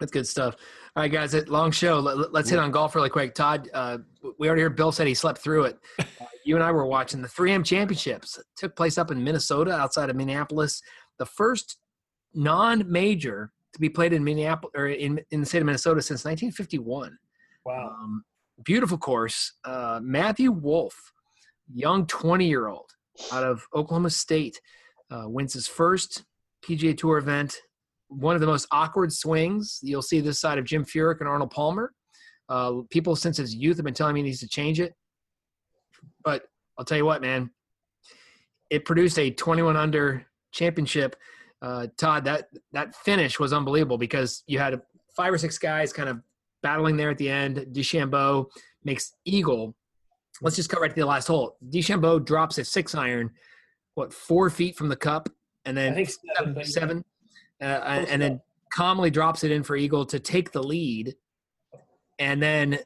[0.00, 0.56] That's good stuff.
[0.96, 2.00] All right, guys, long show.
[2.00, 3.34] Let, us hit on golf really quick.
[3.34, 3.98] Todd, uh,
[4.38, 5.78] we already heard Bill said he slept through it.
[6.20, 8.38] Uh, you and I were watching the 3M Championships.
[8.38, 10.82] It took place up in Minnesota, outside of Minneapolis.
[11.18, 11.76] The first
[12.34, 17.18] non-major to be played in Minneapolis or in, in the state of Minnesota since 1951.
[17.64, 17.88] Wow.
[17.88, 18.24] Um,
[18.64, 19.52] beautiful course.
[19.64, 21.12] Uh, Matthew Wolff,
[21.72, 22.90] young 20 year old,
[23.32, 24.60] out of Oklahoma State
[25.10, 26.24] uh, wins his first
[26.64, 27.60] PGA Tour event.
[28.10, 31.50] One of the most awkward swings you'll see this side of Jim Furyk and Arnold
[31.50, 31.92] Palmer.
[32.48, 34.92] Uh, people since his youth have been telling me he needs to change it,
[36.24, 36.44] but
[36.76, 37.50] I'll tell you what, man,
[38.70, 41.16] it produced a 21 under championship.
[41.62, 44.80] Uh, Todd, that that finish was unbelievable because you had
[45.14, 46.20] five or six guys kind of
[46.62, 47.66] battling there at the end.
[47.72, 48.46] DeChambeau
[48.84, 49.74] makes eagle.
[50.40, 51.56] Let's just cut right to the last hole.
[51.68, 53.30] DeChambeau drops a six iron,
[53.94, 55.28] what four feet from the cup,
[55.66, 57.04] and then I think seven, seven, seven
[57.60, 58.40] uh, and then
[58.72, 61.14] calmly drops it in for eagle to take the lead,
[62.18, 62.78] and then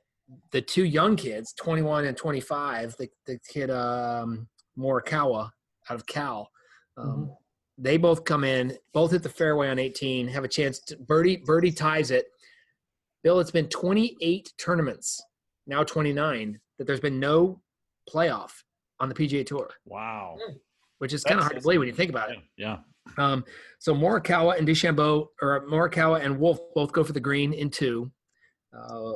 [0.51, 4.49] the two young kids, 21 and 25, the, the kid um,
[4.79, 5.51] Morikawa
[5.91, 6.51] out of Cal,
[6.97, 7.33] um, mm-hmm.
[7.79, 11.37] they both come in, both hit the fairway on 18, have a chance to birdie.
[11.37, 12.27] Birdie ties it.
[13.23, 15.23] Bill, it's been 28 tournaments,
[15.67, 17.61] now 29, that there's been no
[18.13, 18.53] playoff
[19.01, 19.71] on the PGA Tour.
[19.87, 20.37] Wow.
[20.99, 22.39] Which is kind of hard to believe when you think about it.
[22.57, 22.79] Yeah.
[23.19, 23.45] Um,
[23.79, 28.11] so Morikawa and DeChambeau, or Morikawa and Wolff both go for the green in two.
[28.77, 29.13] Uh,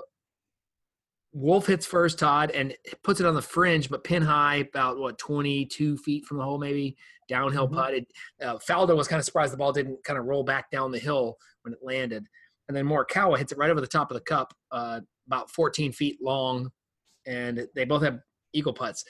[1.33, 5.19] Wolff hits first, Todd, and puts it on the fringe, but pin high, about what
[5.19, 6.97] 22 feet from the hole, maybe
[7.29, 7.77] downhill mm-hmm.
[7.77, 8.07] putted.
[8.43, 10.99] Uh, Faldo was kind of surprised the ball didn't kind of roll back down the
[10.99, 12.27] hill when it landed,
[12.69, 15.93] and then Morikawa hits it right over the top of the cup, uh, about 14
[15.93, 16.71] feet long,
[17.27, 18.21] and they both have
[18.53, 19.05] eagle putts.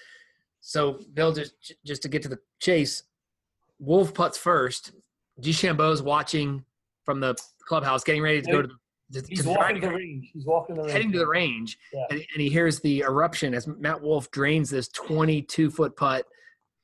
[0.60, 1.54] So Bill, just
[1.86, 3.04] just to get to the chase,
[3.78, 4.92] Wolff putts first.
[5.40, 6.64] DeChambeau's watching
[7.04, 8.74] from the clubhouse, getting ready to go to the
[9.28, 10.30] He's walking the range.
[10.34, 10.92] He's walking the range.
[10.92, 12.04] Heading to the range, yeah.
[12.10, 16.26] and, and, he hears the eruption as Matt Wolff drains this 22 foot putt,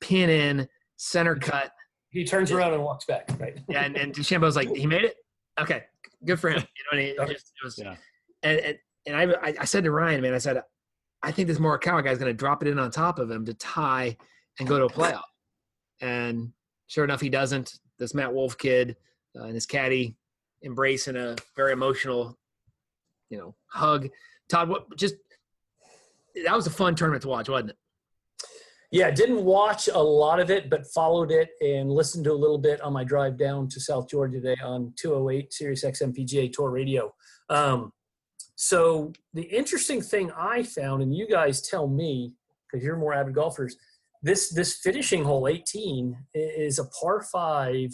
[0.01, 1.73] pin in, center cut.
[2.09, 3.29] He turns around and walks back.
[3.39, 3.59] Right.
[3.69, 5.17] Yeah, and, and DeChambeau's like, he made it.
[5.61, 5.83] Okay,
[6.25, 6.63] good for him.
[6.93, 7.97] You know, and he just, it was, yeah.
[8.43, 10.63] and and, and I, I said to Ryan, man, I said,
[11.23, 13.45] I think this Morikawa guy is going to drop it in on top of him
[13.47, 14.17] to tie
[14.59, 15.23] and go to a playoff.
[16.01, 16.53] And
[16.87, 17.79] sure enough, he doesn't.
[17.99, 18.97] This Matt Wolff kid
[19.39, 20.17] uh, and his caddy
[20.63, 22.39] embrace and a very emotional,
[23.31, 24.09] you know, hug.
[24.49, 25.15] Todd, what just
[26.45, 27.77] that was a fun tournament to watch, wasn't it?
[28.91, 32.59] Yeah, didn't watch a lot of it, but followed it and listened to a little
[32.59, 36.71] bit on my drive down to South Georgia today on 208 Sirius XM PGA Tour
[36.71, 37.13] Radio.
[37.49, 37.93] Um,
[38.55, 42.35] so the interesting thing I found, and you guys tell me
[42.71, 43.77] because you're more avid golfers,
[44.25, 47.91] this this finishing hole 18 is a par five.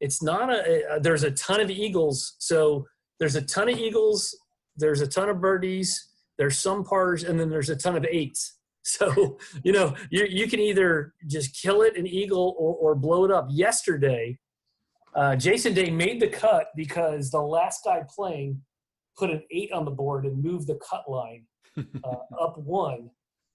[0.00, 2.34] It's not a, a, there's a ton of eagles.
[2.38, 2.84] So
[3.18, 4.36] there's a ton of eagles
[4.76, 6.08] there's a ton of birdies
[6.38, 8.58] there's some pars and then there's a ton of eights.
[8.84, 13.24] So you know you, you can either just kill it an eagle or, or blow
[13.24, 13.46] it up.
[13.48, 14.36] Yesterday
[15.14, 18.60] uh, jason day made the cut because the last guy playing
[19.16, 21.44] put an eight on the board and moved the cut line
[21.78, 23.08] uh, up one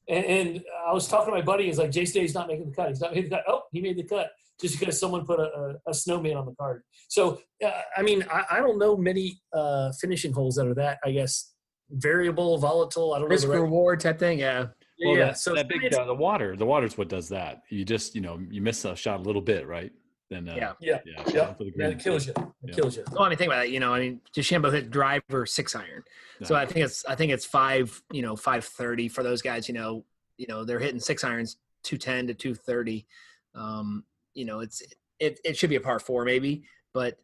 [0.09, 1.65] and, and, I was talking to my buddy.
[1.65, 2.89] He's like, Jason Day's not making the cut.
[2.89, 3.45] He's not making the cut.
[3.47, 6.55] Oh, he made the cut just because someone put a, a, a snowman on the
[6.55, 6.83] card.
[7.09, 10.99] So, uh, I mean, I, I, don't know many uh, finishing holes that are that,
[11.03, 11.53] I guess,
[11.89, 13.13] variable, volatile.
[13.13, 13.53] I don't Risk know.
[13.53, 14.39] Risk reward type thing.
[14.39, 14.67] Yeah.
[15.03, 15.25] Well, yeah.
[15.25, 17.61] That, so that big, uh, the water, the water's what does that.
[17.69, 19.91] You just, you know, you miss a shot a little bit, right?
[20.29, 20.73] Then, uh, yeah.
[20.79, 20.99] Yeah.
[21.05, 21.23] Yeah.
[21.27, 21.53] yeah.
[21.75, 22.33] yeah it kills you.
[22.37, 22.75] It yeah.
[22.75, 23.03] kills you.
[23.11, 23.69] Well, I mean, think about that.
[23.69, 26.03] You know, I mean, DeChambeau hit driver six iron.
[26.43, 29.73] So I think it's, I think it's five, you know, 530 for those guys, you
[29.73, 30.03] know,
[30.37, 33.07] you know, they're hitting six irons, 210 to 230.
[33.55, 34.03] Um,
[34.33, 34.83] you know, it's,
[35.19, 36.63] it, it should be a par four maybe,
[36.93, 37.17] but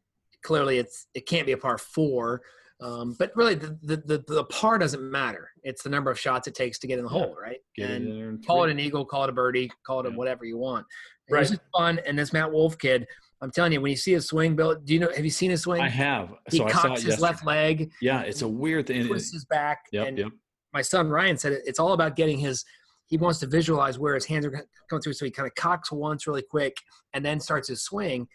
[0.44, 2.42] clearly it's it can't be a par four.
[2.82, 5.50] Um, but really, the, the, the the par doesn't matter.
[5.64, 7.24] It's the number of shots it takes to get in the yeah.
[7.24, 7.60] hole, right?
[7.76, 10.14] Get and call it an eagle, call it a birdie, call it yeah.
[10.14, 10.86] a whatever you want.
[11.30, 11.50] Right.
[11.50, 12.00] It's fun.
[12.06, 13.08] And this Matt Wolff kid,
[13.42, 15.10] I'm telling you, when you see his swing, Bill, do you know?
[15.16, 15.82] Have you seen his swing?
[15.82, 16.34] I have.
[16.50, 17.22] He so cocks his yesterday.
[17.22, 17.92] left leg.
[18.02, 19.08] Yeah, it's a weird thing.
[19.08, 19.86] Twists his back.
[19.92, 20.32] Yep, and yep.
[20.74, 22.66] My son Ryan said it, it's all about getting his
[23.08, 25.14] he wants to visualize where his hands are coming through.
[25.14, 26.76] So he kind of cocks once really quick
[27.14, 28.28] and then starts his swing.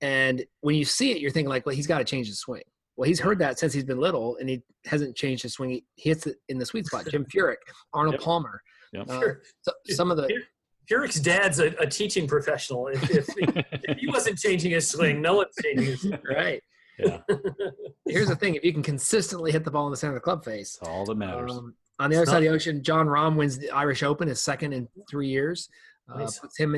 [0.00, 2.62] And when you see it, you're thinking like, well, he's got to change his swing.
[2.96, 5.70] Well, he's heard that since he's been little, and he hasn't changed his swing.
[5.70, 7.06] He hits it in the sweet spot.
[7.10, 7.56] Jim Furyk,
[7.94, 8.22] Arnold yep.
[8.22, 8.60] Palmer.
[8.92, 9.08] Yep.
[9.08, 9.20] Uh,
[9.62, 10.28] so, some of the
[10.90, 12.88] Furyk's dad's a, a, teaching professional.
[12.88, 16.18] If, if, if, he wasn't changing his swing, no one's changing his swing.
[16.28, 16.62] Right.
[16.98, 17.18] Yeah.
[18.06, 20.24] Here's the thing: if you can consistently hit the ball in the center of the
[20.24, 21.52] club face, That's all that matters.
[21.52, 24.40] Um, on the other side of the ocean, Jon Rahm wins the Irish Open, his
[24.40, 25.68] second in three years.
[26.12, 26.38] Uh, nice.
[26.38, 26.76] puts him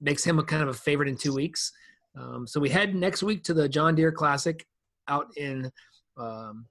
[0.00, 1.72] makes him a kind of a favorite in two weeks.
[2.16, 4.64] Um, so we head next week to the John Deere Classic
[5.08, 5.70] out in
[6.16, 6.66] um,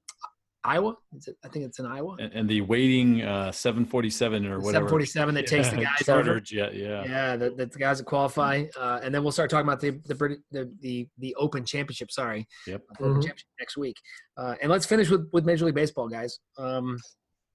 [0.64, 0.95] Iowa.
[1.14, 2.18] It, I think it's in Iowa.
[2.19, 4.88] And, and the waiting uh, 747 or whatever.
[4.88, 6.40] 747 that takes the guys chartered over.
[6.40, 6.76] jet.
[6.76, 7.03] Yeah.
[7.06, 10.38] Yeah, the, the guys that qualify, uh, and then we'll start talking about the the
[10.52, 12.11] the the, the Open Championship.
[12.11, 12.48] Sorry.
[12.68, 12.81] Yep.
[12.99, 13.14] Mm-hmm.
[13.22, 13.95] Championship next week,
[14.38, 16.40] uh, and let's finish with with Major League Baseball, guys.
[16.57, 16.98] Um,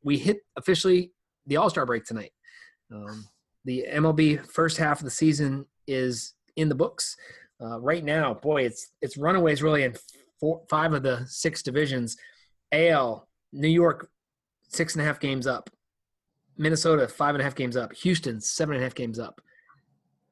[0.02, 1.12] we hit officially
[1.46, 2.32] the All Star break tonight.
[2.92, 3.26] Um,
[3.64, 7.16] the MLB first half of the season is in the books.
[7.62, 9.94] Uh, right now, boy, it's it's runaways really in
[10.40, 12.16] four, five of the six divisions.
[12.74, 14.10] AL, New York,
[14.68, 15.70] six and a half games up.
[16.56, 17.92] Minnesota, five and a half games up.
[17.94, 19.40] Houston, seven and a half games up.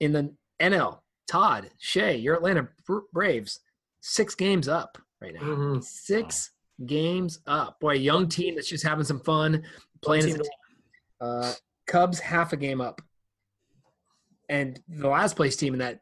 [0.00, 0.98] In the NL,
[1.28, 2.68] Todd, Che, your Atlanta
[3.12, 3.60] Braves,
[4.00, 5.40] six games up right now.
[5.40, 5.80] Mm-hmm.
[5.80, 6.86] Six wow.
[6.86, 7.80] games up.
[7.80, 9.62] Boy, a young team that's just having some fun
[10.02, 10.50] playing as a team.
[11.20, 11.52] Uh,
[11.86, 13.00] Cubs, half a game up.
[14.48, 16.00] And the last place team in that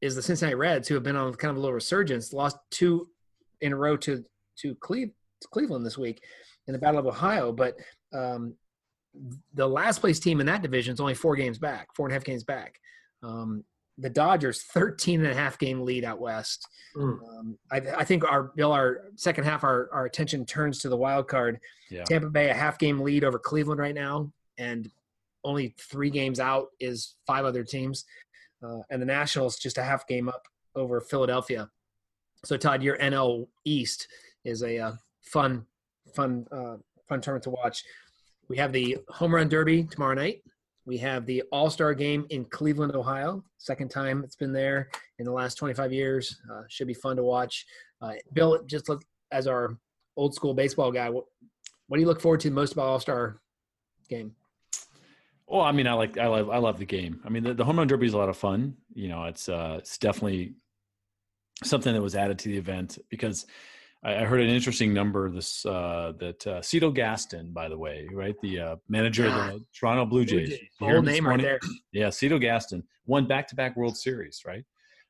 [0.00, 3.08] is the Cincinnati Reds, who have been on kind of a little resurgence, lost two
[3.60, 4.24] in a row to
[4.60, 6.22] to, Cleve, to Cleveland this week
[6.66, 7.52] in the Battle of Ohio.
[7.52, 7.76] But
[8.12, 8.54] um,
[9.54, 12.14] the last place team in that division is only four games back, four and a
[12.14, 12.80] half games back.
[13.22, 13.64] Um,
[13.98, 16.66] the Dodgers 13 and a half game lead out west.
[16.96, 17.18] Mm.
[17.28, 20.96] Um, I, I, think our Bill, our second half, our, our attention turns to the
[20.96, 21.58] wild card.
[21.90, 22.04] Yeah.
[22.04, 24.88] Tampa Bay a half game lead over Cleveland right now, and
[25.42, 28.04] only three games out is five other teams,
[28.62, 30.42] uh, and the Nationals just a half game up
[30.76, 31.68] over Philadelphia.
[32.44, 34.06] So Todd, your NL East
[34.44, 34.92] is a uh,
[35.28, 35.66] fun,
[36.14, 36.76] fun, uh,
[37.08, 37.84] fun tournament to watch.
[38.48, 40.42] We have the home run derby tomorrow night.
[40.86, 43.44] We have the All Star game in Cleveland, Ohio.
[43.58, 44.88] Second time it's been there
[45.18, 46.40] in the last 25 years.
[46.50, 47.66] Uh, should be fun to watch.
[48.00, 49.76] Uh, Bill, just look, as our
[50.16, 51.24] old school baseball guy, what,
[51.88, 53.36] what do you look forward to most about All Star
[54.08, 54.34] game?
[55.46, 57.20] Well, I mean, I like, I love, I love the game.
[57.24, 58.74] I mean, the, the home run derby is a lot of fun.
[58.94, 60.54] You know, it's, uh, it's definitely
[61.64, 63.46] something that was added to the event because
[64.04, 68.34] I, heard an interesting number this uh, that uh, Cito Gaston, by the way, right,
[68.42, 71.04] the uh, manager of the Toronto Blue Jays, Blue Jays.
[71.04, 71.58] name right there.
[71.92, 74.64] Yeah, Cito Gaston won back-to-back World Series, right?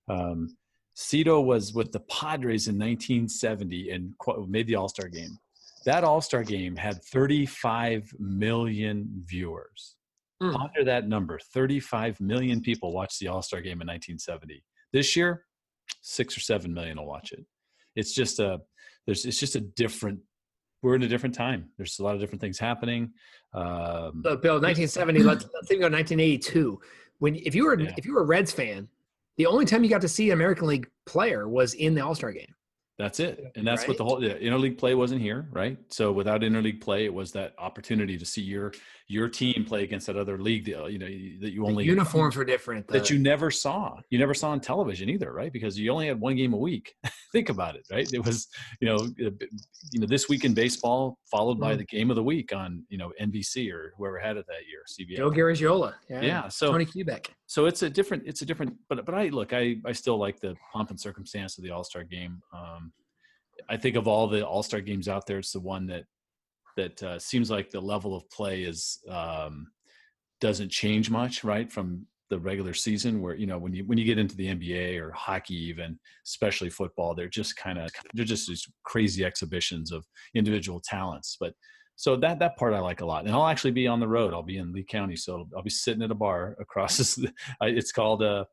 [0.09, 0.57] Um,
[0.95, 4.15] Cito was with the Padres in 1970 and
[4.49, 5.39] made the All Star game.
[5.85, 9.97] That All Star game had 35 million viewers.
[10.43, 10.55] Mm.
[10.55, 14.65] Ponder that number 35 million people watched the All Star game in 1970.
[14.93, 15.45] This year,
[16.01, 17.45] six or seven million will watch it.
[17.95, 18.61] It's just a
[19.09, 20.21] there's it's just a different
[20.83, 21.71] we're in a different time.
[21.79, 23.11] There's a lot of different things happening.
[23.55, 25.23] Um, so Bill, 1970.
[25.23, 26.79] let's let's think about 1982.
[27.19, 27.95] When if you were yeah.
[27.97, 28.87] if you were a Reds fan,
[29.39, 32.15] the only time you got to see an American League player was in the All
[32.15, 32.55] Star game.
[32.99, 33.89] That's it, and that's right?
[33.89, 35.79] what the whole yeah, interleague play wasn't here, right?
[35.89, 38.75] So without interleague play, it was that opportunity to see your
[39.07, 40.69] your team play against that other league.
[40.69, 43.99] You know that you only the uniforms were different that you never saw.
[44.11, 45.53] You never saw on television either, right?
[45.53, 46.95] Because you only had one game a week.
[47.33, 48.11] Think about it, right?
[48.13, 48.49] It was
[48.81, 51.79] you know you know this week in baseball followed by mm.
[51.79, 54.83] the game of the week on you know NBC or whoever had it that year,
[54.89, 55.17] CBS.
[55.19, 56.49] Joe Garagiola, yeah, yeah.
[56.49, 57.29] So Tony Kubek.
[57.47, 60.41] So it's a different, it's a different, but but I look, I I still like
[60.41, 62.41] the pomp and circumstance of the All Star game.
[62.55, 62.93] Um,
[63.69, 66.05] I think of all the All Star games out there, it's the one that
[66.77, 69.67] that uh, seems like the level of play is um,
[70.41, 73.21] doesn't change much, right, from the regular season.
[73.21, 76.71] Where you know when you when you get into the NBA or hockey, even especially
[76.71, 81.37] football, they're just kind of they're just these crazy exhibitions of individual talents.
[81.39, 81.55] But
[81.97, 84.33] so that that part I like a lot, and I'll actually be on the road.
[84.33, 86.97] I'll be in Lee County, so I'll be sitting at a bar across.
[86.99, 87.19] This,
[87.63, 88.45] it's called uh,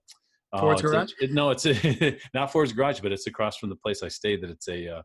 [0.60, 1.12] Ford's uh, Garage?
[1.22, 4.08] A, it, no, it's a, not Ford's Garage, but it's across from the place I
[4.08, 4.42] stayed.
[4.42, 5.02] That it's a uh,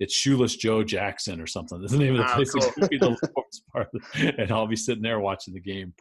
[0.00, 1.80] it's Shoeless Joe Jackson or something.
[1.80, 2.52] That's the name of the ah, place.
[2.52, 3.86] Cool.
[4.14, 5.94] and I'll be sitting there watching the game.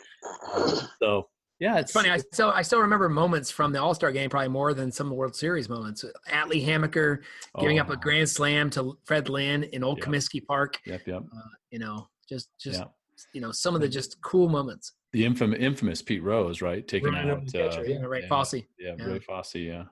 [1.02, 1.28] so
[1.60, 2.10] yeah, it's, it's, funny.
[2.10, 5.10] I still I still remember moments from the All Star game probably more than some
[5.10, 6.06] World Series moments.
[6.30, 7.20] Atlee Hammaker
[7.60, 7.84] giving oh.
[7.84, 7.98] up a oh.
[7.98, 10.08] grand slam to Fred Lynn in Old yep.
[10.08, 10.80] Comiskey Park.
[10.86, 11.24] Yep, yep.
[11.36, 12.92] Uh, you know, just just yep.
[13.34, 16.88] you know some of the just cool moments the infamous, infamous Pete Rose, right?
[16.88, 18.54] Taking right, out, uh, yeah, Ray yeah, Fosse.
[18.54, 19.56] Yeah, yeah, Ray Fosse.
[19.56, 19.84] Yeah.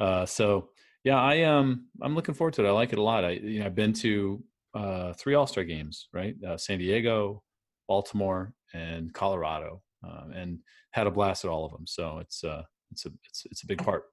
[0.00, 0.70] Uh, so
[1.04, 2.68] yeah, I um, I'm looking forward to it.
[2.68, 3.24] I like it a lot.
[3.24, 4.42] I you know I've been to
[4.74, 6.34] uh, three All Star games, right?
[6.44, 7.42] Uh, San Diego,
[7.88, 10.58] Baltimore, and Colorado, um, and
[10.92, 11.86] had a blast at all of them.
[11.86, 14.04] So it's uh, it's a it's it's a big part.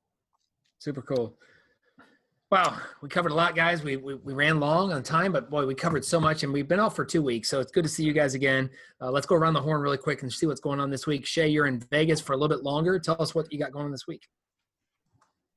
[0.80, 1.38] Super cool.
[2.52, 3.82] Wow, we covered a lot, guys.
[3.82, 6.68] We, we, we ran long on time, but boy, we covered so much, and we've
[6.68, 8.70] been off for two weeks, so it's good to see you guys again.
[9.02, 11.26] Uh, let's go around the horn really quick and see what's going on this week.
[11.26, 13.00] Che, you're in Vegas for a little bit longer.
[13.00, 14.22] Tell us what you got going on this week.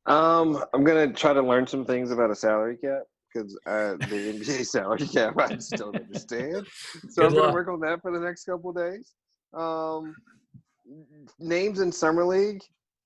[0.07, 4.33] Um, I'm gonna try to learn some things about a salary cap because uh, the
[4.33, 6.67] NBA salary cap I just don't understand.
[7.11, 9.13] So good I'm gonna work on that for the next couple days.
[9.55, 10.15] Um,
[11.39, 12.63] names in summer league: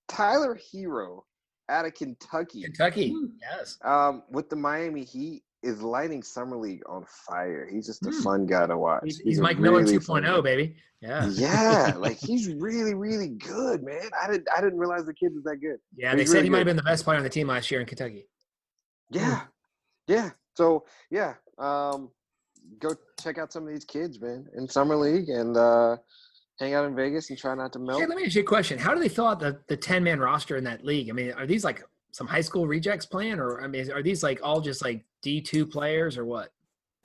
[0.09, 1.23] Tyler Herro
[1.69, 2.63] out of Kentucky.
[2.63, 3.27] Kentucky, hmm.
[3.41, 3.79] yes.
[3.85, 7.69] Um, with the Miami Heat is lighting summer league on fire.
[7.71, 8.23] He's just a mm.
[8.23, 9.03] fun guy to watch.
[9.05, 10.77] He's, he's, he's Mike really Miller 2.0, baby.
[11.01, 11.29] Yeah.
[11.29, 14.11] Yeah, like he's really, really good, man.
[14.21, 15.77] I didn't, I didn't realize the kid was that good.
[15.97, 17.71] Yeah, they said really he might have been the best player on the team last
[17.71, 18.27] year in Kentucky.
[19.11, 19.43] Yeah,
[20.07, 20.31] yeah.
[20.55, 22.11] So yeah, um,
[22.79, 22.91] go
[23.21, 25.97] check out some of these kids, man, in summer league, and uh,
[26.61, 28.01] hang out in Vegas and try not to melt.
[28.01, 28.79] Hey, let me ask you a question.
[28.79, 31.09] How do they fill out the, the 10 man roster in that league?
[31.09, 31.83] I mean, are these like
[32.13, 35.71] some high school rejects playing, or I mean, are these like all just like D2
[35.71, 36.51] players or what?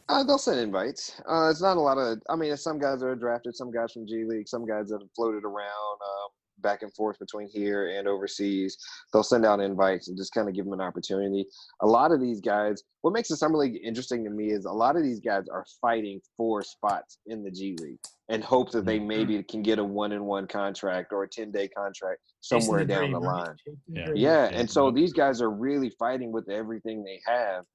[0.07, 1.19] Uh, they'll send invites.
[1.27, 2.19] Uh, it's not a lot of.
[2.29, 5.09] I mean, some guys are drafted, some guys from G League, some guys that have
[5.15, 6.29] floated around um,
[6.59, 8.77] back and forth between here and overseas.
[9.11, 11.45] They'll send out invites and just kind of give them an opportunity.
[11.81, 12.83] A lot of these guys.
[13.01, 15.65] What makes the summer league interesting to me is a lot of these guys are
[15.81, 17.99] fighting for spots in the G League
[18.29, 19.05] and hope that they Mhm.
[19.07, 23.19] maybe can get a one-in-one contract or a ten-day contract somewhere the down dream, the
[23.19, 23.55] line.
[23.57, 24.05] Chasing the Yeah.
[24.05, 24.17] dream.
[24.17, 24.59] Yeah, Yeah.
[24.59, 27.65] and so these guys are really fighting with everything they have.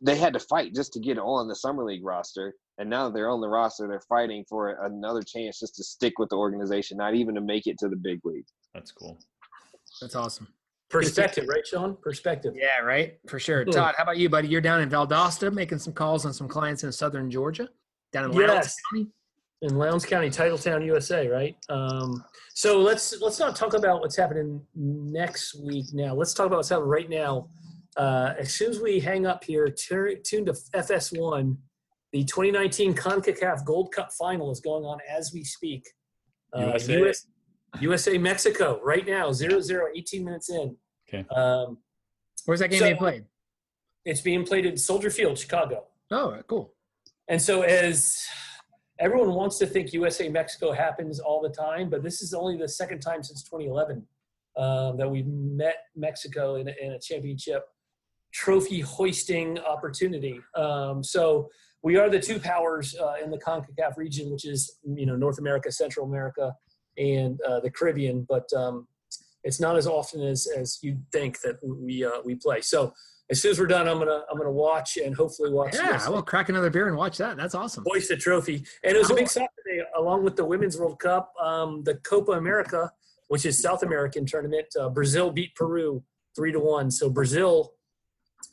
[0.00, 3.14] They had to fight just to get on the summer league roster, and now that
[3.14, 3.86] they're on the roster.
[3.86, 7.66] They're fighting for another chance just to stick with the organization, not even to make
[7.66, 8.46] it to the big league.
[8.74, 9.18] That's cool.
[10.00, 10.48] That's awesome.
[10.90, 11.96] Perspective, right, Sean?
[12.02, 12.54] Perspective.
[12.56, 13.18] Yeah, right.
[13.28, 13.64] For sure.
[13.64, 13.74] Cool.
[13.74, 14.48] Todd, how about you, buddy?
[14.48, 17.68] You're down in Valdosta making some calls on some clients in southern Georgia,
[18.12, 18.76] down in Lowndes Yes.
[18.90, 19.08] County.
[19.62, 21.54] in Lowndes County, Titletown, USA, right?
[21.68, 22.24] Um,
[22.54, 25.86] so let's let's not talk about what's happening next week.
[25.92, 27.48] Now let's talk about what's happening right now.
[27.96, 31.56] Uh, as soon as we hang up here, tur- tune to FS1.
[32.12, 35.86] The 2019 Concacaf Gold Cup Final is going on as we speak.
[36.56, 37.00] Uh, USA.
[37.02, 37.26] US,
[37.80, 40.74] USA Mexico right now 0-0, 18 minutes in.
[41.08, 41.26] Okay.
[41.28, 41.78] Um,
[42.46, 43.24] Where's that game So- being played?
[44.04, 45.84] it's being played at Soldier Field, Chicago.
[46.10, 46.72] Oh, cool.
[47.28, 48.24] And so, as
[48.98, 52.68] everyone wants to think USA Mexico happens all the time, but this is only the
[52.68, 54.06] second time since 2011
[54.56, 57.64] um, that we've met Mexico in a, in a championship
[58.32, 60.40] trophy hoisting opportunity.
[60.54, 61.48] Um, so
[61.82, 65.38] we are the two powers uh, in the CONCACAF region, which is you know North
[65.38, 66.54] America, Central America,
[66.96, 68.26] and uh, the Caribbean.
[68.28, 68.86] But um,
[69.44, 72.60] it's not as often as as you think that we uh, we play.
[72.60, 72.92] So
[73.30, 75.74] as soon as we're done, I'm gonna I'm gonna watch and hopefully watch.
[75.74, 77.36] Yeah, USA I will crack another beer and watch that.
[77.36, 77.84] That's awesome.
[77.86, 78.64] hoist the trophy.
[78.82, 79.46] And it was a big Cool.
[79.46, 82.90] Saturday along with the Women's World Cup, um, the Copa America,
[83.28, 84.66] which is South American tournament.
[84.78, 86.02] Uh, Brazil beat Peru
[86.34, 86.90] three to one.
[86.90, 87.74] So Brazil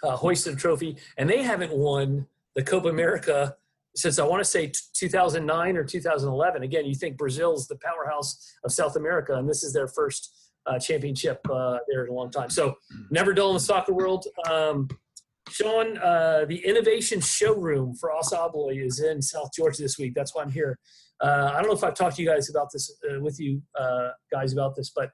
[0.06, 3.56] uh, hoisted a trophy, and they haven't won the Copa America
[3.96, 6.64] since I want to say t- 2009 or 2011.
[6.64, 10.80] Again, you think Brazil's the powerhouse of South America, and this is their first uh,
[10.80, 12.50] championship uh, there in a long time.
[12.50, 12.76] So
[13.10, 14.26] never dull in the soccer world.
[14.50, 14.90] Um,
[15.50, 20.14] Sean, uh, the innovation showroom for ASSA ABLOY is in South Georgia this week.
[20.16, 20.80] That's why I'm here.
[21.22, 23.62] Uh, I don't know if I've talked to you guys about this, uh, with you
[23.80, 25.12] uh, guys about this, but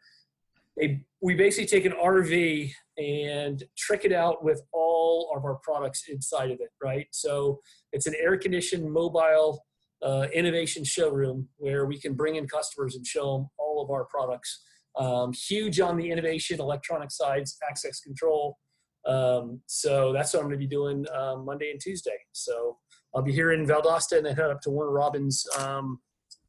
[0.77, 6.03] they, we basically take an RV and trick it out with all of our products
[6.09, 7.07] inside of it, right?
[7.11, 7.59] So
[7.91, 9.63] it's an air conditioned mobile
[10.03, 14.05] uh, innovation showroom where we can bring in customers and show them all of our
[14.05, 14.63] products.
[14.97, 18.57] Um, huge on the innovation electronic sides, access control,
[19.05, 22.17] um, so that's what I'm going to be doing um, Monday and Tuesday.
[22.33, 22.77] So
[23.15, 25.99] I'll be here in Valdosta and then head up to Warner Robins um,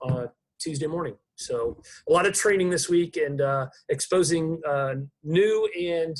[0.03, 0.27] uh,
[0.61, 1.15] Tuesday morning.
[1.37, 6.17] So a lot of training this week and uh, exposing uh, new and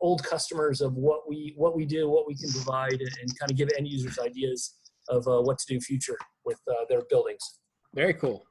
[0.00, 3.50] old customers of what we what we do, what we can provide, and, and kind
[3.50, 4.74] of give end users ideas
[5.08, 7.60] of uh, what to do future with uh, their buildings.
[7.94, 8.44] Very cool.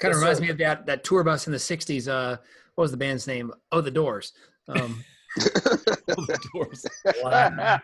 [0.00, 0.44] Kind Yes, of reminds sir.
[0.44, 2.08] me of that that tour bus in the '60s.
[2.08, 2.36] Uh,
[2.74, 3.52] what was the band's name?
[3.72, 4.32] Oh, the Doors.
[4.68, 5.04] Um,
[5.40, 5.44] oh,
[6.16, 6.86] the doors.
[7.22, 7.80] Wow.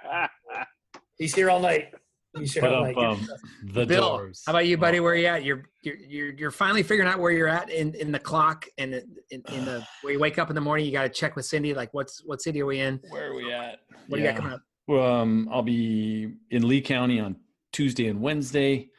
[1.18, 1.92] He's here all night.
[2.36, 3.28] He's here But all um, um,
[3.64, 4.42] the Bill, doors.
[4.46, 5.00] how about you, buddy?
[5.00, 5.44] Where you at?
[5.44, 8.94] You're you're you're, you're finally figuring out where you're at in, in the clock and
[9.30, 10.86] in, in the where you wake up in the morning.
[10.86, 11.74] You got to check with Cindy.
[11.74, 13.00] Like, what's what city are we in?
[13.10, 13.80] Where are we at?
[14.08, 14.62] What do you got coming up?
[14.86, 17.36] Well, um, I'll be in Lee County on
[17.72, 18.90] Tuesday and Wednesday,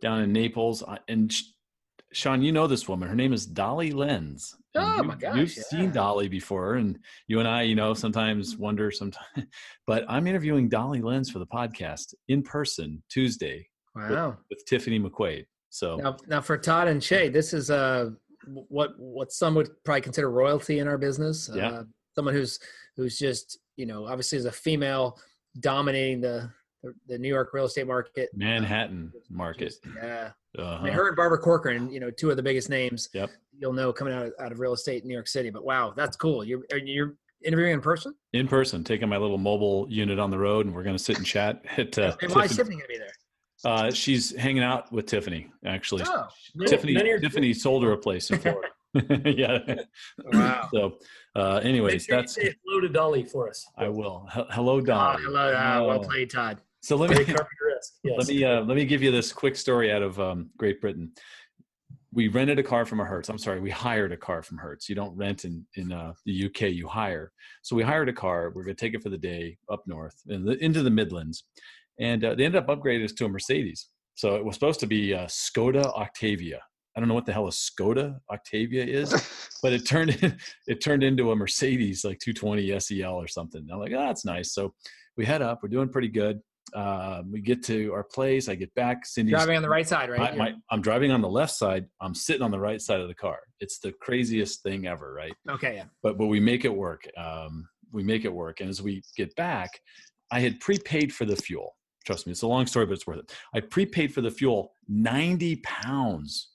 [0.00, 0.82] down in Naples.
[0.82, 1.42] I- And Sh-
[2.12, 3.08] Sean, you know this woman.
[3.08, 4.56] Her name is Dolly Lenz.
[4.76, 5.62] Oh, you- my gosh, You've yeah.
[5.64, 6.98] seen Dolly before, and
[7.28, 8.90] you and I, you know, sometimes wonder.
[8.90, 9.26] Sometimes,
[9.86, 14.36] but I'm interviewing Dolly Lenz for the podcast in person Tuesday Wow.
[14.50, 15.46] with Tiffany McQuaid.
[15.70, 18.10] So Now, now for Todd and Che, this is uh
[18.46, 21.48] what what some would probably consider royalty in our business.
[21.54, 21.68] Yeah.
[21.70, 21.84] Uh,
[22.14, 22.58] someone who's
[22.96, 25.18] who's just you know obviously is a female
[25.60, 26.50] dominating the
[26.84, 28.30] the, the New York real estate market.
[28.34, 29.64] Manhattan market.
[29.66, 30.30] Just- yeah.
[30.56, 30.84] Uh-huh.
[30.84, 33.30] mean, her and Barbara Corcoran, you know, two of the biggest names Yep.
[33.58, 35.50] you'll know coming out of, out of real estate in New York City.
[35.50, 36.44] But wow, that's cool.
[36.44, 38.14] You're you're interviewing in person.
[38.34, 41.16] in person, taking my little mobile unit on the road, and we're going to sit
[41.16, 41.60] and chat.
[41.76, 42.56] At, uh, And why is Tiffany.
[42.56, 43.10] Tiffany gonna be there?
[43.64, 45.50] Uh, she's hanging out with Tiffany.
[45.64, 46.26] Actually, Oh,
[46.66, 46.92] Tiffany.
[46.92, 48.68] None Tiffany sold her a place in Florida.
[49.24, 49.58] yeah.
[50.32, 50.68] Wow.
[50.72, 50.98] So,
[51.34, 53.66] uh, anyways, sure that's say hello to Dolly for us.
[53.76, 54.28] I will.
[54.36, 55.22] H- hello, Oh, Dolly.
[55.24, 55.48] hello.
[55.52, 56.06] Uh, well Oh.
[56.06, 56.60] played, Todd.
[56.84, 57.34] So let me
[58.04, 58.14] Yes.
[58.18, 61.10] let me uh, let me give you this quick story out of um, Great Britain.
[62.12, 63.30] We rented a car from a Hertz.
[63.30, 64.88] I'm sorry, we hired a car from Hertz.
[64.90, 67.32] You don't rent in in uh, the UK, you hire.
[67.62, 68.52] So we hired a car.
[68.54, 71.44] We're going to take it for the day up north in the, into the Midlands,
[71.98, 73.88] and uh, they ended up upgrading us to a Mercedes.
[74.14, 76.60] So it was supposed to be a Skoda Octavia.
[76.96, 79.10] I don't know what the hell a Skoda Octavia is,
[79.62, 80.36] but it turned
[80.66, 83.66] it turned into a Mercedes like 220 SEL or something.
[83.72, 84.52] I'm like, oh, that's nice.
[84.52, 84.74] So
[85.16, 85.60] we head up.
[85.62, 86.40] We're doing pretty good.
[86.72, 88.48] Uh, we get to our place.
[88.48, 89.04] I get back.
[89.04, 90.36] Cindy's driving on the right side, right?
[90.36, 91.86] My, I'm driving on the left side.
[92.00, 93.40] I'm sitting on the right side of the car.
[93.60, 95.34] It's the craziest thing ever, right?
[95.50, 95.84] Okay, yeah.
[96.02, 97.06] But but we make it work.
[97.16, 98.60] Um, we make it work.
[98.60, 99.70] And as we get back,
[100.30, 101.76] I had prepaid for the fuel.
[102.04, 103.32] Trust me, it's a long story, but it's worth it.
[103.54, 106.50] I prepaid for the fuel 90 pounds,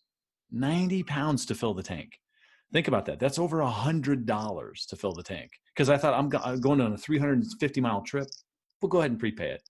[0.51, 2.11] 90 pounds to fill the tank.
[2.71, 3.19] Think about that.
[3.19, 5.49] That's over a hundred dollars to fill the tank.
[5.73, 8.27] Because I thought I'm, go- I'm going on a 350 mile trip.
[8.81, 9.63] We'll go ahead and prepay it.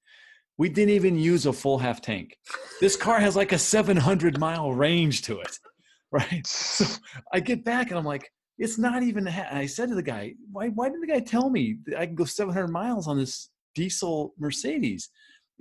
[0.60, 2.38] We didn't even use a full half tank.
[2.82, 5.58] This car has like a 700 mile range to it,
[6.12, 6.46] right?
[6.46, 6.86] So
[7.34, 9.26] I get back and I'm like, it's not even.
[9.26, 10.68] I said to the guy, why?
[10.68, 15.10] Why didn't the guy tell me I can go 700 miles on this diesel Mercedes?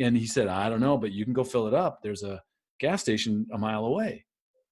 [0.01, 2.01] And he said, I don't know, but you can go fill it up.
[2.03, 2.43] There's a
[2.81, 4.25] gas station a mile away.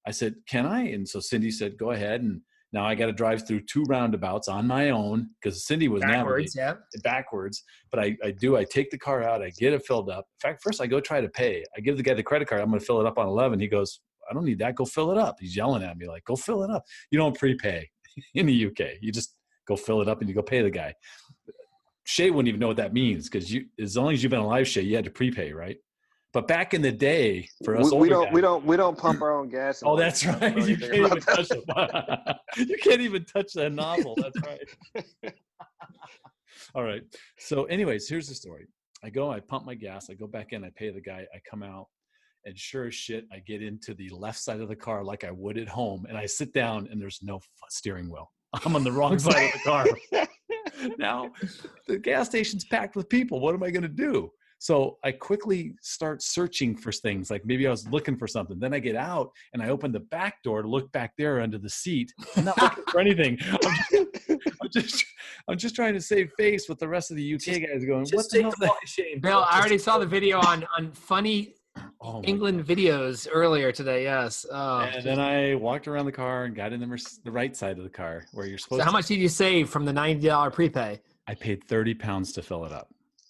[0.08, 0.88] I said, Can I?
[0.88, 2.22] And so Cindy said, Go ahead.
[2.22, 2.40] And
[2.72, 6.54] now I got to drive through two roundabouts on my own because Cindy was backwards,
[6.56, 6.74] yeah.
[7.02, 7.62] backwards.
[7.90, 8.56] But I, I do.
[8.56, 9.42] I take the car out.
[9.42, 10.26] I get it filled up.
[10.42, 11.64] In fact, first I go try to pay.
[11.76, 12.60] I give the guy the credit card.
[12.60, 13.60] I'm going to fill it up on 11.
[13.60, 14.74] He goes, I don't need that.
[14.74, 15.36] Go fill it up.
[15.40, 16.84] He's yelling at me like, Go fill it up.
[17.10, 17.88] You don't prepay
[18.34, 18.96] in the UK.
[19.00, 19.34] You just
[19.66, 20.94] go fill it up and you go pay the guy.
[22.04, 24.66] Che wouldn't even know what that means because you, as long as you've been alive,
[24.66, 25.76] Che, you had to prepay, right?
[26.36, 28.98] But back in the day, for us, we, we don't, guys, we don't, we don't
[28.98, 29.82] pump our own gas.
[29.82, 30.54] oh, that's right.
[30.68, 32.36] You can't even touch it.
[32.68, 34.18] you can't even touch that nozzle.
[34.20, 35.34] That's right.
[36.74, 37.00] All right.
[37.38, 38.66] So, anyways, here's the story.
[39.02, 41.38] I go, I pump my gas, I go back in, I pay the guy, I
[41.48, 41.86] come out,
[42.44, 45.30] and sure as shit, I get into the left side of the car like I
[45.30, 47.40] would at home, and I sit down, and there's no
[47.70, 48.30] steering wheel.
[48.62, 49.86] I'm on the wrong side of the car.
[50.98, 51.30] now,
[51.88, 53.40] the gas station's packed with people.
[53.40, 54.30] What am I going to do?
[54.58, 57.30] So I quickly start searching for things.
[57.30, 58.58] Like maybe I was looking for something.
[58.58, 61.58] Then I get out and I open the back door to look back there under
[61.58, 62.12] the seat.
[62.36, 63.38] I'm not looking for anything.
[63.52, 63.68] I'm
[64.32, 65.04] just, I'm just,
[65.48, 68.06] I'm just trying to save face with the rest of the UK just, guys going.
[68.12, 68.52] What the hell?
[68.58, 71.54] The shame, Bill, I already saw the video on on funny
[72.00, 72.76] Oh England God.
[72.76, 74.04] videos earlier today.
[74.04, 74.46] Yes.
[74.50, 77.78] Oh, and then I walked around the car and got in the, the right side
[77.78, 78.80] of the car where you're supposed.
[78.80, 81.00] So how much did you save from the ninety dollar prepay?
[81.26, 82.88] I paid thirty pounds to fill it up.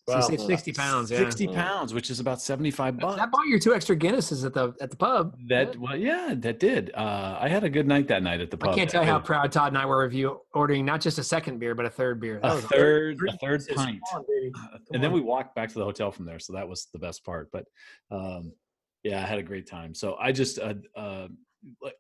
[0.09, 1.11] So you saved sixty pounds.
[1.11, 1.19] Yeah.
[1.19, 3.17] Sixty pounds, which is about seventy five bucks.
[3.17, 5.37] That bought your two extra Guinnesses at the at the pub.
[5.49, 5.81] That yeah.
[5.81, 6.93] well, yeah, that did.
[6.95, 8.71] Uh, I had a good night that night at the pub.
[8.71, 11.19] I can't tell you how proud Todd and I were of you ordering not just
[11.19, 12.39] a second beer, but a third beer.
[12.41, 14.01] That a third, a third pint.
[14.15, 14.55] On, and
[14.95, 15.01] on.
[15.01, 17.49] then we walked back to the hotel from there, so that was the best part.
[17.51, 17.65] But
[18.13, 18.53] um,
[19.03, 19.93] yeah, I had a great time.
[19.93, 21.29] So I just, uh, uh,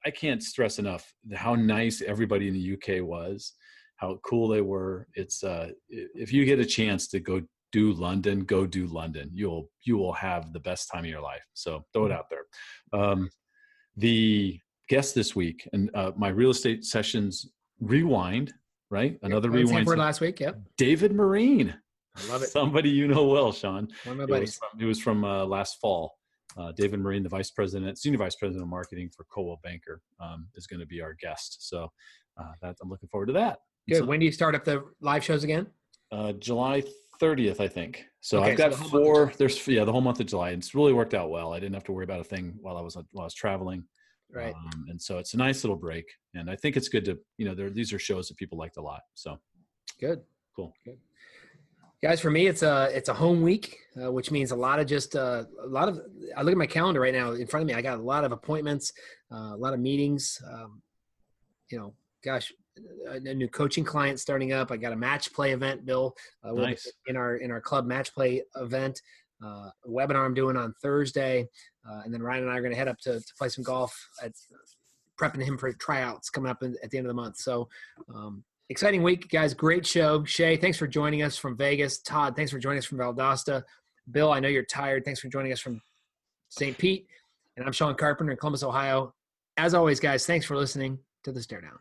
[0.04, 3.54] I can't stress enough how nice everybody in the UK was,
[3.96, 5.08] how cool they were.
[5.14, 7.42] It's uh, if you get a chance to go
[7.76, 9.30] do London, go do London.
[9.34, 11.44] You'll you will have the best time of your life.
[11.52, 12.18] So throw it mm-hmm.
[12.18, 12.44] out there.
[12.98, 13.30] Um,
[13.96, 14.58] the
[14.88, 17.50] guest this week and uh, my real estate sessions
[17.80, 18.54] rewind.
[18.88, 19.88] Right, another rewind.
[19.88, 20.38] last week.
[20.38, 20.60] Yep.
[20.78, 21.74] David Marine.
[22.16, 22.50] I love it.
[22.50, 23.88] Somebody you know well, Sean.
[24.04, 24.50] One of my buddies.
[24.54, 26.16] It was from, it was from uh, last fall
[26.56, 30.48] uh, David Marine, the vice president, senior vice president of marketing for Coldwell Banker, um,
[30.54, 31.68] is going to be our guest.
[31.68, 31.90] So
[32.40, 33.58] uh, that, I'm looking forward to that.
[33.88, 33.98] Good.
[33.98, 35.66] So, when do you start up the live shows again?
[36.10, 36.82] Uh, July
[37.20, 38.05] 30th, I think.
[38.20, 39.32] So okay, I've got so the four.
[39.36, 40.51] There's yeah, the whole month of July.
[40.51, 41.52] It's really worked out well.
[41.52, 43.84] I didn't have to worry about a thing while I was while I was traveling.
[44.32, 44.55] Right.
[44.55, 47.47] Um, and so it's a nice little break, and I think it's good to you
[47.47, 49.01] know there these are shows that people liked a lot.
[49.14, 49.38] So
[50.01, 50.20] good.
[50.56, 50.72] Cool.
[50.84, 50.98] Good
[52.02, 54.86] guys for me it's a it's a home week uh, which means a lot of
[54.86, 55.98] just uh, a lot of
[56.36, 58.22] i look at my calendar right now in front of me i got a lot
[58.22, 58.93] of appointments
[59.32, 60.82] uh, a lot of meetings um,
[61.70, 62.52] you know gosh
[63.08, 66.90] a, new coaching client starting up i got a match play event bill uh, nice.
[67.06, 69.00] in our in our club match play event
[69.44, 71.46] uh, a webinar i'm doing on thursday
[71.88, 73.64] uh, and then ryan and i are going to head up to, to play some
[73.64, 74.32] golf at,
[75.20, 77.68] prepping him for tryouts coming up in, at the end of the month so
[78.14, 79.54] um, exciting week, guys.
[79.54, 80.22] Great show.
[80.22, 81.98] Che, thanks for joining us from Vegas.
[82.00, 83.62] Todd, thanks for joining us from Valdosta.
[84.10, 85.04] Bill, I know you're tired.
[85.04, 85.80] Thanks for joining us from
[86.48, 86.76] St.
[86.76, 87.06] Pete.
[87.56, 89.14] And I'm Sean Carpenter in Columbus, Ohio.
[89.56, 91.78] As always, guys, thanks for listening to the Stare Down.